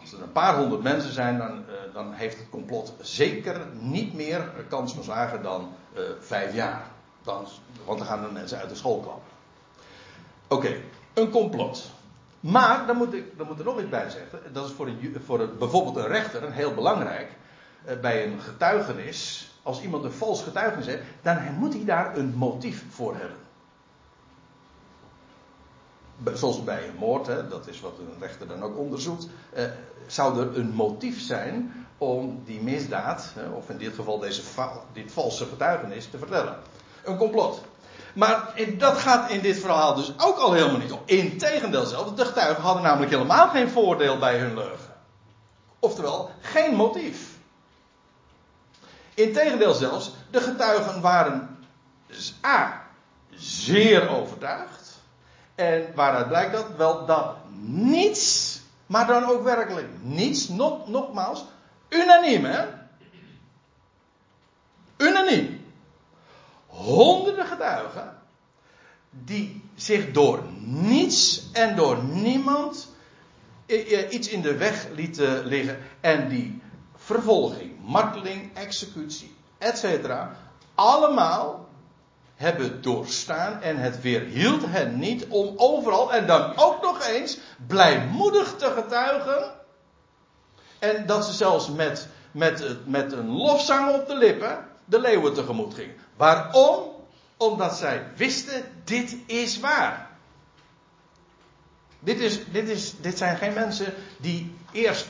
als 0.00 0.12
er 0.12 0.22
een 0.22 0.32
paar 0.32 0.56
honderd 0.56 0.82
mensen 0.82 1.12
zijn, 1.12 1.38
dan, 1.38 1.58
uh, 1.58 1.94
dan 1.94 2.12
heeft 2.12 2.38
het 2.38 2.48
complot 2.50 2.92
zeker 3.00 3.66
niet 3.80 4.14
meer 4.14 4.50
kans 4.68 4.92
van 4.92 5.04
slagen 5.04 5.42
dan 5.42 5.74
uh, 5.94 6.00
vijf 6.20 6.54
jaar. 6.54 6.86
Dan, 7.22 7.46
want 7.84 7.98
dan 7.98 8.06
gaan 8.06 8.22
de 8.22 8.32
mensen 8.32 8.58
uit 8.58 8.68
de 8.68 8.74
school 8.74 9.00
komen. 9.00 9.22
Oké, 10.48 10.76
een 11.14 11.30
complot. 11.30 11.90
Maar, 12.40 12.86
dan 12.86 12.96
moet, 12.96 13.14
ik, 13.14 13.38
dan 13.38 13.46
moet 13.46 13.58
er 13.58 13.64
nog 13.64 13.80
iets 13.80 13.88
bij 13.88 14.10
zeggen. 14.10 14.52
Dat 14.52 14.66
is 14.66 14.72
voor, 14.72 14.86
een, 14.86 15.16
voor 15.24 15.40
een, 15.40 15.58
bijvoorbeeld 15.58 15.96
een 15.96 16.06
rechter 16.06 16.52
heel 16.52 16.74
belangrijk. 16.74 17.30
Uh, 17.88 18.00
bij 18.00 18.26
een 18.26 18.40
getuigenis. 18.40 19.50
Als 19.62 19.82
iemand 19.82 20.04
een 20.04 20.12
vals 20.12 20.42
getuigenis 20.42 20.86
heeft, 20.86 21.02
dan 21.22 21.54
moet 21.58 21.74
hij 21.74 21.84
daar 21.84 22.16
een 22.16 22.34
motief 22.34 22.84
voor 22.90 23.16
hebben 23.16 23.36
zoals 26.34 26.64
bij 26.64 26.88
een 26.88 26.96
moord, 26.98 27.26
hè, 27.26 27.48
dat 27.48 27.66
is 27.66 27.80
wat 27.80 27.98
een 27.98 28.20
rechter 28.20 28.48
dan 28.48 28.62
ook 28.62 28.78
onderzoekt, 28.78 29.28
eh, 29.52 29.64
zou 30.06 30.40
er 30.40 30.58
een 30.58 30.74
motief 30.74 31.20
zijn 31.20 31.86
om 31.98 32.42
die 32.44 32.62
misdaad, 32.62 33.32
hè, 33.34 33.48
of 33.48 33.70
in 33.70 33.78
dit 33.78 33.94
geval 33.94 34.18
deze 34.18 34.42
dit 34.92 35.12
valse 35.12 35.46
getuigenis, 35.46 36.06
te 36.06 36.18
vertellen. 36.18 36.56
Een 37.04 37.16
complot. 37.16 37.60
Maar 38.14 38.54
dat 38.78 38.98
gaat 38.98 39.30
in 39.30 39.40
dit 39.40 39.58
verhaal 39.58 39.94
dus 39.94 40.12
ook 40.18 40.36
al 40.36 40.52
helemaal 40.52 40.78
niet 40.78 40.92
om. 40.92 41.00
Integendeel 41.04 41.86
zelf, 41.86 42.12
de 42.12 42.24
getuigen 42.24 42.62
hadden 42.62 42.82
namelijk 42.82 43.10
helemaal 43.10 43.48
geen 43.48 43.68
voordeel 43.68 44.18
bij 44.18 44.38
hun 44.38 44.54
leugen. 44.54 44.92
Oftewel, 45.78 46.30
geen 46.40 46.74
motief. 46.74 47.31
Integendeel 49.14 49.74
zelfs, 49.74 50.12
de 50.30 50.40
getuigen 50.40 51.00
waren 51.00 51.58
A. 52.44 52.82
zeer 53.30 54.08
overtuigd. 54.08 55.00
En 55.54 55.94
waaruit 55.94 56.28
blijkt 56.28 56.52
dat? 56.52 56.76
Wel 56.76 57.06
dat 57.06 57.36
niets, 57.64 58.60
maar 58.86 59.06
dan 59.06 59.24
ook 59.24 59.42
werkelijk 59.42 59.88
niets, 60.00 60.48
nog, 60.48 60.88
nogmaals, 60.88 61.44
unaniem 61.88 62.44
hè. 62.44 62.64
Unaniem. 64.96 65.64
Honderden 66.66 67.46
getuigen 67.46 68.18
die 69.10 69.70
zich 69.74 70.12
door 70.12 70.42
niets 70.60 71.50
en 71.52 71.76
door 71.76 72.02
niemand 72.02 72.88
iets 74.10 74.28
in 74.28 74.42
de 74.42 74.56
weg 74.56 74.88
lieten 74.94 75.46
liggen 75.46 75.78
en 76.00 76.28
die 76.28 76.62
vervolging, 76.96 77.71
marteling, 77.84 78.56
executie, 78.56 79.36
etc. 79.58 80.08
allemaal 80.74 81.68
hebben 82.34 82.82
doorstaan 82.82 83.62
en 83.62 83.76
het 83.76 84.00
weerhield 84.00 84.66
hen 84.66 84.98
niet 84.98 85.26
om 85.26 85.54
overal 85.56 86.12
en 86.12 86.26
dan 86.26 86.56
ook 86.56 86.82
nog 86.82 87.06
eens 87.06 87.38
blijmoedig 87.66 88.54
te 88.56 88.66
getuigen. 88.66 89.52
En 90.78 91.06
dat 91.06 91.24
ze 91.26 91.32
zelfs 91.32 91.70
met, 91.70 92.08
met, 92.30 92.76
met 92.86 93.12
een 93.12 93.28
lofzang 93.28 93.94
op 93.94 94.06
de 94.06 94.16
lippen 94.16 94.66
de 94.84 95.00
leeuwen 95.00 95.34
tegemoet 95.34 95.74
gingen. 95.74 95.94
Waarom? 96.16 96.90
Omdat 97.36 97.76
zij 97.76 98.06
wisten, 98.16 98.62
dit 98.84 99.16
is 99.26 99.60
waar. 99.60 100.10
Dit, 101.98 102.20
is, 102.20 102.40
dit, 102.52 102.68
is, 102.68 102.94
dit 103.00 103.18
zijn 103.18 103.36
geen 103.36 103.52
mensen 103.52 103.94
die 104.18 104.54
eerst 104.72 105.06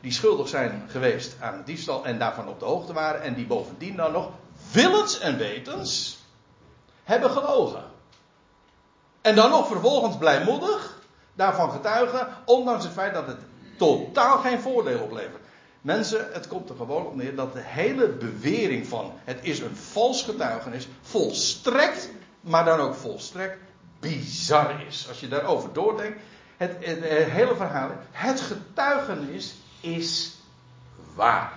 die 0.00 0.12
schuldig 0.12 0.48
zijn 0.48 0.84
geweest 0.88 1.36
aan 1.40 1.62
diefstal 1.64 2.04
en 2.04 2.18
daarvan 2.18 2.48
op 2.48 2.58
de 2.58 2.64
hoogte 2.64 2.92
waren 2.92 3.22
en 3.22 3.34
die 3.34 3.46
bovendien 3.46 3.96
dan 3.96 4.12
nog 4.12 4.30
willens 4.72 5.18
en 5.18 5.38
wetens 5.38 6.18
hebben 7.04 7.30
gelogen. 7.30 7.84
En 9.20 9.34
dan 9.34 9.50
nog 9.50 9.66
vervolgens 9.66 10.16
blijmoedig 10.16 10.98
daarvan 11.34 11.70
getuigen, 11.70 12.28
ondanks 12.44 12.84
het 12.84 12.92
feit 12.92 13.14
dat 13.14 13.26
het 13.26 13.38
totaal 13.78 14.38
geen 14.38 14.60
voordeel 14.60 14.98
oplevert. 14.98 15.42
Mensen, 15.80 16.28
het 16.32 16.48
komt 16.48 16.68
er 16.68 16.76
gewoon 16.76 17.06
op 17.06 17.14
neer 17.16 17.34
dat 17.34 17.52
de 17.52 17.62
hele 17.62 18.08
bewering 18.08 18.86
van 18.86 19.12
het 19.24 19.38
is 19.42 19.60
een 19.60 19.76
vals 19.76 20.22
getuigenis 20.22 20.88
volstrekt, 21.02 22.10
maar 22.40 22.64
dan 22.64 22.80
ook 22.80 22.94
volstrekt 22.94 23.58
bizar 24.00 24.86
is. 24.86 25.06
Als 25.08 25.20
je 25.20 25.28
daarover 25.28 25.72
doordenkt, 25.72 26.20
het, 26.60 26.76
het 26.80 27.04
hele 27.30 27.56
verhaal, 27.56 27.90
het 28.10 28.40
getuigenis 28.40 29.54
is 29.80 30.34
waar. 31.14 31.52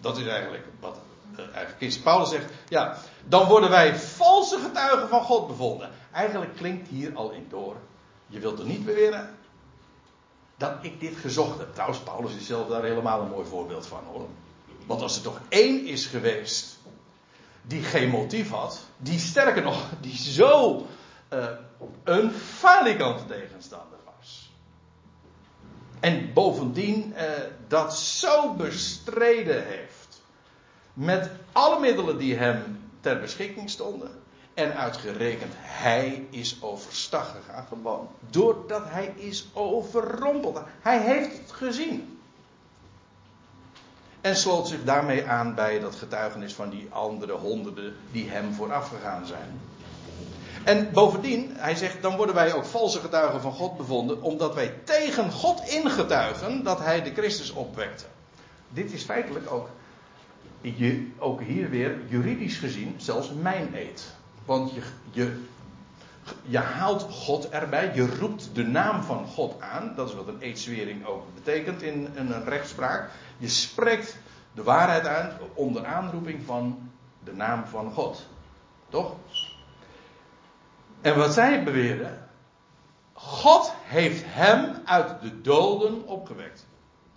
Dat 0.00 0.18
is 0.18 0.26
eigenlijk 0.26 0.64
wat 0.80 0.98
eh, 1.36 1.44
eigenlijk. 1.54 2.02
Paulus 2.02 2.30
zegt, 2.30 2.52
ja, 2.68 2.96
dan 3.24 3.46
worden 3.46 3.70
wij 3.70 3.96
valse 3.96 4.58
getuigen 4.58 5.08
van 5.08 5.22
God 5.22 5.46
bevonden. 5.46 5.90
Eigenlijk 6.12 6.56
klinkt 6.56 6.88
hier 6.88 7.14
al 7.14 7.30
in 7.30 7.46
door. 7.48 7.76
Je 8.26 8.38
wilt 8.38 8.58
er 8.58 8.64
niet 8.64 8.84
beweren 8.84 9.34
dat 10.56 10.72
ik 10.80 11.00
dit 11.00 11.16
gezocht 11.16 11.58
heb. 11.58 11.72
Trouwens, 11.74 12.00
Paulus 12.00 12.34
is 12.34 12.46
zelf 12.46 12.68
daar 12.68 12.82
helemaal 12.82 13.20
een 13.20 13.30
mooi 13.30 13.46
voorbeeld 13.46 13.86
van 13.86 14.04
hoor. 14.12 14.26
Want 14.86 15.02
als 15.02 15.16
er 15.16 15.22
toch 15.22 15.40
één 15.48 15.86
is 15.86 16.06
geweest 16.06 16.78
die 17.62 17.82
geen 17.82 18.10
motief 18.10 18.50
had, 18.50 18.80
die 18.96 19.18
sterker 19.18 19.62
nog, 19.62 19.88
die 20.00 20.16
zo 20.16 20.86
uh, 21.32 21.46
een 22.04 22.30
falikant 22.30 23.28
tegenstander. 23.28 23.95
En 26.00 26.32
bovendien 26.32 27.14
uh, 27.16 27.22
dat 27.68 27.96
zo 27.96 28.54
bestreden 28.54 29.66
heeft. 29.66 30.22
Met 30.92 31.30
alle 31.52 31.80
middelen 31.80 32.18
die 32.18 32.36
hem 32.36 32.80
ter 33.00 33.20
beschikking 33.20 33.70
stonden. 33.70 34.10
En 34.54 34.76
uitgerekend, 34.76 35.52
hij 35.56 36.26
is 36.30 36.62
overstag 36.62 37.36
gegaan. 37.36 37.66
Gewoon 37.66 38.08
doordat 38.30 38.82
hij 38.86 39.14
is 39.16 39.46
overrompeld. 39.52 40.60
Hij 40.80 41.00
heeft 41.00 41.38
het 41.38 41.52
gezien. 41.52 42.18
En 44.20 44.36
sloot 44.36 44.68
zich 44.68 44.84
daarmee 44.84 45.26
aan 45.26 45.54
bij 45.54 45.80
dat 45.80 45.94
getuigenis 45.94 46.54
van 46.54 46.70
die 46.70 46.88
andere 46.90 47.32
honderden 47.32 47.96
die 48.12 48.30
hem 48.30 48.52
vooraf 48.52 48.88
gegaan 48.88 49.26
zijn. 49.26 49.60
En 50.66 50.92
bovendien, 50.92 51.50
hij 51.56 51.74
zegt, 51.74 52.02
dan 52.02 52.16
worden 52.16 52.34
wij 52.34 52.54
ook 52.54 52.64
valse 52.64 53.00
getuigen 53.00 53.40
van 53.40 53.52
God 53.52 53.76
bevonden, 53.76 54.22
omdat 54.22 54.54
wij 54.54 54.74
tegen 54.84 55.30
God 55.30 55.68
ingetuigen 55.68 56.62
dat 56.62 56.78
hij 56.78 57.02
de 57.02 57.12
Christus 57.12 57.50
opwekte. 57.50 58.04
Dit 58.68 58.92
is 58.92 59.02
feitelijk 59.02 59.52
ook, 59.52 59.68
ook 61.18 61.40
hier 61.40 61.70
weer 61.70 61.98
juridisch 62.08 62.56
gezien 62.56 62.94
zelfs 62.96 63.30
mijn 63.32 63.74
eed. 63.74 64.14
Want 64.44 64.72
je, 65.10 65.42
je, 66.42 66.58
haalt 66.58 67.02
God 67.02 67.48
erbij, 67.48 67.94
je 67.94 68.16
roept 68.16 68.50
de 68.52 68.64
naam 68.64 69.02
van 69.02 69.26
God 69.26 69.60
aan. 69.60 69.92
Dat 69.96 70.08
is 70.08 70.14
wat 70.14 70.28
een 70.28 70.40
eedswering 70.40 71.06
ook 71.06 71.22
betekent 71.34 71.82
in 71.82 72.08
een 72.14 72.44
rechtspraak. 72.44 73.10
Je 73.38 73.48
spreekt 73.48 74.16
de 74.54 74.62
waarheid 74.62 75.06
aan 75.06 75.32
onder 75.54 75.84
aanroeping 75.84 76.44
van 76.44 76.90
de 77.24 77.32
naam 77.32 77.66
van 77.66 77.92
God. 77.92 78.26
Toch? 78.88 79.14
En 81.06 81.16
wat 81.16 81.34
zij 81.34 81.64
beweren, 81.64 82.28
God 83.12 83.72
heeft 83.82 84.22
hem 84.26 84.82
uit 84.84 85.20
de 85.22 85.40
doden 85.40 86.06
opgewekt. 86.06 86.66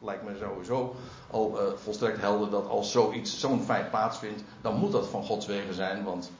Lijkt 0.01 0.23
me 0.23 0.37
sowieso 0.39 0.95
al 1.31 1.61
uh, 1.61 1.71
volstrekt 1.83 2.21
helder 2.21 2.49
dat 2.49 2.67
als 2.67 2.91
zoiets, 2.91 3.39
zo'n 3.39 3.63
feit 3.63 3.89
plaatsvindt, 3.89 4.43
dan 4.61 4.75
moet 4.75 4.91
dat 4.91 5.07
van 5.07 5.23
Gods 5.23 5.45
wegen 5.45 5.73
zijn, 5.73 6.03
want 6.03 6.31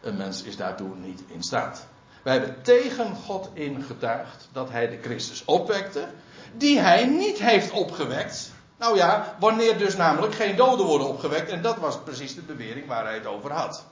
een 0.00 0.16
mens 0.16 0.42
is 0.42 0.56
daartoe 0.56 0.96
niet 0.96 1.22
in 1.26 1.42
staat. 1.42 1.86
Wij 2.22 2.32
hebben 2.32 2.62
tegen 2.62 3.14
God 3.14 3.50
ingetuigd 3.52 4.48
dat 4.52 4.70
hij 4.70 4.88
de 4.88 4.98
Christus 5.02 5.44
opwekte, 5.44 6.08
die 6.56 6.78
hij 6.78 7.06
niet 7.06 7.38
heeft 7.38 7.70
opgewekt. 7.70 8.52
Nou 8.78 8.96
ja, 8.96 9.36
wanneer 9.40 9.78
dus 9.78 9.96
namelijk 9.96 10.34
geen 10.34 10.56
doden 10.56 10.86
worden 10.86 11.08
opgewekt, 11.08 11.50
en 11.50 11.62
dat 11.62 11.76
was 11.76 11.98
precies 11.98 12.34
de 12.34 12.42
bewering 12.42 12.86
waar 12.86 13.04
hij 13.04 13.14
het 13.14 13.26
over 13.26 13.52
had. 13.52 13.84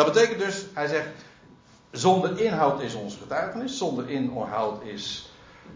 Dat 0.00 0.12
betekent 0.12 0.38
dus, 0.38 0.64
hij 0.74 0.86
zegt, 0.86 1.08
zonder 1.90 2.40
inhoud 2.40 2.80
is 2.80 2.94
ons 2.94 3.16
getuigenis, 3.16 3.78
zonder 3.78 4.08
inhoud 4.08 4.82
is 4.82 5.30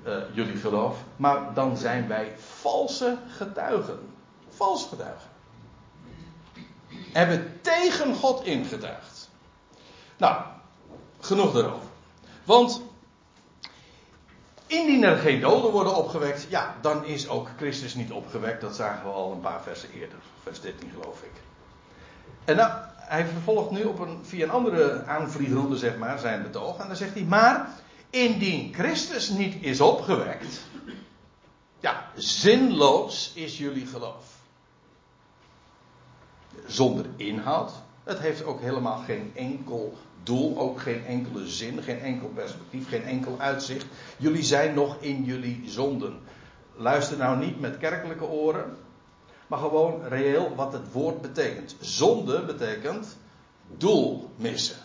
uh, 0.06 0.16
jullie 0.32 0.56
geloof, 0.56 0.96
maar 1.16 1.54
dan 1.54 1.76
zijn 1.76 2.08
wij 2.08 2.32
valse 2.60 3.16
getuigen. 3.28 3.98
Valse 4.48 4.88
getuigen 4.88 5.28
hebben 7.12 7.58
tegen 7.60 8.14
God 8.14 8.44
ingetuigd. 8.44 9.30
Nou, 10.16 10.42
genoeg 11.20 11.52
daarover. 11.52 11.88
Want 12.44 12.82
indien 14.66 15.04
er 15.04 15.16
geen 15.16 15.40
doden 15.40 15.70
worden 15.70 15.96
opgewekt, 15.96 16.46
ja, 16.48 16.74
dan 16.80 17.04
is 17.04 17.28
ook 17.28 17.48
Christus 17.56 17.94
niet 17.94 18.12
opgewekt. 18.12 18.60
Dat 18.60 18.76
zagen 18.76 19.04
we 19.04 19.12
al 19.12 19.32
een 19.32 19.40
paar 19.40 19.62
versen 19.62 19.90
eerder, 19.90 20.18
vers 20.42 20.60
13 20.60 20.90
geloof 20.90 21.22
ik. 21.22 21.32
En 22.44 22.56
nou, 22.56 22.72
hij 22.96 23.26
vervolgt 23.26 23.70
nu 23.70 23.84
op 23.84 23.98
een, 23.98 24.18
via 24.22 24.44
een 24.44 24.50
andere 24.50 25.04
aanvliegroute, 25.04 25.76
zeg 25.76 25.96
maar, 25.96 26.18
zijn 26.18 26.42
betoog. 26.42 26.78
En 26.78 26.86
dan 26.86 26.96
zegt 26.96 27.14
hij, 27.14 27.22
maar 27.22 27.68
indien 28.10 28.74
Christus 28.74 29.28
niet 29.28 29.62
is 29.62 29.80
opgewekt, 29.80 30.60
ja, 31.80 32.04
zinloos 32.14 33.32
is 33.34 33.58
jullie 33.58 33.86
geloof 33.86 34.34
zonder 36.66 37.06
inhoud. 37.16 37.72
Het 38.04 38.18
heeft 38.18 38.44
ook 38.44 38.60
helemaal 38.60 38.98
geen 38.98 39.32
enkel 39.34 39.96
doel, 40.22 40.58
ook 40.58 40.80
geen 40.80 41.06
enkele 41.06 41.48
zin, 41.48 41.82
geen 41.82 42.00
enkel 42.00 42.28
perspectief, 42.28 42.88
geen 42.88 43.04
enkel 43.04 43.36
uitzicht. 43.38 43.86
Jullie 44.16 44.42
zijn 44.42 44.74
nog 44.74 44.96
in 45.00 45.24
jullie 45.24 45.62
zonden. 45.66 46.18
Luister 46.76 47.16
nou 47.16 47.38
niet 47.38 47.60
met 47.60 47.78
kerkelijke 47.78 48.24
oren, 48.24 48.76
maar 49.54 49.62
gewoon 49.62 50.08
reëel 50.08 50.54
wat 50.54 50.72
het 50.72 50.92
woord 50.92 51.20
betekent. 51.20 51.76
Zonde 51.80 52.44
betekent 52.44 53.16
doel 53.66 54.30
missen. 54.36 54.76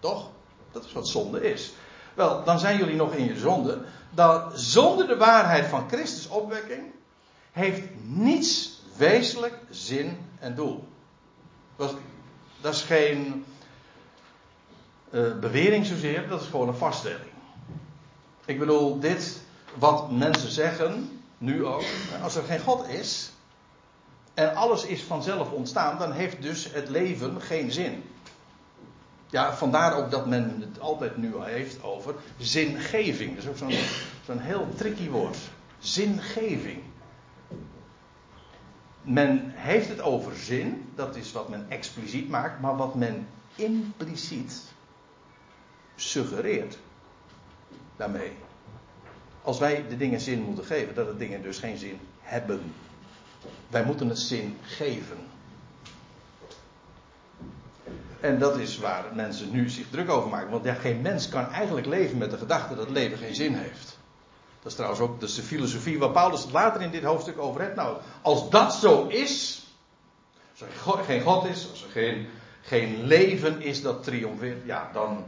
Toch? 0.00 0.30
Dat 0.72 0.84
is 0.84 0.92
wat 0.92 1.08
zonde 1.08 1.50
is. 1.50 1.72
Wel, 2.14 2.44
dan 2.44 2.58
zijn 2.58 2.76
jullie 2.76 2.96
nog 2.96 3.12
in 3.14 3.24
je 3.24 3.36
zonde. 3.36 3.84
Dan, 4.10 4.50
zonder 4.54 5.06
de 5.06 5.16
waarheid 5.16 5.66
van 5.66 5.88
Christus 5.88 6.28
opwekking 6.28 6.82
heeft 7.52 7.82
niets 8.02 8.80
wezenlijk 8.96 9.58
zin 9.70 10.18
en 10.38 10.54
doel. 10.54 10.88
Dat, 11.76 11.94
dat 12.60 12.74
is 12.74 12.82
geen 12.82 13.44
uh, 15.10 15.38
bewering 15.38 15.86
zozeer, 15.86 16.28
dat 16.28 16.40
is 16.40 16.48
gewoon 16.48 16.68
een 16.68 16.74
vaststelling. 16.74 17.32
Ik 18.44 18.58
bedoel, 18.58 19.00
dit 19.00 19.40
wat 19.74 20.10
mensen 20.10 20.50
zeggen, 20.50 21.20
nu 21.38 21.64
ook, 21.64 21.84
als 22.22 22.36
er 22.36 22.42
geen 22.42 22.60
God 22.60 22.88
is 22.88 23.31
en 24.34 24.54
alles 24.54 24.84
is 24.84 25.02
vanzelf 25.02 25.50
ontstaan, 25.50 25.98
dan 25.98 26.12
heeft 26.12 26.42
dus 26.42 26.72
het 26.72 26.88
leven 26.88 27.40
geen 27.40 27.72
zin. 27.72 28.04
Ja, 29.30 29.54
vandaar 29.54 29.96
ook 29.96 30.10
dat 30.10 30.26
men 30.26 30.56
het 30.60 30.80
altijd 30.80 31.16
nu 31.16 31.32
heeft 31.38 31.82
over 31.82 32.14
zingeving. 32.38 33.34
Dat 33.34 33.44
is 33.44 33.50
ook 33.50 33.56
zo'n 33.56 33.84
zo'n 34.24 34.38
heel 34.38 34.68
tricky 34.76 35.08
woord. 35.08 35.36
Zingeving 35.78 36.82
men 39.02 39.52
heeft 39.54 39.88
het 39.88 40.00
over 40.00 40.36
zin, 40.36 40.90
dat 40.94 41.16
is 41.16 41.32
wat 41.32 41.48
men 41.48 41.66
expliciet 41.68 42.28
maakt, 42.28 42.60
maar 42.60 42.76
wat 42.76 42.94
men 42.94 43.26
impliciet 43.54 44.62
suggereert 45.94 46.78
daarmee. 47.96 48.32
Als 49.42 49.58
wij 49.58 49.88
de 49.88 49.96
dingen 49.96 50.20
zin 50.20 50.42
moeten 50.42 50.64
geven, 50.64 50.94
dat 50.94 51.06
de 51.06 51.16
dingen 51.16 51.42
dus 51.42 51.58
geen 51.58 51.76
zin 51.76 51.98
hebben. 52.20 52.74
Wij 53.68 53.84
moeten 53.84 54.08
het 54.08 54.18
zin 54.18 54.58
geven. 54.62 55.18
En 58.20 58.38
dat 58.38 58.58
is 58.58 58.78
waar 58.78 59.04
mensen 59.14 59.50
nu 59.50 59.68
zich 59.68 59.86
druk 59.90 60.10
over 60.10 60.30
maken. 60.30 60.50
Want 60.50 60.68
geen 60.68 61.00
mens 61.00 61.28
kan 61.28 61.50
eigenlijk 61.50 61.86
leven 61.86 62.18
met 62.18 62.30
de 62.30 62.36
gedachte 62.36 62.74
dat 62.74 62.90
leven 62.90 63.18
geen 63.18 63.34
zin 63.34 63.54
heeft. 63.54 63.98
Dat 64.62 64.70
is 64.70 64.74
trouwens 64.74 65.00
ook 65.02 65.20
de 65.20 65.28
filosofie 65.28 65.98
waar 65.98 66.10
Paulus 66.10 66.42
het 66.42 66.52
later 66.52 66.80
in 66.80 66.90
dit 66.90 67.02
hoofdstuk 67.02 67.38
over 67.38 67.60
heeft. 67.60 67.74
Nou, 67.74 67.96
als 68.22 68.50
dat 68.50 68.74
zo 68.74 69.06
is, 69.06 69.62
als 70.50 70.96
er 70.98 71.04
geen 71.04 71.20
God 71.20 71.44
is, 71.44 71.70
als 71.70 71.84
er 71.84 71.90
geen, 71.90 72.26
geen 72.62 73.02
leven 73.04 73.60
is 73.60 73.82
dat 73.82 74.02
triomfeert, 74.02 74.64
ja, 74.64 74.90
dan 74.92 75.24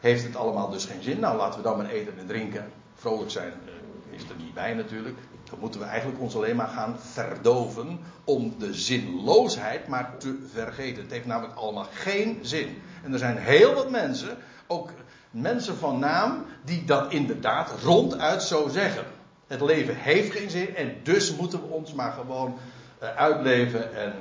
heeft 0.00 0.24
het 0.24 0.36
allemaal 0.36 0.70
dus 0.70 0.84
geen 0.84 1.02
zin. 1.02 1.20
Nou, 1.20 1.36
laten 1.36 1.58
we 1.58 1.68
dan 1.68 1.76
maar 1.76 1.90
eten 1.90 2.18
en 2.18 2.26
drinken. 2.26 2.72
Vrolijk 2.94 3.30
zijn 3.30 3.52
eh, 3.66 4.16
is 4.16 4.22
er 4.22 4.36
niet 4.36 4.54
bij 4.54 4.74
natuurlijk. 4.74 5.18
Dan 5.52 5.60
moeten 5.60 5.80
we 5.80 5.86
eigenlijk 5.86 6.20
ons 6.20 6.36
alleen 6.36 6.56
maar 6.56 6.68
gaan 6.68 6.96
verdoven 6.98 8.00
om 8.24 8.54
de 8.58 8.74
zinloosheid 8.74 9.86
maar 9.86 10.14
te 10.18 10.46
vergeten. 10.52 11.02
Het 11.02 11.12
heeft 11.12 11.26
namelijk 11.26 11.58
allemaal 11.58 11.86
geen 11.92 12.38
zin. 12.42 12.82
En 13.04 13.12
er 13.12 13.18
zijn 13.18 13.36
heel 13.36 13.74
wat 13.74 13.90
mensen, 13.90 14.36
ook 14.66 14.90
mensen 15.30 15.76
van 15.76 15.98
naam 15.98 16.44
die 16.64 16.84
dat 16.84 17.12
inderdaad 17.12 17.70
ronduit 17.82 18.42
zo 18.42 18.68
zeggen. 18.68 19.04
Het 19.46 19.60
leven 19.60 19.96
heeft 19.96 20.32
geen 20.32 20.50
zin 20.50 20.76
en 20.76 20.96
dus 21.02 21.36
moeten 21.36 21.60
we 21.60 21.74
ons 21.74 21.92
maar 21.92 22.12
gewoon 22.12 22.58
uh, 23.02 23.16
uitleven 23.16 23.94
en 23.94 24.12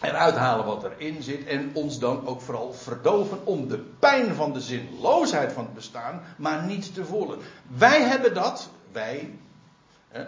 eruit 0.00 0.34
halen 0.34 0.64
wat 0.64 0.84
erin 0.84 1.22
zit. 1.22 1.44
En 1.44 1.70
ons 1.72 1.98
dan 1.98 2.26
ook 2.26 2.40
vooral 2.40 2.72
verdoven 2.72 3.46
om 3.46 3.68
de 3.68 3.78
pijn 3.78 4.34
van 4.34 4.52
de 4.52 4.60
zinloosheid 4.60 5.52
van 5.52 5.64
het 5.64 5.74
bestaan 5.74 6.22
maar 6.36 6.64
niet 6.64 6.94
te 6.94 7.04
voelen. 7.04 7.38
Wij 7.76 8.02
hebben 8.02 8.34
dat, 8.34 8.70
wij, 8.92 9.30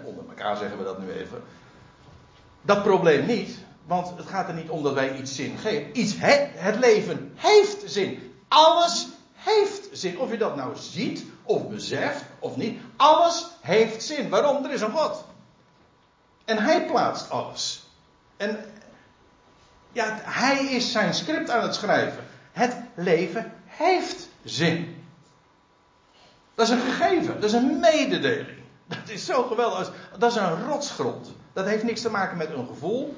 onder 0.04 0.24
elkaar 0.28 0.56
zeggen 0.56 0.78
we 0.78 0.84
dat 0.84 0.98
nu 0.98 1.12
even, 1.12 1.42
dat 2.62 2.82
probleem 2.82 3.26
niet. 3.26 3.58
Want 3.86 4.16
het 4.16 4.26
gaat 4.26 4.48
er 4.48 4.54
niet 4.54 4.70
om 4.70 4.82
dat 4.82 4.94
wij 4.94 5.16
iets 5.16 5.34
zin 5.34 5.58
geven. 5.58 5.98
Iets, 5.98 6.14
het 6.18 6.78
leven 6.78 7.32
heeft 7.34 7.82
zin. 7.86 8.34
Alles 8.48 9.08
heeft 9.32 9.88
zin. 9.92 10.18
Of 10.18 10.30
je 10.30 10.38
dat 10.38 10.56
nou 10.56 10.76
ziet, 10.76 11.24
of 11.42 11.68
beseft, 11.68 12.24
of 12.38 12.56
niet. 12.56 12.80
Alles 12.96 13.46
heeft 13.60 14.02
zin. 14.02 14.28
Waarom? 14.28 14.64
Er 14.64 14.72
is 14.72 14.80
een 14.80 14.90
God. 14.90 15.24
En 16.44 16.58
hij 16.58 16.86
plaatst 16.86 17.30
alles. 17.30 17.82
En 18.36 18.64
ja, 19.92 20.18
hij 20.22 20.64
is 20.64 20.92
zijn 20.92 21.14
script 21.14 21.50
aan 21.50 21.62
het 21.62 21.74
schrijven. 21.74 22.24
Het 22.52 22.76
leven 22.94 23.52
heeft 23.64 24.28
zin. 24.44 25.04
Dat 26.54 26.66
is 26.66 26.72
een 26.72 26.80
gegeven, 26.80 27.34
dat 27.34 27.44
is 27.44 27.52
een 27.52 27.80
mededeling. 27.80 28.63
Dat 28.86 29.08
is 29.08 29.24
zo 29.24 29.42
geweldig. 29.42 29.92
Dat 30.18 30.30
is 30.30 30.36
een 30.36 30.66
rotsgrond. 30.66 31.32
Dat 31.52 31.66
heeft 31.66 31.82
niks 31.82 32.00
te 32.00 32.10
maken 32.10 32.36
met 32.36 32.50
een 32.50 32.66
gevoel. 32.66 33.16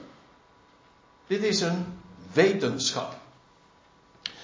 Dit 1.27 1.43
is 1.43 1.61
een 1.61 1.99
wetenschap. 2.33 3.15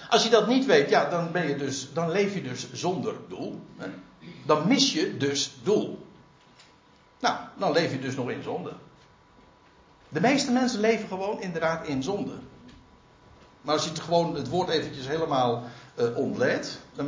Als 0.09 0.23
je 0.23 0.31
dat 0.31 0.47
niet 0.47 0.67
weet, 0.67 0.89
ja, 0.91 1.11
dan, 1.11 1.33
ben 1.33 1.49
je 1.49 1.57
dus, 1.57 1.93
dan 1.93 2.11
leef 2.11 2.35
je 2.35 2.43
dus 2.43 2.73
zonder 2.73 3.15
doel. 3.29 3.61
Dan 4.47 4.69
mis 4.69 4.93
je 4.93 5.17
dus 5.17 5.55
doel. 5.63 6.07
Nou, 7.21 7.37
dan 7.57 7.73
leef 7.73 7.93
je 7.93 7.99
dus 7.99 8.15
nog 8.15 8.31
in 8.31 8.43
zonde. 8.43 8.73
De 10.09 10.21
meeste 10.21 10.51
mensen 10.51 10.81
leven 10.81 11.09
gewoon 11.09 11.41
inderdaad 11.41 11.87
in 11.87 12.03
zonde. 12.03 12.35
Maar 13.61 13.75
als 13.75 13.85
je 13.85 13.91
het 13.91 14.01
gewoon 14.01 14.35
het 14.35 14.49
woord 14.49 14.69
eventjes 14.69 15.09
helemaal 15.09 15.65
uh, 15.99 16.17
ontleedt, 16.17 16.81
dan 16.95 17.07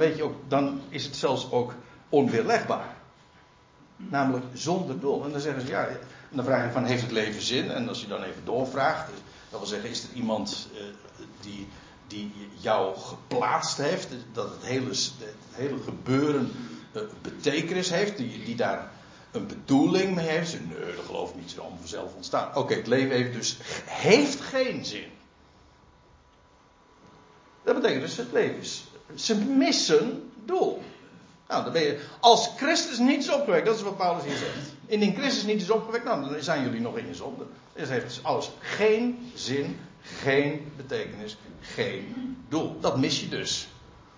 dan 0.49 0.81
is 0.89 1.05
het 1.05 1.17
zelfs 1.17 1.51
ook 1.51 1.75
onweerlegbaar. 2.09 2.94
Namelijk 3.97 4.45
zonder 4.53 5.01
doel. 5.01 5.25
En 5.25 5.31
dan 5.33 5.41
zeggen 5.41 5.63
ze, 5.63 5.69
ja, 5.69 5.87
en 5.87 6.37
dan 6.37 6.45
vraag 6.45 6.65
je 6.65 6.73
van, 6.73 6.85
heeft 6.85 7.03
het 7.03 7.11
leven 7.11 7.43
zin? 7.43 7.71
En 7.71 7.89
als 7.89 8.01
je 8.01 8.07
dan 8.07 8.23
even 8.23 8.45
doorvraagt, 8.45 9.11
dat 9.51 9.59
wil 9.59 9.69
zeggen, 9.69 9.91
is 9.91 10.03
er 10.03 10.09
iemand 10.15 10.69
uh, 10.75 10.81
die, 11.41 11.69
die 12.07 12.33
jou 12.61 12.97
geplaatst 12.97 13.77
heeft, 13.77 14.09
dat 14.33 14.51
het 14.51 14.65
hele, 14.65 14.89
het 14.89 15.35
hele 15.51 15.83
gebeuren 15.83 16.53
uh, 16.93 17.03
betekenis 17.23 17.91
heeft, 17.91 18.17
die, 18.17 18.45
die 18.45 18.57
daar 18.57 18.91
een 19.33 19.47
bedoeling 19.47 20.15
mee 20.15 20.27
heeft? 20.27 20.53
Nee, 20.53 20.95
dat 20.97 21.05
geloof 21.07 21.31
ik 21.31 21.37
niet, 21.37 21.51
zo 21.51 21.61
allemaal 21.61 21.79
vanzelf 21.79 22.15
ontstaan. 22.15 22.57
Oké, 22.57 22.75
het 22.75 22.87
leven 22.87 23.17
heeft 23.17 23.33
dus 23.33 23.59
heeft 23.85 24.41
geen 24.41 24.85
zin. 24.85 25.09
Dat 27.65 27.75
betekent 27.75 28.01
dus 28.01 28.17
het 28.17 28.33
leven 28.33 28.59
is. 28.59 28.85
Ze 29.15 29.37
missen 29.37 30.31
doel. 30.45 30.83
Nou, 31.55 31.65
dan 31.65 31.73
ben 31.73 31.83
je, 31.83 32.01
als 32.21 32.51
Christus 32.57 32.99
niet 32.99 33.23
is 33.23 33.33
opgewekt, 33.33 33.67
dat 33.67 33.77
is 33.77 33.83
wat 33.83 33.97
Paulus 33.97 34.25
hier 34.25 34.37
zegt. 34.37 34.73
Indien 34.87 35.15
Christus 35.15 35.45
niet 35.45 35.63
is 35.63 35.71
opgewekt, 35.71 36.05
nou, 36.05 36.29
dan 36.29 36.43
zijn 36.43 36.63
jullie 36.63 36.81
nog 36.81 36.97
in 36.97 37.07
je 37.07 37.15
zonde. 37.15 37.45
Dus 37.73 37.89
heeft 37.89 38.07
dus 38.07 38.23
alles 38.23 38.51
geen 38.61 39.31
zin, 39.35 39.79
geen 40.03 40.73
betekenis, 40.77 41.37
geen 41.61 42.37
doel. 42.49 42.81
Dat 42.81 42.99
mis 42.99 43.21
je 43.21 43.29
dus. 43.29 43.69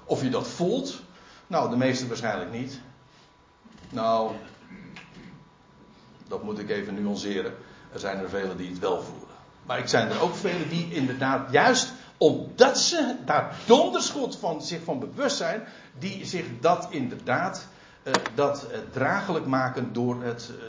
Of 0.04 0.22
je 0.22 0.28
dat 0.28 0.48
voelt, 0.48 1.00
nou, 1.46 1.70
de 1.70 1.76
meesten 1.76 2.08
waarschijnlijk 2.08 2.52
niet. 2.52 2.80
Nou, 3.90 4.32
dat 6.28 6.42
moet 6.42 6.58
ik 6.58 6.70
even 6.70 7.02
nuanceren. 7.02 7.54
Er 7.92 8.00
zijn 8.00 8.18
er 8.18 8.28
velen 8.28 8.56
die 8.56 8.70
het 8.70 8.78
wel 8.78 9.02
voelen. 9.02 9.28
Maar 9.66 9.78
ik 9.78 9.88
zijn 9.88 10.08
er 10.10 10.20
ook 10.20 10.34
velen 10.34 10.68
die 10.68 10.94
inderdaad 10.94 11.52
juist 11.52 11.92
omdat 12.18 12.78
ze 12.78 13.16
daar 13.24 13.56
donders 13.66 14.10
goed 14.10 14.36
van 14.36 14.62
zich 14.62 14.82
van 14.84 14.98
bewust 14.98 15.36
zijn, 15.36 15.62
die 15.98 16.26
zich 16.26 16.46
dat 16.60 16.86
inderdaad 16.90 17.68
uh, 18.04 18.14
dat 18.34 18.66
uh, 18.70 18.78
draaglijk 18.92 19.46
maken 19.46 19.92
door 19.92 20.22
het 20.22 20.50
uh, 20.50 20.64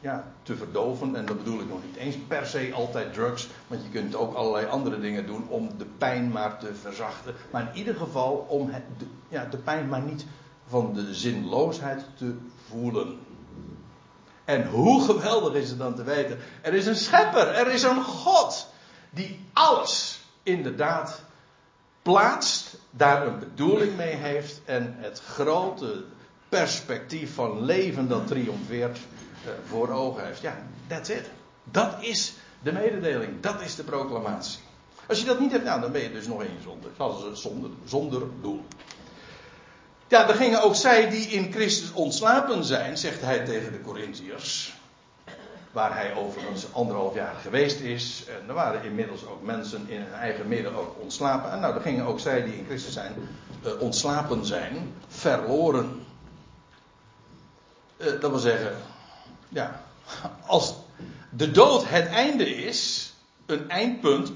ja, 0.00 0.24
te 0.42 0.56
verdoven. 0.56 1.16
En 1.16 1.26
dat 1.26 1.36
bedoel 1.36 1.60
ik 1.60 1.68
nog 1.68 1.84
niet 1.84 1.96
eens 1.96 2.16
per 2.28 2.46
se 2.46 2.70
altijd 2.74 3.12
drugs, 3.12 3.48
want 3.66 3.82
je 3.82 3.88
kunt 3.88 4.14
ook 4.14 4.34
allerlei 4.34 4.66
andere 4.66 5.00
dingen 5.00 5.26
doen 5.26 5.48
om 5.48 5.70
de 5.78 5.86
pijn 5.98 6.30
maar 6.30 6.58
te 6.58 6.74
verzachten. 6.74 7.34
Maar 7.50 7.62
in 7.62 7.78
ieder 7.78 7.94
geval 7.94 8.46
om 8.48 8.70
het, 8.70 8.82
de, 8.98 9.06
ja, 9.28 9.44
de 9.44 9.56
pijn 9.56 9.88
maar 9.88 10.02
niet 10.02 10.26
van 10.66 10.94
de 10.94 11.14
zinloosheid 11.14 12.04
te 12.14 12.36
voelen. 12.68 13.18
En 14.44 14.68
hoe 14.68 15.04
geweldig 15.04 15.54
is 15.54 15.68
het 15.68 15.78
dan 15.78 15.94
te 15.94 16.02
weten, 16.02 16.38
er 16.62 16.74
is 16.74 16.86
een 16.86 16.96
schepper, 16.96 17.48
er 17.48 17.66
is 17.72 17.82
een 17.82 18.02
God 18.02 18.68
die 19.10 19.46
alles 19.52 20.11
inderdaad 20.42 21.22
plaatst, 22.02 22.76
daar 22.90 23.26
een 23.26 23.38
bedoeling 23.38 23.96
mee 23.96 24.14
heeft 24.14 24.60
en 24.64 24.94
het 24.98 25.20
grote 25.20 26.04
perspectief 26.48 27.34
van 27.34 27.64
leven 27.64 28.08
dat 28.08 28.26
triomfeert 28.26 28.98
uh, 28.98 29.52
voor 29.66 29.88
ogen 29.88 30.26
heeft. 30.26 30.40
Ja, 30.40 30.66
that's 30.86 31.08
it. 31.08 31.30
Dat 31.64 31.96
is 32.00 32.34
de 32.62 32.72
mededeling, 32.72 33.40
dat 33.40 33.60
is 33.60 33.74
de 33.74 33.84
proclamatie. 33.84 34.60
Als 35.06 35.20
je 35.20 35.26
dat 35.26 35.40
niet 35.40 35.52
hebt, 35.52 35.64
nou, 35.64 35.80
dan 35.80 35.92
ben 35.92 36.02
je 36.02 36.12
dus 36.12 36.26
nog 36.26 36.42
één 36.42 36.62
zonde. 36.62 36.88
Zonder, 37.34 37.70
zonder 37.84 38.22
doel. 38.40 38.64
Ja, 40.08 40.28
er 40.28 40.34
gingen 40.34 40.62
ook 40.62 40.74
zij 40.74 41.10
die 41.10 41.26
in 41.26 41.52
Christus 41.52 41.92
ontslapen 41.92 42.64
zijn, 42.64 42.98
zegt 42.98 43.20
hij 43.20 43.44
tegen 43.44 43.72
de 43.72 43.80
Corinthiërs. 43.80 44.74
Waar 45.72 45.94
hij 45.94 46.14
overigens 46.14 46.72
anderhalf 46.72 47.14
jaar 47.14 47.34
geweest 47.34 47.80
is. 47.80 48.24
En 48.28 48.48
er 48.48 48.54
waren 48.54 48.84
inmiddels 48.84 49.26
ook 49.26 49.42
mensen 49.42 49.88
in 49.88 50.00
hun 50.00 50.12
eigen 50.12 50.48
midden 50.48 50.74
ook 50.74 50.96
ontslapen. 51.00 51.50
En 51.50 51.60
nou, 51.60 51.74
er 51.74 51.80
gingen 51.80 52.06
ook 52.06 52.20
zij 52.20 52.42
die 52.42 52.58
in 52.58 52.64
Christus 52.64 52.92
zijn, 52.92 53.14
uh, 53.64 53.80
ontslapen 53.80 54.46
zijn, 54.46 54.94
verloren. 55.08 56.06
Uh, 57.96 58.20
dat 58.20 58.30
wil 58.30 58.38
zeggen, 58.38 58.76
ja, 59.48 59.82
als 60.46 60.74
de 61.30 61.50
dood 61.50 61.88
het 61.88 62.06
einde 62.06 62.54
is, 62.56 63.12
een 63.46 63.70
eindpunt, 63.70 64.32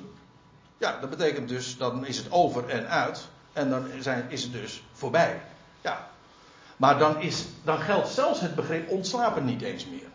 ja, 0.78 1.00
dat 1.00 1.10
betekent 1.10 1.48
dus, 1.48 1.76
dan 1.76 2.06
is 2.06 2.16
het 2.16 2.32
over 2.32 2.68
en 2.68 2.88
uit. 2.88 3.28
En 3.52 3.70
dan 3.70 3.86
zijn, 4.00 4.24
is 4.28 4.42
het 4.42 4.52
dus 4.52 4.82
voorbij. 4.92 5.40
Ja. 5.80 6.08
Maar 6.76 6.98
dan, 6.98 7.20
is, 7.20 7.44
dan 7.64 7.78
geldt 7.78 8.08
zelfs 8.08 8.40
het 8.40 8.54
begrip 8.54 8.88
ontslapen 8.88 9.44
niet 9.44 9.62
eens 9.62 9.86
meer. 9.86 10.08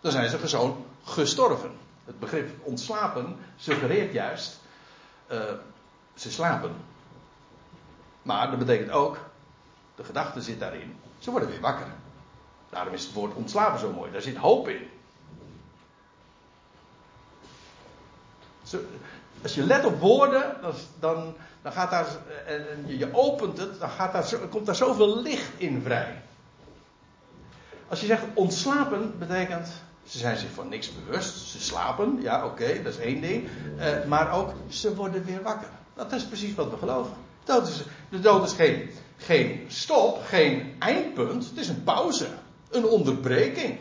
Dan 0.00 0.12
zijn 0.12 0.28
ze 0.28 0.38
gewoon 0.38 0.84
gestorven. 1.04 1.70
Het 2.04 2.18
begrip 2.18 2.66
ontslapen 2.66 3.36
suggereert 3.56 4.12
juist, 4.12 4.60
uh, 5.32 5.42
ze 6.14 6.30
slapen. 6.30 6.76
Maar 8.22 8.50
dat 8.50 8.58
betekent 8.58 8.90
ook, 8.90 9.18
de 9.94 10.04
gedachte 10.04 10.42
zit 10.42 10.60
daarin, 10.60 10.96
ze 11.18 11.30
worden 11.30 11.48
weer 11.48 11.60
wakker. 11.60 11.86
Daarom 12.70 12.94
is 12.94 13.04
het 13.04 13.12
woord 13.12 13.34
ontslapen 13.34 13.78
zo 13.78 13.92
mooi, 13.92 14.12
daar 14.12 14.22
zit 14.22 14.36
hoop 14.36 14.68
in. 14.68 14.88
Als 19.42 19.54
je 19.54 19.62
let 19.62 19.84
op 19.84 20.00
woorden, 20.00 20.56
dan, 20.98 21.34
dan 21.62 21.72
gaat 21.72 21.90
daar, 21.90 22.06
en 22.46 22.96
je 22.98 23.14
opent 23.14 23.58
het, 23.58 23.80
dan 23.80 23.90
gaat 23.90 24.12
daar, 24.12 24.48
komt 24.48 24.66
daar 24.66 24.74
zoveel 24.74 25.22
licht 25.22 25.50
in 25.56 25.82
vrij. 25.82 26.22
Als 27.88 28.00
je 28.00 28.06
zegt 28.06 28.22
ontslapen, 28.34 29.18
betekent 29.18 29.68
ze 30.08 30.18
zijn 30.18 30.36
zich 30.36 30.50
van 30.50 30.68
niks 30.68 30.90
bewust. 30.92 31.48
Ze 31.48 31.60
slapen, 31.60 32.18
ja 32.20 32.44
oké, 32.44 32.82
dat 32.82 32.92
is 32.92 32.98
één 32.98 33.20
ding. 33.20 33.48
Uh, 33.78 34.04
maar 34.04 34.32
ook, 34.32 34.52
ze 34.68 34.94
worden 34.94 35.24
weer 35.24 35.42
wakker. 35.42 35.68
Dat 35.94 36.12
is 36.12 36.24
precies 36.24 36.54
wat 36.54 36.70
we 36.70 36.76
geloven. 36.76 37.12
Is, 37.44 37.82
de 38.10 38.20
dood 38.20 38.46
is 38.46 38.52
geen, 38.52 38.90
geen 39.16 39.64
stop, 39.68 40.24
geen 40.24 40.76
eindpunt. 40.78 41.48
Het 41.48 41.56
is 41.56 41.68
een 41.68 41.84
pauze. 41.84 42.28
Een 42.70 42.84
onderbreking. 42.84 43.78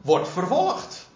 Wordt 0.00 0.28
vervolgd. 0.28 1.08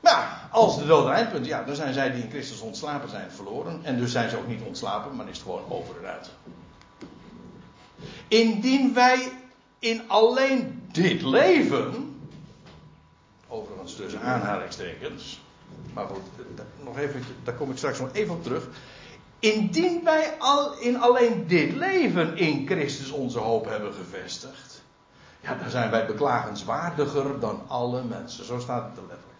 Nou, 0.00 0.24
als 0.50 0.78
de 0.78 0.86
dood 0.86 1.06
een 1.06 1.12
eindpunt, 1.12 1.46
ja, 1.46 1.62
dan 1.62 1.74
zijn 1.74 1.94
zij 1.94 2.12
die 2.12 2.22
in 2.22 2.30
Christus 2.30 2.60
ontslapen 2.60 3.08
zijn 3.08 3.30
verloren. 3.30 3.80
En 3.82 3.98
dus 3.98 4.12
zijn 4.12 4.30
ze 4.30 4.36
ook 4.36 4.46
niet 4.46 4.62
ontslapen, 4.62 5.16
maar 5.16 5.28
is 5.28 5.36
het 5.36 5.46
gewoon 5.46 5.64
over 5.68 5.96
en 6.02 6.10
uit. 6.10 6.30
Indien 8.28 8.94
wij 8.94 9.41
in 9.82 10.08
alleen 10.08 10.82
dit 10.92 11.22
leven, 11.22 12.16
overigens 13.48 13.94
tussen 13.94 14.20
aanhalingstekens, 14.20 15.40
maar 15.92 16.06
goed, 16.06 16.46
nog 16.84 16.98
even, 16.98 17.22
daar 17.44 17.54
kom 17.54 17.70
ik 17.70 17.76
straks 17.76 17.98
nog 17.98 18.12
even 18.12 18.34
op 18.34 18.42
terug. 18.42 18.68
Indien 19.38 20.04
wij 20.04 20.34
al 20.38 20.78
in 20.78 21.00
alleen 21.00 21.46
dit 21.46 21.72
leven 21.72 22.36
in 22.36 22.66
Christus 22.66 23.10
onze 23.10 23.38
hoop 23.38 23.64
hebben 23.64 23.92
gevestigd, 23.94 24.82
ja, 25.40 25.54
dan 25.54 25.70
zijn 25.70 25.90
wij 25.90 26.06
beklagenswaardiger 26.06 27.40
dan 27.40 27.62
alle 27.66 28.02
mensen. 28.02 28.44
Zo 28.44 28.58
staat 28.58 28.88
het 28.88 28.96
er 28.96 29.02
letterlijk. 29.08 29.32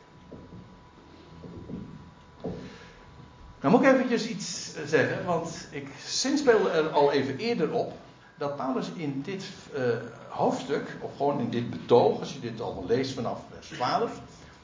Nou 3.60 3.74
moet 3.74 3.82
ik 3.82 3.92
eventjes 3.92 4.26
iets 4.26 4.74
zeggen, 4.86 5.24
want 5.24 5.68
ik 5.70 5.88
zinspeelde 6.04 6.70
er 6.70 6.88
al 6.88 7.12
even 7.12 7.36
eerder 7.38 7.72
op 7.72 7.92
dat 8.38 8.56
Paulus 8.56 8.90
in 8.94 9.22
dit 9.22 9.44
uh, 9.76 9.96
hoofdstuk, 10.28 10.96
of 11.00 11.16
gewoon 11.16 11.40
in 11.40 11.50
dit 11.50 11.70
betoog, 11.70 12.20
als 12.20 12.32
je 12.32 12.40
dit 12.40 12.60
al 12.60 12.84
leest 12.86 13.12
vanaf 13.14 13.40
vers 13.54 13.68
12, 13.68 14.20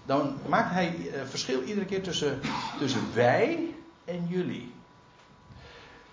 dan 0.06 0.36
maakt 0.46 0.72
hij 0.72 0.96
uh, 0.96 1.20
verschil 1.24 1.62
iedere 1.62 1.86
keer 1.86 2.02
tussen, 2.02 2.40
tussen 2.78 3.14
wij 3.14 3.74
en 4.04 4.26
jullie. 4.28 4.72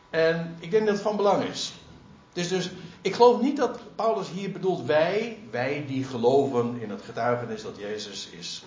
En 0.10 0.56
ik 0.60 0.72
denk 0.72 0.86
dat 0.86 0.94
het 0.94 1.04
van 1.04 1.16
belang 1.16 1.44
is. 1.44 1.74
Dus, 2.34 2.48
dus 2.48 2.72
ik 3.02 3.16
geloof 3.16 3.42
niet 3.42 3.58
dat 3.58 3.80
Paulus 3.96 4.30
hier 4.30 4.52
bedoelt 4.52 4.86
wij, 4.86 5.38
wij 5.52 5.86
die 5.88 6.04
geloven 6.04 6.82
in 6.82 6.90
het 6.90 7.02
getuigenis 7.02 7.62
dat 7.62 7.78
Jezus 7.78 8.30
is 8.30 8.64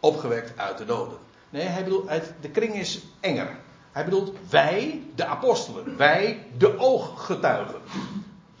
opgewekt 0.00 0.58
uit 0.58 0.78
de 0.78 0.84
doden. 0.84 1.18
Nee, 1.50 1.66
hij 1.66 1.84
bedoelt, 1.84 2.10
de 2.40 2.50
kring 2.50 2.74
is 2.74 3.02
enger. 3.20 3.56
Hij 3.92 4.04
bedoelt 4.04 4.32
wij, 4.50 5.02
de 5.14 5.26
apostelen, 5.26 5.96
wij, 5.96 6.46
de 6.58 6.78
ooggetuigen. 6.78 7.80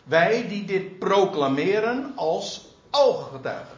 Wij 0.08 0.48
die 0.48 0.64
dit 0.64 0.98
proclameren 0.98 2.12
als 2.16 2.66
ooggetuigen. 2.90 3.76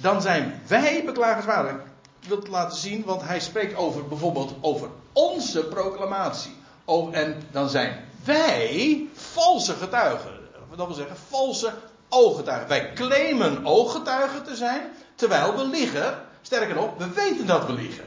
Dan 0.00 0.22
zijn 0.22 0.62
wij 0.66 1.04
beklagenswaardig. 1.04 1.72
Ik 2.20 2.28
wil 2.28 2.36
het 2.36 2.48
laten 2.48 2.78
zien, 2.78 3.04
want 3.04 3.22
hij 3.22 3.40
spreekt 3.40 3.76
over 3.76 4.08
bijvoorbeeld 4.08 4.54
over 4.60 4.88
onze 5.12 5.64
proclamatie. 5.64 6.56
Oh, 6.84 7.16
en 7.16 7.42
dan 7.50 7.68
zijn 7.68 8.04
wij 8.24 9.08
valse 9.14 9.72
getuigen. 9.72 10.30
Dat 10.76 10.86
wil 10.86 10.96
zeggen, 10.96 11.16
valse 11.28 11.72
ooggetuigen. 12.08 12.68
Wij 12.68 12.92
claimen 12.92 13.66
ooggetuigen 13.66 14.44
te 14.44 14.56
zijn, 14.56 14.82
terwijl 15.14 15.56
we 15.56 15.64
liegen. 15.64 16.22
Sterker 16.42 16.74
nog, 16.74 16.96
we 16.96 17.08
weten 17.08 17.46
dat 17.46 17.66
we 17.66 17.72
liegen. 17.72 18.04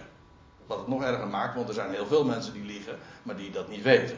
Wat 0.68 0.78
het 0.78 0.88
nog 0.88 1.04
erger 1.04 1.28
maakt, 1.28 1.56
want 1.56 1.68
er 1.68 1.74
zijn 1.74 1.92
heel 1.92 2.06
veel 2.06 2.24
mensen 2.24 2.54
die 2.54 2.66
liegen, 2.66 2.98
maar 3.24 3.36
die 3.36 3.52
dat 3.52 3.70
niet 3.70 3.82
weten. 3.82 4.18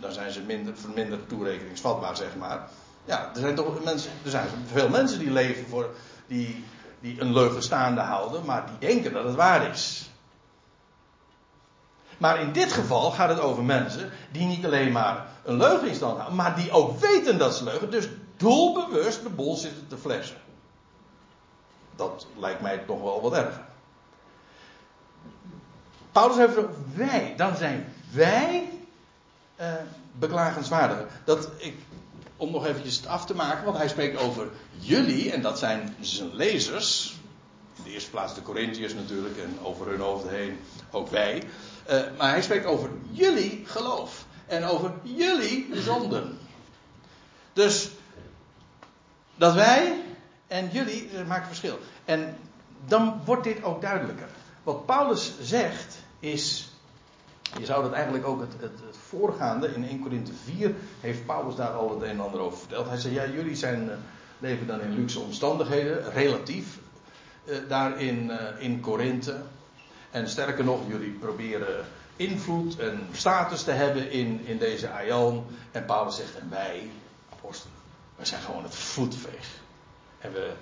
Dan, 0.00 0.12
zijn 0.12 0.30
ze 0.30 0.40
minder, 0.40 0.74
minder 0.94 1.26
toerekeningsvatbaar, 1.26 2.16
zeg 2.16 2.36
maar. 2.36 2.68
Ja, 3.04 3.30
er 3.34 3.40
zijn 3.40 3.54
toch 3.54 3.84
mensen, 3.84 4.10
er 4.24 4.30
zijn 4.30 4.48
veel 4.66 4.88
mensen 4.88 5.18
die 5.18 5.30
leven 5.30 5.66
voor, 5.66 5.94
die, 6.26 6.64
die 7.00 7.20
een 7.20 7.32
leugen 7.32 7.62
staande 7.62 8.00
houden, 8.00 8.44
maar 8.44 8.66
die 8.66 8.88
denken 8.88 9.12
dat 9.12 9.24
het 9.24 9.34
waar 9.34 9.70
is. 9.70 10.10
Maar 12.18 12.40
in 12.40 12.52
dit 12.52 12.72
geval 12.72 13.10
gaat 13.10 13.28
het 13.28 13.40
over 13.40 13.62
mensen 13.62 14.10
die 14.32 14.46
niet 14.46 14.64
alleen 14.64 14.92
maar 14.92 15.26
een 15.44 15.56
leugen 15.56 15.88
in 15.88 15.94
stand 15.94 16.16
houden, 16.16 16.36
maar 16.36 16.56
die 16.56 16.70
ook 16.70 17.00
weten 17.00 17.38
dat 17.38 17.56
ze 17.56 17.64
leugen, 17.64 17.90
dus 17.90 18.08
doelbewust 18.36 19.22
de 19.22 19.28
bol 19.28 19.56
zitten 19.56 19.86
te 19.88 19.96
flessen. 19.96 20.36
Dat 21.96 22.26
lijkt 22.36 22.60
mij 22.60 22.78
toch 22.78 23.00
wel 23.00 23.22
wat 23.22 23.32
erger. 23.32 23.64
Paulus 26.12 26.36
heeft 26.36 26.56
wij, 26.94 27.34
dan 27.36 27.56
zijn 27.56 27.94
wij 28.10 28.68
uh, 29.60 29.72
beklagenswaardiger. 30.12 31.06
Dat 31.24 31.48
ik, 31.56 31.74
om 32.36 32.50
nog 32.50 32.66
eventjes 32.66 32.96
het 32.96 33.06
af 33.06 33.26
te 33.26 33.34
maken, 33.34 33.64
want 33.64 33.76
hij 33.76 33.88
spreekt 33.88 34.18
over 34.18 34.48
jullie, 34.78 35.32
en 35.32 35.42
dat 35.42 35.58
zijn 35.58 35.96
zijn 36.00 36.34
lezers. 36.34 37.16
In 37.76 37.82
de 37.82 37.90
eerste 37.90 38.10
plaats 38.10 38.34
de 38.34 38.42
Corinthiërs 38.42 38.94
natuurlijk, 38.94 39.38
en 39.38 39.58
over 39.62 39.86
hun 39.86 40.00
hoofd 40.00 40.28
heen 40.28 40.60
ook 40.90 41.08
wij. 41.08 41.42
Uh, 41.90 42.00
maar 42.18 42.30
hij 42.30 42.42
spreekt 42.42 42.66
over 42.66 42.90
jullie 43.10 43.62
geloof. 43.66 44.24
En 44.46 44.64
over 44.64 44.92
jullie 45.02 45.68
zonden. 45.74 46.38
Dus 47.52 47.90
dat 49.36 49.54
wij 49.54 50.00
en 50.46 50.68
jullie 50.72 51.10
maakt 51.26 51.46
verschil. 51.46 51.78
En 52.04 52.36
dan 52.86 53.20
wordt 53.24 53.44
dit 53.44 53.62
ook 53.62 53.82
duidelijker. 53.82 54.28
Wat 54.62 54.86
Paulus 54.86 55.32
zegt 55.40 55.96
is. 56.18 56.71
Je 57.58 57.64
zou 57.66 57.82
dat 57.82 57.92
eigenlijk 57.92 58.26
ook 58.26 58.40
het, 58.40 58.52
het, 58.60 58.96
voorgaande 59.08 59.74
in 59.74 59.88
1 59.88 60.00
Korinthe 60.00 60.32
4 60.44 60.74
heeft 61.00 61.26
Paulus 61.26 61.56
daar 61.56 61.72
al 61.72 61.90
het 61.90 62.02
een 62.02 62.08
en 62.08 62.20
ander 62.20 62.40
over 62.40 62.58
verteld. 62.58 62.88
Hij 62.88 62.98
zei: 62.98 63.14
Ja, 63.14 63.26
jullie 63.26 63.56
zijn, 63.56 63.84
uh, 63.84 63.92
leven 64.38 64.66
dan 64.66 64.80
in 64.80 64.94
luxe 64.94 65.20
omstandigheden, 65.20 66.12
relatief, 66.12 66.78
uh, 67.44 67.56
daar 67.68 68.00
in, 68.00 68.30
uh, 68.30 68.36
in 68.58 68.80
Korinthe. 68.80 69.40
En 70.10 70.28
sterker 70.28 70.64
nog, 70.64 70.80
jullie 70.88 71.10
proberen 71.10 71.84
invloed 72.16 72.78
en 72.78 73.08
status 73.12 73.62
te 73.62 73.70
hebben 73.70 74.10
in, 74.10 74.40
in 74.46 74.58
deze 74.58 74.90
aion. 74.90 75.46
En 75.70 75.84
Paulus 75.84 76.16
zegt: 76.16 76.38
En 76.38 76.50
wij, 76.50 76.90
apostelen, 77.32 77.76
wij 78.16 78.26
zijn 78.26 78.42
gewoon 78.42 78.62
het 78.62 78.74
voetveeg. 78.74 79.60
En 80.18 80.32
we, 80.32 80.52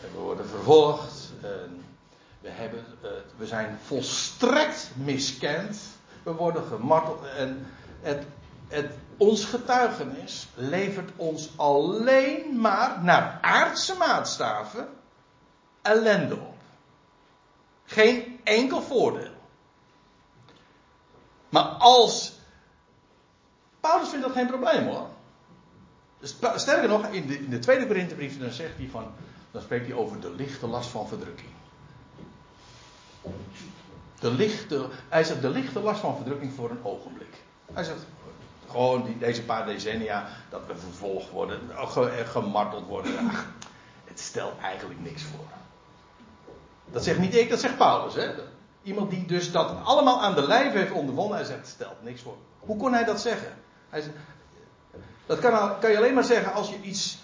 we 0.00 0.18
worden 0.18 0.48
vervolgd. 0.48 1.32
En 1.40 1.84
we, 2.40 2.48
hebben, 2.48 2.84
we 3.36 3.46
zijn 3.46 3.78
volstrekt 3.86 4.90
miskend. 4.94 5.78
We 6.22 6.32
worden 6.32 6.64
gemarteld. 6.64 7.24
En 7.36 7.66
het, 8.00 8.26
ons 9.16 9.44
getuigenis 9.44 10.48
levert 10.54 11.10
ons 11.16 11.50
alleen 11.56 12.60
maar 12.60 13.02
naar 13.02 13.38
aardse 13.40 13.94
maatstaven 13.94 14.88
ellende 15.82 16.34
op. 16.34 16.56
Geen 17.84 18.40
enkel 18.44 18.82
voordeel. 18.82 19.32
Maar 21.48 21.64
als. 21.64 22.38
Paulus 23.80 24.08
vindt 24.08 24.24
dat 24.24 24.34
geen 24.34 24.46
probleem 24.46 24.86
hoor. 24.86 25.08
Dus 26.18 26.36
sterker 26.54 26.88
nog, 26.88 27.06
in 27.06 27.26
de, 27.26 27.38
in 27.38 27.50
de 27.50 27.58
tweede 27.58 27.86
Korinthebrief 27.86 28.38
dan 28.38 28.50
zegt 28.50 28.76
hij 28.76 28.88
van. 28.90 29.12
Dan 29.50 29.62
spreekt 29.62 29.86
hij 29.86 29.96
over 29.96 30.20
de 30.20 30.30
lichte 30.30 30.66
last 30.66 30.90
van 30.90 31.08
verdrukking. 31.08 31.50
De 34.20 34.30
lichte, 34.30 34.88
hij 35.08 35.24
zegt 35.24 35.40
de 35.40 35.50
lichte 35.50 35.80
last 35.80 36.00
van 36.00 36.16
verdrukking 36.16 36.52
voor 36.52 36.70
een 36.70 36.84
ogenblik. 36.84 37.34
Hij 37.72 37.84
zegt 37.84 38.06
gewoon 38.70 39.04
die, 39.04 39.18
deze 39.18 39.42
paar 39.42 39.66
decennia 39.66 40.26
dat 40.48 40.66
we 40.66 40.76
vervolgd 40.76 41.30
worden, 41.30 41.60
gemarteld 42.26 42.86
worden. 42.86 43.30
Het 44.04 44.20
stelt 44.20 44.58
eigenlijk 44.58 45.00
niks 45.00 45.22
voor. 45.22 45.44
Dat 46.92 47.04
zegt 47.04 47.18
niet 47.18 47.34
ik, 47.34 47.48
dat 47.50 47.60
zegt 47.60 47.76
Paulus. 47.76 48.14
Hè? 48.14 48.30
Iemand 48.82 49.10
die 49.10 49.24
dus 49.26 49.52
dat 49.52 49.74
allemaal 49.84 50.22
aan 50.22 50.34
de 50.34 50.46
lijf 50.46 50.72
heeft 50.72 50.92
ondervonden. 50.92 51.36
Hij 51.36 51.46
zegt, 51.46 51.58
het 51.58 51.68
stelt 51.68 52.02
niks 52.02 52.22
voor. 52.22 52.36
Hoe 52.58 52.76
kon 52.76 52.92
hij 52.92 53.04
dat 53.04 53.20
zeggen? 53.20 53.52
Hij 53.88 54.00
zegt, 54.00 54.16
dat 55.26 55.38
kan, 55.38 55.78
kan 55.78 55.90
je 55.90 55.96
alleen 55.96 56.14
maar 56.14 56.24
zeggen 56.24 56.52
als 56.52 56.70
je 56.70 56.80
iets 56.82 57.18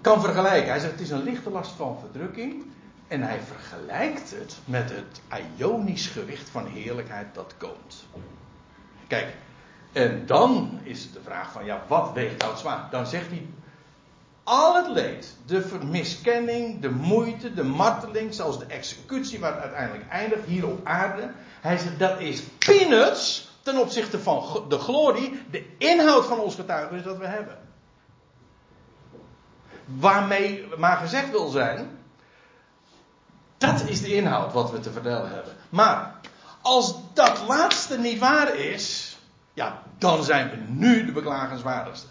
kan 0.00 0.20
vergelijken. 0.20 0.70
Hij 0.70 0.78
zegt, 0.78 0.92
het 0.92 1.00
is 1.00 1.10
een 1.10 1.22
lichte 1.22 1.50
last 1.50 1.70
van 1.70 1.98
verdrukking. 2.00 2.66
En 3.08 3.22
hij 3.22 3.40
vergelijkt 3.40 4.30
het 4.30 4.56
met 4.64 4.90
het 4.90 5.20
ionisch 5.56 6.06
gewicht 6.06 6.48
van 6.48 6.66
heerlijkheid 6.66 7.34
dat 7.34 7.54
komt. 7.58 8.06
Kijk, 9.06 9.34
en 9.92 10.26
dan 10.26 10.80
is 10.82 11.12
de 11.12 11.20
vraag 11.22 11.52
van, 11.52 11.64
ja, 11.64 11.82
wat 11.86 12.12
weegt 12.12 12.42
nou 12.42 12.56
zwaar? 12.56 12.88
Dan 12.90 13.06
zegt 13.06 13.26
hij, 13.26 13.46
al 14.42 14.74
het 14.74 14.88
leed, 14.88 15.36
de 15.46 15.62
vermiskenning, 15.62 16.80
de 16.80 16.90
moeite, 16.90 17.54
de 17.54 17.64
marteling, 17.64 18.34
zelfs 18.34 18.58
de 18.58 18.64
executie 18.64 19.38
waar 19.38 19.52
het 19.52 19.62
uiteindelijk 19.62 20.08
eindigt 20.10 20.44
hier 20.44 20.68
op 20.68 20.86
aarde. 20.86 21.30
Hij 21.60 21.78
zegt, 21.78 21.98
dat 21.98 22.20
is 22.20 22.42
peanuts 22.42 23.50
ten 23.62 23.76
opzichte 23.80 24.18
van 24.18 24.64
de 24.68 24.78
glorie, 24.78 25.42
de 25.50 25.76
inhoud 25.78 26.26
van 26.26 26.38
ons 26.38 26.54
getuigenis 26.54 27.02
dat 27.02 27.18
we 27.18 27.26
hebben. 27.26 27.58
Waarmee 29.84 30.66
maar 30.76 30.96
gezegd 30.96 31.30
wil 31.30 31.48
zijn, 31.48 31.97
dat 33.58 33.88
is 33.88 34.00
de 34.00 34.14
inhoud 34.14 34.52
wat 34.52 34.70
we 34.70 34.80
te 34.80 34.92
vertellen 34.92 35.30
hebben. 35.30 35.52
Maar 35.68 36.14
als 36.62 36.94
dat 37.12 37.44
laatste 37.48 37.98
niet 37.98 38.18
waar 38.18 38.54
is, 38.56 39.16
ja, 39.52 39.82
dan 39.98 40.24
zijn 40.24 40.50
we 40.50 40.56
nu 40.56 41.04
de 41.04 41.12
beklagenswaardigste. 41.12 42.06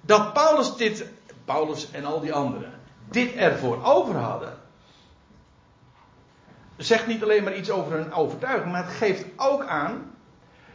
Dat 0.00 0.32
Paulus 0.32 0.76
dit, 0.76 1.04
Paulus 1.44 1.90
en 1.90 2.04
al 2.04 2.20
die 2.20 2.32
anderen, 2.32 2.72
dit 3.10 3.34
ervoor 3.34 3.84
over 3.84 4.16
hadden, 4.16 4.58
zegt 6.76 7.06
niet 7.06 7.22
alleen 7.22 7.44
maar 7.44 7.56
iets 7.56 7.70
over 7.70 7.92
hun 7.92 8.12
overtuiging, 8.12 8.72
maar 8.72 8.84
het 8.84 8.94
geeft 8.94 9.24
ook 9.36 9.66
aan, 9.66 10.14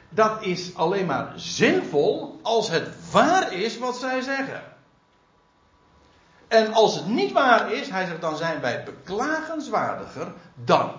dat 0.10 0.44
is 0.44 0.76
alleen 0.76 1.06
maar 1.06 1.32
zinvol 1.36 2.40
als 2.42 2.70
het 2.70 3.12
waar 3.12 3.54
is 3.54 3.78
wat 3.78 3.98
zij 3.98 4.22
zeggen. 4.22 4.73
En 6.48 6.74
als 6.74 6.96
het 6.96 7.08
niet 7.08 7.32
waar 7.32 7.72
is, 7.72 7.90
hij 7.90 8.06
zegt, 8.06 8.22
dan 8.22 8.38
zijn 8.38 8.62
wij 8.62 8.84
beklagenswaardiger 8.84 10.34
dan 10.56 10.92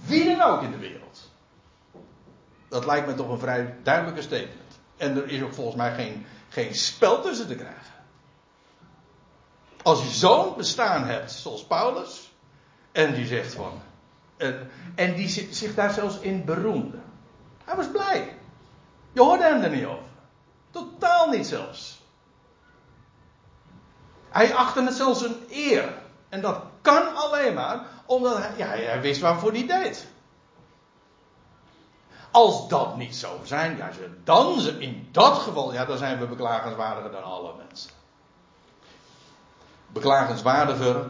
wie 0.00 0.36
dan 0.36 0.40
ook 0.40 0.62
in 0.62 0.70
de 0.70 0.78
wereld. 0.78 1.30
Dat 2.68 2.86
lijkt 2.86 3.06
me 3.06 3.14
toch 3.14 3.28
een 3.28 3.38
vrij 3.38 3.76
duidelijke 3.82 4.22
statement. 4.22 4.78
En 4.96 5.16
er 5.16 5.28
is 5.28 5.42
ook 5.42 5.54
volgens 5.54 5.76
mij 5.76 5.94
geen, 5.94 6.26
geen 6.48 6.74
spel 6.74 7.20
tussen 7.22 7.46
te 7.46 7.54
krijgen. 7.54 7.92
Als 9.82 10.02
je 10.02 10.08
zo'n 10.08 10.56
bestaan 10.56 11.04
hebt, 11.04 11.32
zoals 11.32 11.64
Paulus, 11.64 12.32
en 12.92 13.14
die 13.14 13.26
zegt 13.26 13.54
van. 13.54 13.80
En, 14.36 14.70
en 14.94 15.14
die 15.14 15.28
zich 15.50 15.74
daar 15.74 15.92
zelfs 15.92 16.18
in 16.18 16.44
beroemde. 16.44 16.98
Hij 17.64 17.76
was 17.76 17.90
blij. 17.90 18.36
Je 19.12 19.20
hoorde 19.20 19.44
hem 19.44 19.62
er 19.62 19.70
niet 19.70 19.84
over. 19.84 20.04
Totaal 20.70 21.28
niet 21.28 21.46
zelfs. 21.46 21.97
Hij 24.38 24.54
achtte 24.54 24.82
het 24.82 24.94
zelfs 24.94 25.22
een 25.22 25.36
eer. 25.50 25.94
En 26.28 26.40
dat 26.40 26.60
kan 26.82 27.16
alleen 27.16 27.54
maar 27.54 27.86
omdat 28.06 28.38
hij, 28.38 28.52
ja, 28.56 28.66
hij 28.66 29.00
wist 29.00 29.20
waarvoor 29.20 29.52
hij 29.52 29.66
deed. 29.66 30.06
Als 32.30 32.68
dat 32.68 32.96
niet 32.96 33.16
zou 33.16 33.38
zijn, 33.42 33.76
ja, 33.76 33.90
dan 34.24 34.60
in 34.78 35.08
dat 35.12 35.38
geval, 35.38 35.72
ja, 35.72 35.84
dan 35.84 35.98
zijn 35.98 36.18
we 36.18 36.26
beklagenswaardiger 36.26 37.10
dan 37.10 37.22
alle 37.22 37.52
mensen. 37.68 37.90
Beklagenswaardiger, 39.86 41.06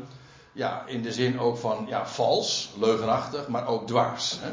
ja, 0.53 0.83
in 0.87 1.03
de 1.03 1.13
zin 1.13 1.41
ook 1.41 1.57
van, 1.59 1.85
ja, 1.89 2.07
vals, 2.07 2.71
leugenachtig, 2.79 3.49
maar 3.49 3.67
ook 3.67 3.87
dwaas. 3.87 4.39
Hè? 4.41 4.53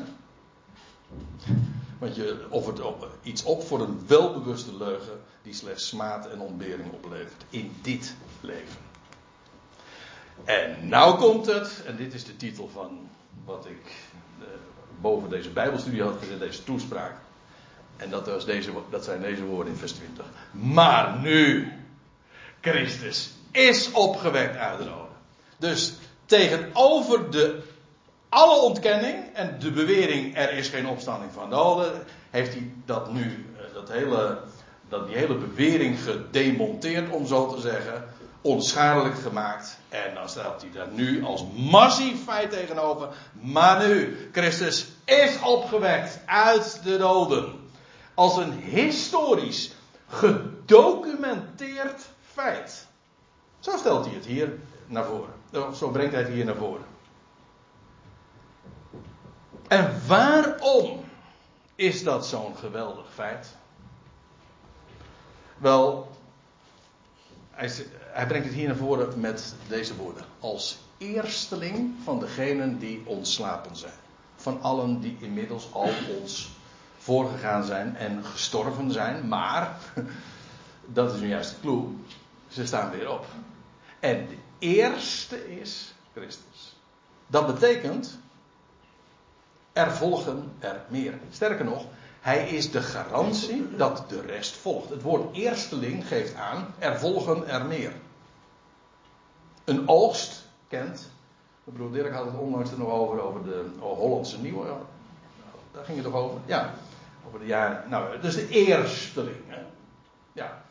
Want 2.00 2.16
je 2.16 2.46
offert 2.50 2.82
op, 2.82 3.10
iets 3.22 3.44
op 3.44 3.68
voor 3.68 3.82
een 3.82 4.04
welbewuste 4.08 4.76
leugen 4.78 5.22
die 5.42 5.54
slechts 5.54 5.88
smaad 5.88 6.28
en 6.28 6.40
ontbering 6.40 6.92
oplevert 6.94 7.46
in 7.50 7.78
dit 7.82 8.16
leven. 8.46 8.84
En 10.44 10.88
nou 10.88 11.18
komt 11.18 11.46
het, 11.46 11.84
en 11.86 11.96
dit 11.96 12.14
is 12.14 12.26
de 12.26 12.38
titel 12.38 12.70
van 12.74 13.10
wat 13.46 13.66
ik 13.66 13.92
eh, 14.40 14.46
boven 15.02 15.30
deze 15.30 15.50
Bijbelstudie 15.50 16.04
had 16.04 16.16
gezet, 16.20 16.40
deze 16.40 16.64
toespraak. 16.64 17.16
En 17.98 18.10
dat, 18.10 18.28
was 18.28 18.46
deze, 18.46 18.72
dat 18.90 19.04
zijn 19.04 19.22
deze 19.22 19.44
woorden 19.44 19.74
in 19.74 19.80
vers 19.80 19.92
20. 19.92 20.26
Maar 20.52 21.20
nu, 21.20 21.72
Christus 22.62 23.32
is 23.52 23.92
opgewekt 23.92 24.58
uit 24.58 24.78
de 24.78 24.84
doden. 24.84 25.16
Dus 25.58 25.94
tegenover 26.26 27.32
de 27.32 27.64
alle 28.30 28.62
ontkenning 28.62 29.16
en 29.34 29.56
de 29.60 29.72
bewering 29.72 30.38
er 30.38 30.54
is 30.54 30.68
geen 30.68 30.88
opstanding 30.88 31.32
van 31.32 31.50
doden, 31.50 31.92
heeft 32.30 32.54
hij 32.54 32.72
dat 32.86 33.14
nu, 33.14 33.46
eh, 33.58 33.74
dat 33.74 33.92
hele, 33.92 34.40
dat 34.90 35.08
die 35.08 35.18
hele 35.18 35.36
bewering 35.36 36.00
gedemonteerd 36.00 37.10
om 37.10 37.28
zo 37.28 37.54
te 37.54 37.62
zeggen, 37.62 38.06
onschadelijk 38.46 39.16
gemaakt. 39.20 39.78
En 39.90 40.14
dan 40.14 40.30
stelt 40.30 40.62
hij 40.62 40.72
daar 40.72 40.88
nu 40.88 41.24
als 41.24 41.46
massief 41.56 42.24
feit 42.24 42.52
tegenover. 42.52 43.10
Maar 43.32 43.88
nu, 43.88 44.18
Christus 44.32 44.88
is 45.06 45.40
opgewekt 45.40 46.20
uit 46.26 46.84
de 46.84 46.98
doden. 46.98 47.70
Als 48.14 48.38
een 48.38 48.52
historisch, 48.52 49.72
gedocumenteerd 50.08 52.02
feit. 52.34 52.88
Zo 53.60 53.78
stelt 53.78 54.06
hij 54.06 54.14
het 54.14 54.26
hier 54.26 54.60
naar 54.88 55.06
voren. 55.06 55.34
Zo 55.76 55.90
brengt 55.90 56.14
hij 56.14 56.22
het 56.22 56.32
hier 56.32 56.46
naar 56.46 56.56
voren. 56.56 56.86
En 59.68 60.02
waarom 60.08 61.04
is 61.76 62.04
dat 62.04 62.28
zo'n 62.28 62.56
geweldig 62.58 63.06
feit? 63.14 63.56
Wel, 65.58 66.10
hij, 67.52 67.70
hij, 68.16 68.28
brengt 68.28 68.46
het 68.46 68.56
hier 68.56 68.68
naar 68.68 68.76
voren 68.76 69.20
met 69.20 69.56
deze 69.68 69.96
woorden. 69.96 70.24
Als 70.40 70.78
eersteling 70.98 71.94
van 72.04 72.20
degenen 72.20 72.80
die 72.80 73.02
ontslapen 73.06 73.76
zijn. 73.76 73.94
Van 74.36 74.62
allen 74.62 75.00
die 75.00 75.18
inmiddels 75.20 75.70
al 75.72 75.90
ons 76.22 76.50
voorgegaan 76.98 77.64
zijn 77.64 77.96
en 77.96 78.26
gestorven 78.26 78.92
zijn. 78.92 79.28
Maar, 79.28 79.78
dat 80.86 81.14
is 81.14 81.20
nu 81.20 81.28
juist 81.28 81.50
de 81.50 81.60
clue, 81.62 81.84
ze 82.48 82.66
staan 82.66 82.92
weer 82.92 83.12
op. 83.12 83.26
En 84.00 84.28
de 84.28 84.38
eerste 84.60 85.60
is 85.60 85.94
Christus. 86.14 86.76
Dat 87.28 87.46
betekent, 87.46 88.20
er 89.74 89.92
volgen 89.92 90.52
er 90.60 90.82
meer. 90.90 91.14
Sterker 91.32 91.66
nog, 91.66 91.86
hij 92.22 92.50
is 92.50 92.72
de 92.72 92.82
garantie 92.82 93.76
dat 93.76 94.04
de 94.08 94.22
rest 94.22 94.56
volgt. 94.56 94.90
Het 94.90 95.02
woord 95.02 95.36
eersteling 95.36 96.08
geeft 96.08 96.36
aan, 96.36 96.74
er 96.80 97.00
volgen 97.00 97.48
er 97.48 97.66
meer. 97.66 97.92
Een 99.66 99.88
oogst 99.88 100.44
kent, 100.68 101.10
mijn 101.64 101.78
broer 101.78 101.92
Dirk 101.92 102.14
had 102.14 102.26
het 102.26 102.36
onlangs 102.36 102.72
er 102.72 102.78
nog 102.78 102.90
over, 102.90 103.22
over 103.22 103.44
de 103.44 103.66
Hollandse 103.80 104.40
Nieuwe. 104.40 104.68
Daar 105.72 105.86
ging 105.86 105.98
het 105.98 106.06
toch 106.06 106.16
over? 106.16 106.40
Ja, 106.46 106.74
over 107.28 107.40
de 107.40 107.46
jaren. 107.46 107.90
Nou, 107.90 108.20
dus 108.20 108.36
de 108.36 108.48
eersteling. 108.48 109.42
Hè? 109.48 109.62
Ja. 110.34 110.62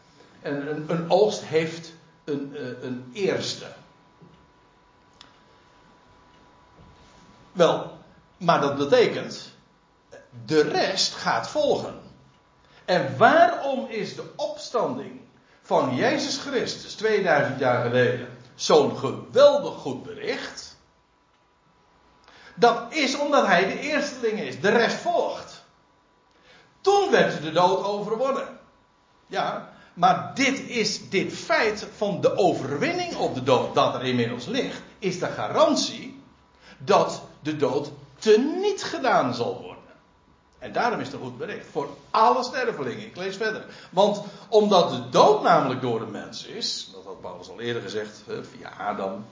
En 0.42 0.68
een, 0.68 0.84
een 0.90 1.10
oogst 1.10 1.42
heeft 1.42 1.92
een, 2.24 2.56
eh, 2.56 2.82
een 2.82 3.10
eerste. 3.12 3.66
Wel, 7.52 7.98
maar 8.36 8.60
dat 8.60 8.76
betekent, 8.76 9.52
de 10.44 10.60
rest 10.60 11.14
gaat 11.14 11.48
volgen. 11.48 11.94
En 12.84 13.16
waarom 13.16 13.86
is 13.88 14.14
de 14.14 14.32
opstanding 14.36 15.20
van 15.62 15.94
Jezus 15.94 16.38
Christus 16.38 16.94
2000 16.94 17.58
jaar 17.58 17.82
geleden 17.82 18.28
zo'n 18.54 18.96
geweldig 18.96 19.74
goed 19.74 20.02
bericht? 20.02 20.76
Dat 22.54 22.94
is 22.94 23.18
omdat 23.18 23.46
hij 23.46 23.66
de 23.66 23.78
eersteling 23.78 24.40
is, 24.40 24.60
de 24.60 24.68
rest 24.68 24.96
volgt. 24.96 25.64
Toen 26.80 27.10
werd 27.10 27.42
de 27.42 27.52
dood 27.52 27.84
overwonnen. 27.84 28.58
Ja, 29.26 29.72
maar 29.94 30.34
dit 30.34 30.68
is, 30.68 31.08
dit 31.08 31.32
feit 31.32 31.86
van 31.96 32.20
de 32.20 32.36
overwinning 32.36 33.16
op 33.16 33.34
de 33.34 33.42
dood 33.42 33.74
dat 33.74 33.94
er 33.94 34.04
inmiddels 34.04 34.46
ligt, 34.46 34.82
is 34.98 35.18
de 35.18 35.26
garantie 35.26 36.22
dat 36.78 37.22
de 37.40 37.56
dood 37.56 37.90
teniet 38.18 38.82
gedaan 38.82 39.34
zal 39.34 39.60
worden. 39.60 39.73
En 40.64 40.72
daarom 40.72 41.00
is 41.00 41.06
het 41.06 41.16
een 41.16 41.22
goed 41.22 41.38
bericht. 41.38 41.66
Voor 41.66 41.88
alle 42.10 42.44
stervelingen. 42.44 43.06
Ik 43.06 43.16
lees 43.16 43.36
verder. 43.36 43.64
Want 43.90 44.22
omdat 44.48 44.90
de 44.90 45.08
dood 45.08 45.42
namelijk 45.42 45.80
door 45.80 45.98
de 45.98 46.06
mens 46.06 46.44
is. 46.44 46.90
Dat 46.92 47.04
had 47.04 47.20
Paulus 47.20 47.48
al 47.48 47.60
eerder 47.60 47.82
gezegd. 47.82 48.22
Via 48.26 48.72
Adam. 48.78 49.26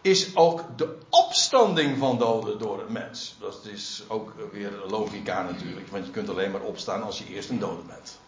Is 0.00 0.36
ook 0.36 0.62
de 0.76 0.98
opstanding 1.10 1.98
van 1.98 2.18
doden 2.18 2.58
door 2.58 2.80
een 2.80 2.92
mens. 2.92 3.36
Dat 3.40 3.64
is 3.64 4.02
ook 4.08 4.32
weer 4.52 4.72
logica 4.88 5.42
natuurlijk. 5.42 5.88
Want 5.88 6.06
je 6.06 6.10
kunt 6.10 6.28
alleen 6.28 6.50
maar 6.50 6.60
opstaan 6.60 7.02
als 7.02 7.18
je 7.18 7.26
eerst 7.26 7.48
een 7.48 7.58
dode 7.58 7.82
bent. 7.82 8.18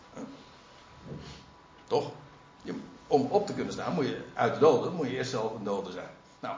Toch? 1.86 2.10
om 3.06 3.26
op 3.30 3.46
te 3.46 3.54
kunnen 3.54 3.72
staan 3.72 3.94
moet 3.94 4.06
je 4.06 4.24
uit 4.34 4.54
de 4.54 4.60
doden. 4.60 4.94
Moet 4.94 5.06
je 5.06 5.16
eerst 5.16 5.30
zelf 5.30 5.54
een 5.54 5.64
dode 5.64 5.92
zijn. 5.92 6.10
Nou. 6.40 6.56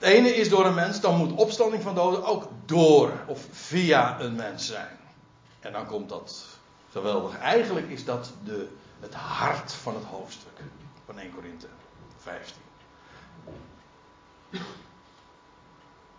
Het 0.00 0.08
ene 0.08 0.34
is 0.34 0.48
door 0.48 0.66
een 0.66 0.74
mens, 0.74 1.00
dan 1.00 1.16
moet 1.16 1.32
opstanding 1.32 1.82
van 1.82 1.94
doden 1.94 2.24
ook 2.24 2.48
door 2.64 3.12
of 3.26 3.46
via 3.50 4.20
een 4.20 4.34
mens 4.34 4.66
zijn. 4.66 4.98
En 5.60 5.72
dan 5.72 5.86
komt 5.86 6.08
dat 6.08 6.46
geweldig. 6.90 7.38
Eigenlijk 7.38 7.90
is 7.90 8.04
dat 8.04 8.32
de, 8.44 8.68
het 9.00 9.14
hart 9.14 9.72
van 9.72 9.94
het 9.94 10.04
hoofdstuk 10.04 10.58
van 11.04 11.18
1 11.18 11.34
Korinthe 11.34 11.66
15. 12.18 12.56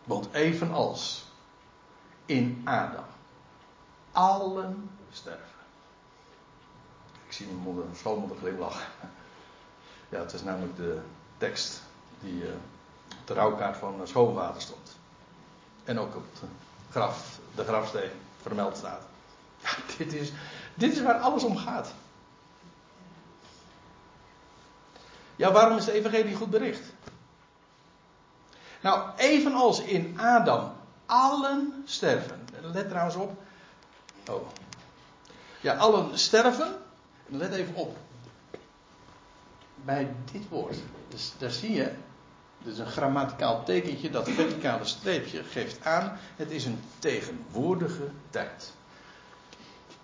Want 0.04 0.28
evenals 0.32 1.26
in 2.26 2.62
Adam 2.66 3.06
allen 4.12 4.90
sterven. 5.12 5.60
Ik 7.26 7.32
zie 7.34 7.46
mijn 7.46 7.58
moeder, 7.58 7.86
schoonmoeder 7.96 8.38
glimlachen. 8.38 8.88
Ja, 10.10 10.20
het 10.20 10.34
is 10.34 10.44
namelijk 10.44 10.76
de 10.76 11.00
tekst 11.38 11.82
die. 12.20 12.44
Uh, 12.44 12.50
de 13.34 13.40
rouwkaart 13.40 13.78
van 13.78 14.02
schoonvader 14.04 14.62
stond. 14.62 14.98
En 15.84 16.00
ook 16.00 16.16
op 16.16 16.24
het 16.34 16.50
graf, 16.90 17.40
de 17.56 17.64
grafsteen 17.64 18.10
vermeld 18.42 18.78
staat. 18.78 19.02
Ja, 19.62 19.70
dit 19.98 20.14
is, 20.14 20.32
dit 20.74 20.92
is 20.92 21.02
waar 21.02 21.20
alles 21.20 21.44
om 21.44 21.58
gaat. 21.58 21.94
Ja, 25.36 25.52
waarom 25.52 25.78
is 25.78 25.86
de 25.86 25.92
evangelie 25.92 26.36
goed 26.36 26.50
bericht? 26.50 26.94
Nou, 28.82 29.10
evenals 29.18 29.82
in 29.82 30.20
Adam 30.20 30.72
allen 31.06 31.84
sterven. 31.86 32.48
Let 32.62 32.90
trouwens 32.90 33.16
op. 33.16 33.44
Oh. 34.30 34.48
Ja, 35.62 35.76
allen 35.76 36.20
sterven. 36.20 36.76
Let 37.26 37.54
even 37.54 37.76
op. 37.76 37.98
Bij 39.76 40.14
dit 40.32 40.50
woord. 40.50 40.78
Dus 41.08 41.34
daar 41.38 41.52
zie 41.52 41.74
je 41.74 41.94
dus 42.64 42.78
een 42.78 42.88
grammaticaal 42.88 43.64
tekentje, 43.64 44.10
dat 44.10 44.30
verticale 44.30 44.86
streepje, 44.86 45.44
geeft 45.44 45.86
aan, 45.86 46.18
het 46.36 46.52
is 46.52 46.66
een 46.66 46.80
tegenwoordige 47.00 48.08
tijd. 48.30 48.74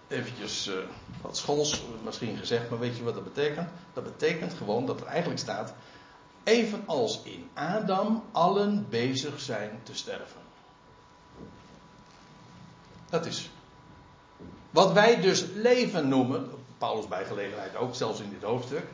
Eventjes 0.07 0.67
uh, 0.67 0.75
wat 1.21 1.37
schools 1.37 1.83
misschien 2.03 2.37
gezegd, 2.37 2.69
maar 2.69 2.79
weet 2.79 2.97
je 2.97 3.03
wat 3.03 3.13
dat 3.13 3.23
betekent? 3.23 3.69
Dat 3.93 4.03
betekent 4.03 4.53
gewoon 4.53 4.85
dat 4.85 5.01
er 5.01 5.07
eigenlijk 5.07 5.39
staat, 5.39 5.73
evenals 6.43 7.21
in 7.23 7.49
Adam 7.53 8.23
allen 8.31 8.85
bezig 8.89 9.39
zijn 9.39 9.79
te 9.83 9.95
sterven. 9.95 10.41
Dat 13.09 13.25
is. 13.25 13.49
Wat 14.69 14.93
wij 14.93 15.21
dus 15.21 15.45
leven 15.53 16.07
noemen, 16.07 16.51
Paulus 16.77 17.07
bij 17.07 17.25
gelegenheid 17.25 17.75
ook, 17.75 17.95
zelfs 17.95 18.19
in 18.19 18.29
dit 18.29 18.43
hoofdstuk, 18.43 18.85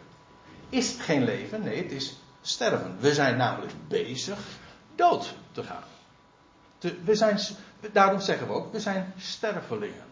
is 0.69 0.95
geen 0.99 1.23
leven, 1.23 1.61
nee, 1.61 1.81
het 1.83 1.91
is 1.91 2.17
sterven. 2.43 2.97
We 2.99 3.13
zijn 3.13 3.37
namelijk 3.37 3.71
bezig 3.87 4.39
dood 4.95 5.35
te 5.51 5.63
gaan. 5.63 5.83
we 7.03 7.15
zijn, 7.15 7.39
daarom 7.91 8.19
zeggen 8.19 8.47
we 8.47 8.53
ook, 8.53 8.71
we 8.71 8.79
zijn 8.79 9.13
stervelingen. 9.17 10.11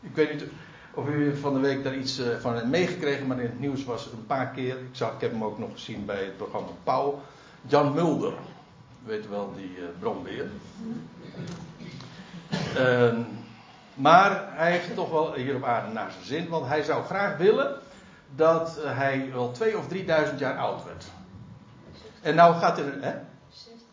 Ik 0.00 0.14
weet 0.14 0.32
niet 0.32 0.44
of 0.94 1.08
u 1.08 1.36
van 1.36 1.54
de 1.54 1.60
week 1.60 1.84
daar 1.84 1.96
iets 1.96 2.18
eh, 2.18 2.36
van 2.40 2.54
hebt 2.54 2.66
meegekregen, 2.66 3.26
maar 3.26 3.38
in 3.38 3.46
het 3.46 3.60
nieuws 3.60 3.84
was 3.84 4.04
het 4.04 4.12
een 4.12 4.26
paar 4.26 4.50
keer. 4.50 4.78
Ik, 4.78 4.88
zag, 4.92 5.14
ik 5.14 5.20
heb 5.20 5.30
hem 5.30 5.44
ook 5.44 5.58
nog 5.58 5.72
gezien 5.72 6.04
bij 6.04 6.24
het 6.24 6.36
programma 6.36 6.68
Pauw. 6.84 7.20
Jan 7.66 7.94
Mulder, 7.94 8.32
weet 9.04 9.28
wel, 9.28 9.52
die 9.56 9.76
uh, 9.78 9.84
brombeer. 9.98 10.50
Uh, 12.76 13.18
maar 13.94 14.56
hij 14.56 14.70
heeft 14.70 14.94
toch 14.94 15.10
wel 15.10 15.34
hier 15.34 15.54
op 15.54 15.64
aarde 15.64 15.92
naar 15.92 16.10
zijn 16.10 16.24
zin, 16.24 16.48
want 16.48 16.66
hij 16.66 16.82
zou 16.82 17.04
graag 17.04 17.36
willen 17.36 17.80
dat 18.34 18.78
hij 18.82 19.30
wel 19.32 19.50
2 19.50 19.78
of 19.78 19.88
3000 19.88 20.38
jaar 20.38 20.58
oud 20.58 20.84
werd. 20.84 21.04
En 22.20 22.34
nou 22.34 22.54
gaat 22.54 22.78
er. 22.78 22.84
Hè? 22.84 23.12
60.000 23.12 23.20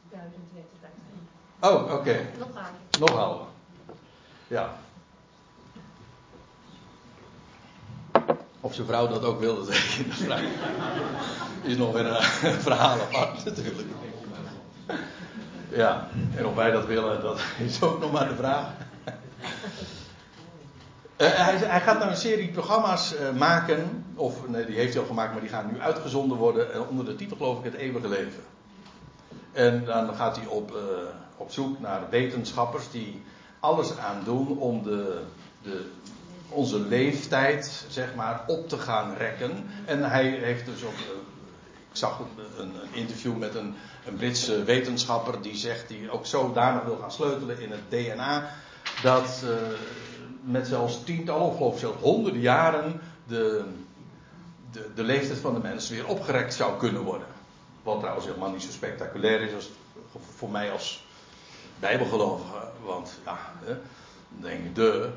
werd 0.10 0.66
het 0.82 1.72
Oh, 1.72 1.84
oké. 1.84 1.94
Okay. 1.94 2.28
Nog 2.38 2.48
ouder. 2.48 3.00
Nog 3.00 3.18
ouder. 3.18 3.46
Ja. 4.48 4.70
Of 8.62 8.74
zijn 8.74 8.88
vrouw 8.88 9.08
dat 9.08 9.24
ook 9.24 9.40
wilde, 9.40 9.74
zeg 9.74 9.96
je. 9.96 10.28
Dat 10.28 10.40
is 11.62 11.78
nog 11.78 11.94
weer 11.94 12.06
een 12.06 12.62
verhaal 12.62 13.00
apart, 13.02 13.46
natuurlijk. 13.46 13.88
Ja, 15.70 16.08
en 16.36 16.46
of 16.46 16.56
wij 16.56 16.72
dat 16.72 16.86
willen, 16.86 17.22
dat 17.22 17.40
is 17.60 17.82
ook 17.82 18.00
nog 18.00 18.12
maar 18.12 18.28
de 18.28 18.36
vraag. 18.36 18.68
Uh, 21.18 21.28
hij, 21.28 21.56
hij, 21.56 21.82
gaat 21.82 21.98
nou 21.98 22.10
een 22.10 22.18
serie 22.18 22.48
programma's 22.52 23.14
uh, 23.14 23.32
maken, 23.40 24.06
of 24.16 24.48
nee, 24.48 24.66
die 24.66 24.76
heeft 24.76 24.94
hij 24.94 25.02
al 25.02 25.08
gemaakt, 25.08 25.32
maar 25.32 25.42
die 25.42 25.50
gaan 25.50 25.70
nu 25.72 25.80
uitgezonden 25.80 26.38
worden 26.38 26.68
uh, 26.76 26.90
onder 26.90 27.06
de 27.06 27.16
titel 27.16 27.38
geloof 27.38 27.58
ik 27.58 27.64
Het 27.64 27.74
Eeuwige 27.74 28.08
Leven. 28.08 28.44
En 29.52 29.86
dan 29.86 30.16
gaat 30.16 30.36
hij 30.36 30.46
op, 30.46 30.78
op 31.38 31.52
zoek 31.52 31.80
naar 31.80 32.02
wetenschappers 32.10 32.92
die 32.92 33.24
alles 33.60 33.98
aan 33.98 34.22
doen 34.24 34.58
om, 34.58 34.84
de, 34.84 35.22
de, 35.62 35.90
onze 36.50 36.80
leeftijd, 36.80 37.86
zeg 37.90 38.16
maar, 38.16 38.44
op 38.48 38.70
te 38.70 38.78
gaan 38.78 39.16
rekken. 39.18 39.66
En 39.86 40.10
hij 40.10 40.26
heeft 40.26 40.66
dus 40.66 40.84
ook. 40.84 40.94
eh, 40.94 41.18
Ik 41.90 42.02
zag 42.02 42.20
een, 42.20 42.60
een, 42.60 42.74
interview 42.92 43.38
met 43.38 43.56
een, 43.56 43.76
een 44.08 44.16
Britse 44.16 44.64
wetenschapper 44.64 45.42
die 45.42 45.56
zegt, 45.56 45.88
die 45.88 46.12
ook 46.12 46.26
zodanig 46.26 46.84
wil 46.84 46.98
gaan 47.02 47.12
sleutelen 47.12 47.60
in 47.60 47.72
het 47.72 47.90
DNA, 47.90 48.50
dat 49.02 49.44
eh, 49.44 49.50
met 50.46 50.68
zelfs 50.68 51.04
tientallen 51.04 51.48
of 51.48 51.58
geloof 51.58 51.80
zelfs 51.80 52.02
honderden 52.02 52.42
jaren 52.42 53.02
de, 53.28 53.64
de, 54.72 54.90
de 54.96 55.04
leeftijd 55.04 55.40
van 55.40 55.54
de 55.54 55.60
mens 55.60 55.90
weer 55.90 56.08
opgerekt 56.08 56.54
zou 56.54 56.78
kunnen 56.78 57.02
worden. 57.02 57.28
Wat 57.84 58.00
trouwens 58.00 58.26
helemaal 58.26 58.52
niet 58.52 58.64
zo 58.64 58.72
spectaculair 58.72 59.42
is 59.42 59.54
als, 59.54 59.72
voor 60.36 60.50
mij 60.50 60.72
als 60.72 61.04
bijbelgelovige. 61.80 62.68
Want 62.84 63.20
ja, 63.26 63.38
hè, 63.64 63.76
denk 64.30 64.66
ik, 64.66 64.76
de. 64.76 65.10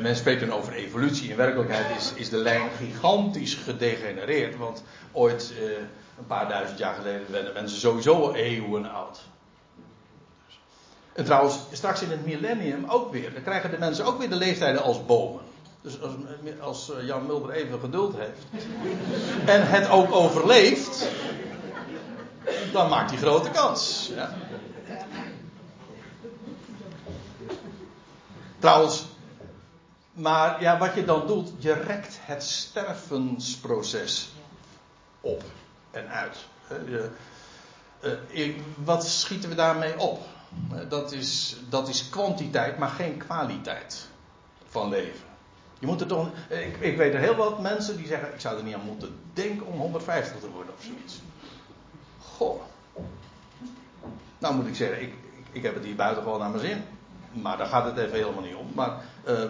Men 0.00 0.16
spreekt 0.16 0.40
dan 0.40 0.52
over 0.52 0.72
evolutie. 0.72 1.30
In 1.30 1.36
werkelijkheid 1.36 1.96
is, 1.96 2.12
is 2.14 2.28
de 2.28 2.36
lijn 2.36 2.70
gigantisch 2.70 3.54
gedegenereerd. 3.54 4.56
Want 4.56 4.82
ooit, 5.12 5.52
eh, 5.58 5.64
een 6.18 6.26
paar 6.26 6.48
duizend 6.48 6.78
jaar 6.78 6.94
geleden, 6.94 7.30
werden 7.30 7.52
mensen 7.52 7.78
sowieso 7.78 8.32
eeuwen 8.32 8.90
oud. 8.90 9.20
En 11.16 11.24
trouwens, 11.24 11.58
straks 11.72 12.02
in 12.02 12.10
het 12.10 12.24
millennium 12.24 12.84
ook 12.88 13.12
weer. 13.12 13.32
Dan 13.32 13.42
krijgen 13.42 13.70
de 13.70 13.78
mensen 13.78 14.04
ook 14.04 14.18
weer 14.18 14.28
de 14.28 14.36
leeftijden 14.36 14.82
als 14.82 15.06
bomen. 15.06 15.42
Dus 15.80 16.00
als, 16.02 16.12
als 16.60 16.90
eh, 16.92 17.06
Jan 17.06 17.26
Mulder 17.26 17.50
even 17.50 17.80
geduld 17.80 18.14
heeft. 18.16 18.66
en 19.54 19.68
het 19.68 19.88
ook 19.88 20.12
overleeft. 20.12 21.08
dan 22.72 22.88
maakt 22.88 23.10
hij 23.10 23.18
grote 23.18 23.50
kans. 23.50 24.10
Ja. 24.14 24.34
Trouwens, 28.58 29.06
maar 30.12 30.62
ja, 30.62 30.78
wat 30.78 30.94
je 30.94 31.04
dan 31.04 31.26
doet, 31.26 31.50
je 31.58 31.72
rekt 31.72 32.18
het 32.20 32.42
stervensproces 32.42 34.28
op 35.20 35.42
en 35.90 36.08
uit. 36.08 36.36
Eh, 38.32 38.54
wat 38.84 39.06
schieten 39.06 39.48
we 39.48 39.54
daarmee 39.54 39.98
op? 39.98 40.34
Eh, 40.72 40.78
Dat 40.88 41.12
is, 41.12 41.56
dat 41.68 41.88
is 41.88 42.08
kwantiteit, 42.08 42.78
maar 42.78 42.88
geen 42.88 43.16
kwaliteit 43.16 44.08
van 44.68 44.88
leven. 44.88 45.24
Je 45.78 45.86
moet 45.86 46.00
er 46.00 46.06
toch, 46.06 46.30
eh, 46.48 46.66
ik, 46.66 46.76
ik 46.76 46.96
weet 46.96 47.14
er 47.14 47.20
heel 47.20 47.34
wat 47.34 47.60
mensen 47.60 47.96
die 47.96 48.06
zeggen: 48.06 48.32
ik 48.34 48.40
zou 48.40 48.56
er 48.56 48.64
niet 48.64 48.74
aan 48.74 48.84
moeten 48.84 49.20
denken 49.32 49.66
om 49.66 49.78
150 49.78 50.40
te 50.40 50.50
worden 50.50 50.74
of 50.74 50.84
zoiets. 50.84 51.20
Goh. 52.18 52.60
Nou 54.38 54.54
moet 54.54 54.66
ik 54.66 54.74
zeggen, 54.74 55.02
ik, 55.02 55.14
ik, 55.52 55.62
heb 55.62 55.74
het 55.74 55.84
hier 55.84 55.94
buiten 55.94 56.22
gewoon 56.22 56.38
naar 56.38 56.50
mijn 56.50 56.66
zin. 56.66 56.84
Maar 57.42 57.56
daar 57.56 57.66
gaat 57.66 57.84
het 57.84 57.96
even 57.96 58.18
helemaal 58.18 58.42
niet 58.42 58.54
om. 58.54 58.70
Maar 58.74 59.04
eh, 59.24 59.42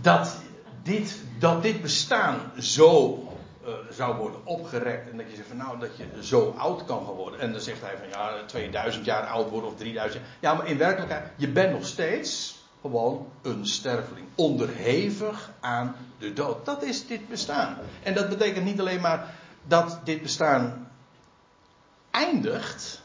dat, 0.00 0.36
dit, 0.82 1.22
dat 1.38 1.62
dit 1.62 1.82
bestaan 1.82 2.52
zo 2.58 3.18
eh, 3.66 3.72
zou 3.90 4.16
worden 4.16 4.40
opgerekt. 4.46 5.10
En 5.10 5.16
dat 5.16 5.30
je 5.30 5.36
zegt 5.36 5.48
van 5.48 5.56
nou 5.56 5.78
dat 5.78 5.96
je 5.96 6.06
zo 6.20 6.54
oud 6.58 6.84
kan 6.84 7.04
gaan 7.04 7.14
worden. 7.14 7.40
En 7.40 7.52
dan 7.52 7.60
zegt 7.60 7.80
hij 7.80 7.96
van 7.98 8.08
ja 8.08 8.44
2000 8.46 9.04
jaar 9.04 9.26
oud 9.26 9.50
worden 9.50 9.70
of 9.70 9.76
3000 9.76 10.22
jaar. 10.22 10.32
Ja 10.40 10.54
maar 10.54 10.66
in 10.66 10.78
werkelijkheid 10.78 11.30
je 11.36 11.48
bent 11.48 11.72
nog 11.72 11.86
steeds 11.86 12.62
gewoon 12.80 13.28
een 13.42 13.66
sterveling. 13.66 14.26
Onderhevig 14.34 15.50
aan 15.60 15.96
de 16.18 16.32
dood. 16.32 16.64
Dat 16.64 16.82
is 16.82 17.06
dit 17.06 17.28
bestaan. 17.28 17.78
En 18.02 18.14
dat 18.14 18.28
betekent 18.28 18.64
niet 18.64 18.80
alleen 18.80 19.00
maar 19.00 19.34
dat 19.62 20.00
dit 20.04 20.22
bestaan 20.22 20.90
eindigt. 22.10 23.02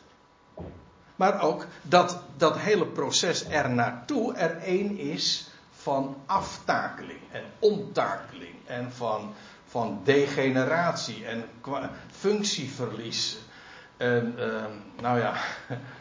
Maar 1.16 1.42
ook 1.42 1.66
dat 1.82 2.22
dat 2.38 2.58
hele 2.58 2.86
proces 2.86 3.46
er 3.46 3.70
naartoe 3.70 4.34
er 4.34 4.58
één 4.58 4.98
is 4.98 5.50
van 5.72 6.16
aftakeling 6.26 7.20
en 7.32 7.44
onttakeling 7.60 8.56
en 8.66 8.92
van, 8.92 9.34
van 9.70 10.02
degeneratie 10.04 11.26
en 11.26 11.44
functieverlies. 12.12 13.38
En 13.98 14.36
ehm, 14.38 14.72
nou 15.02 15.20
ja, 15.20 15.34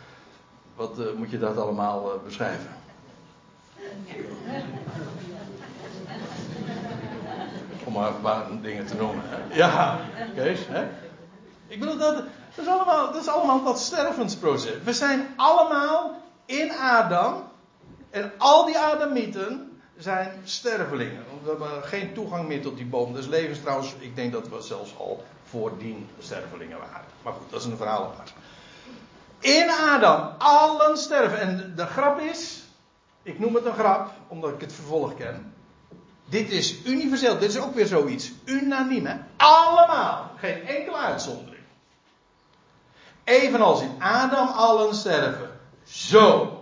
wat 0.77 0.99
eh, 0.99 1.13
moet 1.17 1.31
je 1.31 1.39
dat 1.39 1.57
allemaal 1.57 2.15
eh, 2.15 2.21
beschrijven? 2.25 2.71
Om 7.85 7.93
maar 7.93 8.09
een 8.09 8.21
paar 8.21 8.47
dingen 8.63 8.87
te 8.87 8.95
noemen. 8.97 9.23
Hè? 9.27 9.55
Ja, 9.57 9.99
Kees, 10.35 10.67
hè? 10.69 10.87
Ik 11.67 11.81
bedoel, 11.81 11.97
dat, 11.97 12.17
dat, 12.17 12.65
is 12.65 12.67
allemaal, 12.67 13.13
dat 13.13 13.23
is 13.23 13.29
allemaal 13.29 13.65
dat 13.65 13.79
stervensproces. 13.79 14.83
We 14.85 14.93
zijn 14.93 15.27
allemaal 15.37 16.23
in 16.45 16.73
Adam. 16.73 17.47
En 18.11 18.33
al 18.39 18.65
die 18.65 18.79
Adamieten 18.79 19.68
zijn 19.99 20.41
stervelingen. 20.45 21.25
We 21.43 21.49
hebben 21.49 21.83
geen 21.83 22.15
toegang 22.15 22.49
meer 22.49 22.63
tot 22.63 22.77
die 22.77 22.87
boom 22.87 23.13
des 23.13 23.27
levens. 23.27 23.59
Trouwens, 23.59 23.95
ik 23.99 24.17
denk 24.17 24.33
dat 24.33 24.49
we 24.49 24.63
zelfs 24.63 24.99
al 24.99 25.25
voordien 25.45 26.09
stervelingen 26.19 26.79
waren. 26.79 27.07
Maar 27.23 27.33
goed, 27.33 27.51
dat 27.51 27.61
is 27.61 27.67
een 27.67 27.77
verhaal 27.77 28.05
apart. 28.05 28.33
In 29.39 29.71
Adam, 29.71 30.35
allen 30.39 30.99
sterven. 30.99 31.41
En 31.41 31.73
de 31.77 31.87
grap 31.87 32.21
is, 32.21 32.63
ik 33.23 33.39
noem 33.39 33.55
het 33.55 33.65
een 33.65 33.75
grap, 33.75 34.11
omdat 34.29 34.51
ik 34.51 34.61
het 34.61 34.73
vervolg 34.73 35.15
ken. 35.15 35.53
Dit 36.25 36.51
is 36.51 36.85
universeel, 36.85 37.39
dit 37.39 37.51
is 37.51 37.59
ook 37.59 37.75
weer 37.75 37.87
zoiets. 37.87 38.33
Unaniem, 38.45 39.07
hè? 39.07 39.17
Allemaal. 39.37 40.31
Geen 40.37 40.67
enkele 40.67 40.97
uitzondering. 40.97 41.63
Evenals 43.25 43.81
in 43.81 43.97
Adam 43.99 44.49
allen 44.49 44.95
sterven. 44.95 45.51
Zo. 45.85 46.58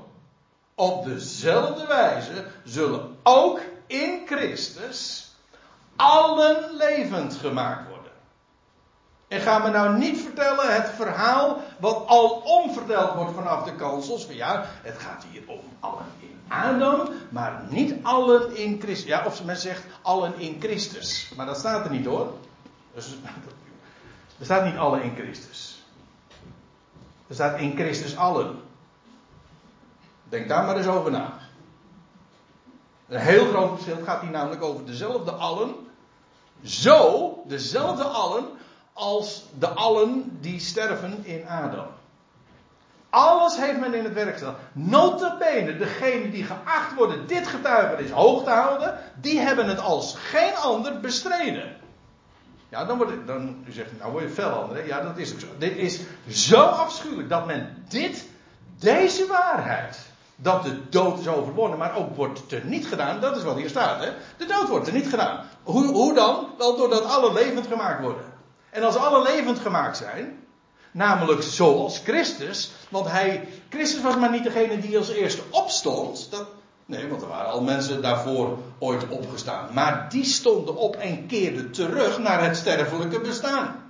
Op 0.79 1.05
dezelfde 1.05 1.87
wijze 1.87 2.45
zullen 2.65 3.17
ook 3.23 3.61
in 3.87 4.23
Christus 4.27 5.31
allen 5.97 6.77
levend 6.77 7.35
gemaakt 7.35 7.89
worden. 7.89 8.13
En 9.29 9.41
ga 9.41 9.59
me 9.59 9.71
nou 9.71 9.99
niet 9.99 10.21
vertellen 10.21 10.75
het 10.75 10.89
verhaal 10.89 11.61
wat 11.79 12.07
al 12.07 12.29
omverteld 12.29 13.15
wordt 13.15 13.35
vanaf 13.35 13.65
de 13.65 13.75
kansels. 13.75 14.25
Van 14.25 14.35
ja, 14.35 14.65
het 14.83 14.99
gaat 14.99 15.25
hier 15.31 15.43
om 15.47 15.61
allen 15.81 16.05
in 16.21 16.41
Adam, 16.49 17.09
maar 17.31 17.63
niet 17.69 17.95
allen 18.03 18.57
in 18.57 18.81
Christus. 18.81 19.09
Ja, 19.09 19.27
of 19.27 19.45
men 19.45 19.57
zegt 19.57 19.85
allen 20.03 20.39
in 20.39 20.57
Christus. 20.61 21.33
Maar 21.37 21.47
dat 21.47 21.59
staat 21.59 21.85
er 21.85 21.91
niet 21.91 22.07
hoor. 22.07 22.33
Dus, 22.95 23.17
er 24.39 24.45
staat 24.45 24.65
niet 24.65 24.77
allen 24.77 25.03
in 25.03 25.15
Christus. 25.17 25.85
Er 27.27 27.35
staat 27.35 27.59
in 27.59 27.77
Christus 27.77 28.17
allen. 28.17 28.61
Denk 30.29 30.49
daar 30.49 30.65
maar 30.65 30.77
eens 30.77 30.87
over 30.87 31.11
na. 31.11 31.33
Een 33.09 33.21
heel 33.21 33.47
groot 33.47 33.75
verschil. 33.75 34.05
Gaat 34.05 34.21
hier 34.21 34.31
namelijk 34.31 34.63
over 34.63 34.87
dezelfde 34.87 35.31
allen. 35.31 35.75
Zo, 36.63 37.35
dezelfde 37.47 38.05
allen 38.05 38.45
als 38.93 39.45
de 39.59 39.69
allen 39.69 40.39
die 40.41 40.61
sterven 40.61 41.25
in 41.25 41.49
Adam. 41.49 41.87
Alles 43.11 43.57
heeft 43.57 43.81
men 43.81 43.95
in 43.95 44.05
het 44.05 44.13
werk 44.13 44.33
gesteld. 44.33 44.57
Notabene, 44.73 45.77
degenen 45.77 46.31
die 46.31 46.45
geacht 46.45 46.95
worden 46.95 47.27
dit 47.27 47.47
getuigenis 47.47 48.11
hoog 48.11 48.45
te 48.45 48.51
houden, 48.51 48.99
die 49.21 49.41
hebben 49.41 49.69
het 49.69 49.81
als 49.81 50.15
geen 50.17 50.55
ander 50.57 51.01
bestreden. 51.01 51.77
Ja, 52.69 52.85
dan, 52.85 52.97
wordt 52.97 53.13
het, 53.13 53.27
dan 53.27 53.65
u 53.67 53.73
zegt, 53.73 53.91
nou 53.99 54.13
word 54.13 54.25
je 54.25 54.31
fel 54.31 54.51
André. 54.51 54.83
Ja, 54.83 55.01
dat 55.01 55.17
is 55.17 55.33
ook 55.33 55.41
zo. 55.41 55.47
Dit 55.59 55.77
is 55.77 56.01
zo 56.29 56.61
afschuwelijk 56.61 57.29
dat 57.29 57.47
men 57.47 57.85
dit, 57.89 58.29
deze 58.79 59.27
waarheid, 59.27 59.99
dat 60.37 60.63
de 60.63 60.89
dood 60.89 61.19
is 61.19 61.29
overwonnen, 61.29 61.79
maar 61.79 61.97
ook 61.97 62.17
wordt 62.17 62.49
teniet 62.49 62.87
gedaan, 62.87 63.21
dat 63.21 63.37
is 63.37 63.43
wat 63.43 63.57
hier 63.57 63.69
staat. 63.69 64.05
Hè? 64.05 64.11
De 64.37 64.47
dood 64.47 64.69
wordt 64.69 64.85
teniet 64.85 65.09
gedaan. 65.09 65.45
Hoe, 65.63 65.87
hoe 65.87 66.15
dan? 66.15 66.47
Wel 66.59 66.77
doordat 66.77 67.05
alle 67.05 67.33
levend 67.33 67.67
gemaakt 67.67 68.03
worden. 68.03 68.25
En 68.71 68.83
als 68.83 68.97
alle 68.97 69.23
levend 69.23 69.59
gemaakt 69.59 69.97
zijn, 69.97 70.39
namelijk 70.91 71.43
zoals 71.43 71.99
Christus, 71.99 72.73
want 72.89 73.11
hij, 73.11 73.49
Christus 73.69 74.03
was 74.03 74.17
maar 74.17 74.31
niet 74.31 74.45
degene 74.45 74.81
die 74.81 74.99
als 74.99 75.09
eerste 75.09 75.43
opstond. 75.51 76.31
Dat, 76.31 76.47
nee, 76.87 77.09
want 77.09 77.23
er 77.23 77.29
waren 77.29 77.51
al 77.51 77.63
mensen 77.63 78.03
daarvoor 78.03 78.59
ooit 78.79 79.09
opgestaan. 79.09 79.69
Maar 79.73 80.07
die 80.09 80.25
stonden 80.25 80.77
op 80.77 80.97
en 80.97 81.27
keerden 81.27 81.73
terug 81.73 82.19
naar 82.19 82.45
het 82.45 82.57
sterfelijke 82.57 83.21
bestaan. 83.21 83.86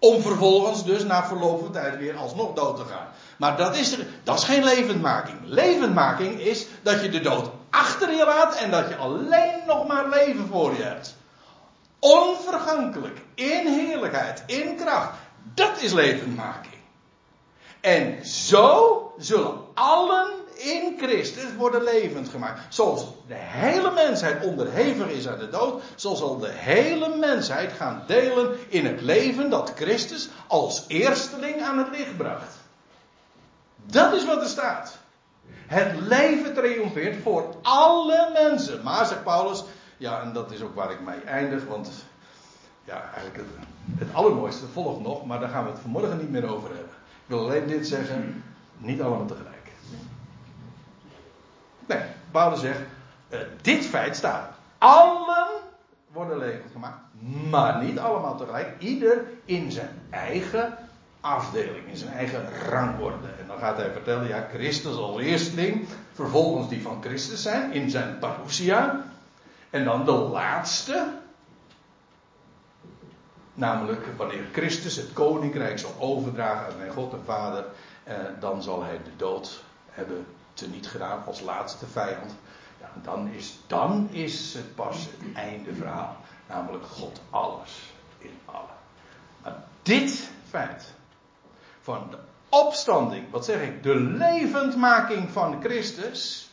Om 0.00 0.22
vervolgens 0.22 0.84
dus 0.84 1.04
na 1.04 1.26
verloop 1.26 1.60
van 1.60 1.72
tijd 1.72 1.98
weer 1.98 2.16
alsnog 2.16 2.54
dood 2.54 2.76
te 2.76 2.84
gaan. 2.84 3.06
Maar 3.36 3.56
dat 3.56 3.76
is, 3.76 3.92
er, 3.92 4.06
dat 4.22 4.38
is 4.38 4.44
geen 4.44 4.64
levendmaking. 4.64 5.38
Levendmaking 5.44 6.40
is 6.40 6.66
dat 6.82 7.02
je 7.02 7.08
de 7.08 7.20
dood 7.20 7.50
achter 7.70 8.10
je 8.16 8.24
laat 8.24 8.54
en 8.54 8.70
dat 8.70 8.88
je 8.88 8.96
alleen 8.96 9.62
nog 9.66 9.86
maar 9.86 10.08
leven 10.08 10.46
voor 10.46 10.76
je 10.76 10.82
hebt. 10.82 11.16
Onvergankelijk, 11.98 13.20
in 13.34 13.66
heerlijkheid, 13.66 14.42
in 14.46 14.76
kracht. 14.76 15.10
Dat 15.54 15.82
is 15.82 15.92
levendmaking. 15.92 16.74
En 17.80 18.26
zo 18.26 19.12
zullen 19.18 19.58
allen 19.74 20.39
in 20.60 20.94
Christus 20.98 21.54
worden 21.56 21.82
levend 21.82 22.28
gemaakt. 22.28 22.74
Zoals 22.74 23.04
de 23.26 23.34
hele 23.36 23.90
mensheid 23.90 24.44
onderhevig 24.44 25.08
is 25.08 25.28
aan 25.28 25.38
de 25.38 25.48
dood, 25.48 25.82
zo 25.94 26.14
zal 26.14 26.38
de 26.38 26.50
hele 26.50 27.16
mensheid 27.16 27.72
gaan 27.72 28.02
delen 28.06 28.56
in 28.68 28.86
het 28.86 29.00
leven 29.00 29.50
dat 29.50 29.72
Christus 29.76 30.28
als 30.46 30.84
eersteling 30.88 31.62
aan 31.62 31.78
het 31.78 31.90
licht 31.90 32.16
bracht. 32.16 32.54
Dat 33.86 34.14
is 34.14 34.24
wat 34.24 34.42
er 34.42 34.48
staat. 34.48 34.98
Het 35.66 36.00
leven 36.00 36.54
triomfeert 36.54 37.22
voor 37.22 37.54
alle 37.62 38.30
mensen. 38.32 38.82
Maar, 38.82 39.06
zegt 39.06 39.24
Paulus, 39.24 39.64
ja, 39.96 40.20
en 40.22 40.32
dat 40.32 40.52
is 40.52 40.62
ook 40.62 40.74
waar 40.74 40.90
ik 40.90 41.00
mee 41.00 41.20
eindig, 41.20 41.64
want 41.64 41.90
ja, 42.84 43.10
eigenlijk 43.14 43.36
het, 43.36 43.66
het 43.98 44.14
allermooiste 44.14 44.66
volgt 44.72 45.00
nog, 45.00 45.26
maar 45.26 45.40
daar 45.40 45.48
gaan 45.48 45.64
we 45.64 45.70
het 45.70 45.80
vanmorgen 45.80 46.18
niet 46.18 46.30
meer 46.30 46.48
over 46.48 46.68
hebben. 46.68 46.94
Ik 47.24 47.26
wil 47.26 47.38
alleen 47.38 47.66
dit 47.66 47.86
zeggen, 47.86 48.44
niet 48.76 49.00
allemaal 49.00 49.26
tegelijk. 49.26 49.59
Nee, 51.90 52.02
Paulus 52.30 52.60
zegt, 52.60 52.80
uh, 53.28 53.38
dit 53.62 53.86
feit 53.86 54.16
staat. 54.16 54.50
Allen 54.78 55.46
worden 56.12 56.38
levend 56.38 56.72
gemaakt, 56.72 56.98
maar 57.50 57.84
niet 57.84 57.98
allemaal 57.98 58.36
tegelijk. 58.36 58.74
Ieder 58.78 59.24
in 59.44 59.72
zijn 59.72 60.02
eigen 60.10 60.78
afdeling, 61.20 61.86
in 61.86 61.96
zijn 61.96 62.12
eigen 62.12 62.48
rangorde. 62.68 63.28
En 63.40 63.46
dan 63.46 63.58
gaat 63.58 63.76
hij 63.76 63.90
vertellen, 63.92 64.28
ja, 64.28 64.48
Christus 64.52 64.96
als 64.96 65.20
eersteling, 65.20 65.88
vervolgens 66.12 66.68
die 66.68 66.82
van 66.82 67.02
Christus 67.02 67.42
zijn, 67.42 67.72
in 67.72 67.90
zijn 67.90 68.18
parousia. 68.18 69.04
En 69.70 69.84
dan 69.84 70.04
de 70.04 70.12
laatste, 70.12 71.06
namelijk 73.54 74.06
wanneer 74.16 74.44
Christus 74.52 74.96
het 74.96 75.12
koninkrijk 75.12 75.78
zal 75.78 75.94
overdragen 75.98 76.66
aan 76.66 76.78
zijn 76.78 76.92
God 76.92 77.12
en 77.12 77.24
Vader, 77.24 77.64
eh, 78.04 78.14
dan 78.40 78.62
zal 78.62 78.82
hij 78.82 78.96
de 79.04 79.16
dood 79.16 79.62
hebben 79.90 80.26
teniet 80.60 80.86
gedaan 80.86 81.24
als 81.26 81.40
laatste 81.40 81.86
vijand. 81.86 82.34
Ja, 82.80 82.90
dan, 83.02 83.28
is, 83.28 83.58
dan 83.66 84.08
is 84.10 84.54
het 84.54 84.74
pas 84.74 84.96
het 84.96 85.34
einde 85.36 85.74
verhaal. 85.74 86.16
Namelijk 86.48 86.84
God 86.84 87.20
alles 87.30 87.92
in 88.18 88.38
allen. 88.44 88.76
Maar 89.42 89.64
dit 89.82 90.30
feit 90.48 90.92
van 91.80 92.06
de 92.10 92.18
opstanding, 92.48 93.30
wat 93.30 93.44
zeg 93.44 93.60
ik, 93.62 93.82
de 93.82 93.94
levendmaking 93.94 95.30
van 95.30 95.60
Christus. 95.62 96.50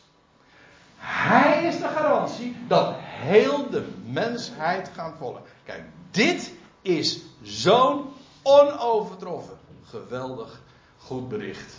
Hij 0.96 1.64
is 1.64 1.78
de 1.78 1.88
garantie 1.88 2.56
dat 2.66 2.94
heel 2.98 3.70
de 3.70 3.88
mensheid 4.04 4.90
gaat 4.94 5.14
volgen. 5.18 5.42
Kijk, 5.64 5.82
dit 6.10 6.52
is 6.82 7.20
zo'n 7.42 8.12
onovertroffen, 8.42 9.58
geweldig 9.84 10.60
goed 10.98 11.28
bericht. 11.28 11.74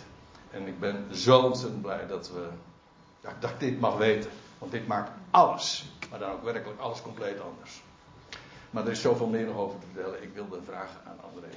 En 0.50 0.66
ik 0.66 0.80
ben 0.80 1.14
zo 1.14 1.40
ontzettend 1.40 1.82
blij 1.82 2.06
dat 2.06 2.30
we 2.30 2.48
dat 3.20 3.50
ik 3.50 3.60
dit 3.60 3.80
mag 3.80 3.96
weten. 3.96 4.30
Want 4.58 4.72
dit 4.72 4.86
maakt 4.86 5.10
alles, 5.30 5.84
maar 6.10 6.18
dan 6.18 6.30
ook 6.30 6.44
werkelijk 6.44 6.80
alles 6.80 7.02
compleet 7.02 7.40
anders. 7.40 7.82
Maar 8.70 8.84
er 8.84 8.90
is 8.90 9.00
zoveel 9.00 9.26
meer 9.26 9.56
over 9.56 9.78
te 9.78 9.86
vertellen. 9.92 10.22
Ik 10.22 10.34
wilde 10.34 10.62
vragen 10.62 11.00
aan 11.06 11.20
André. 11.32 11.48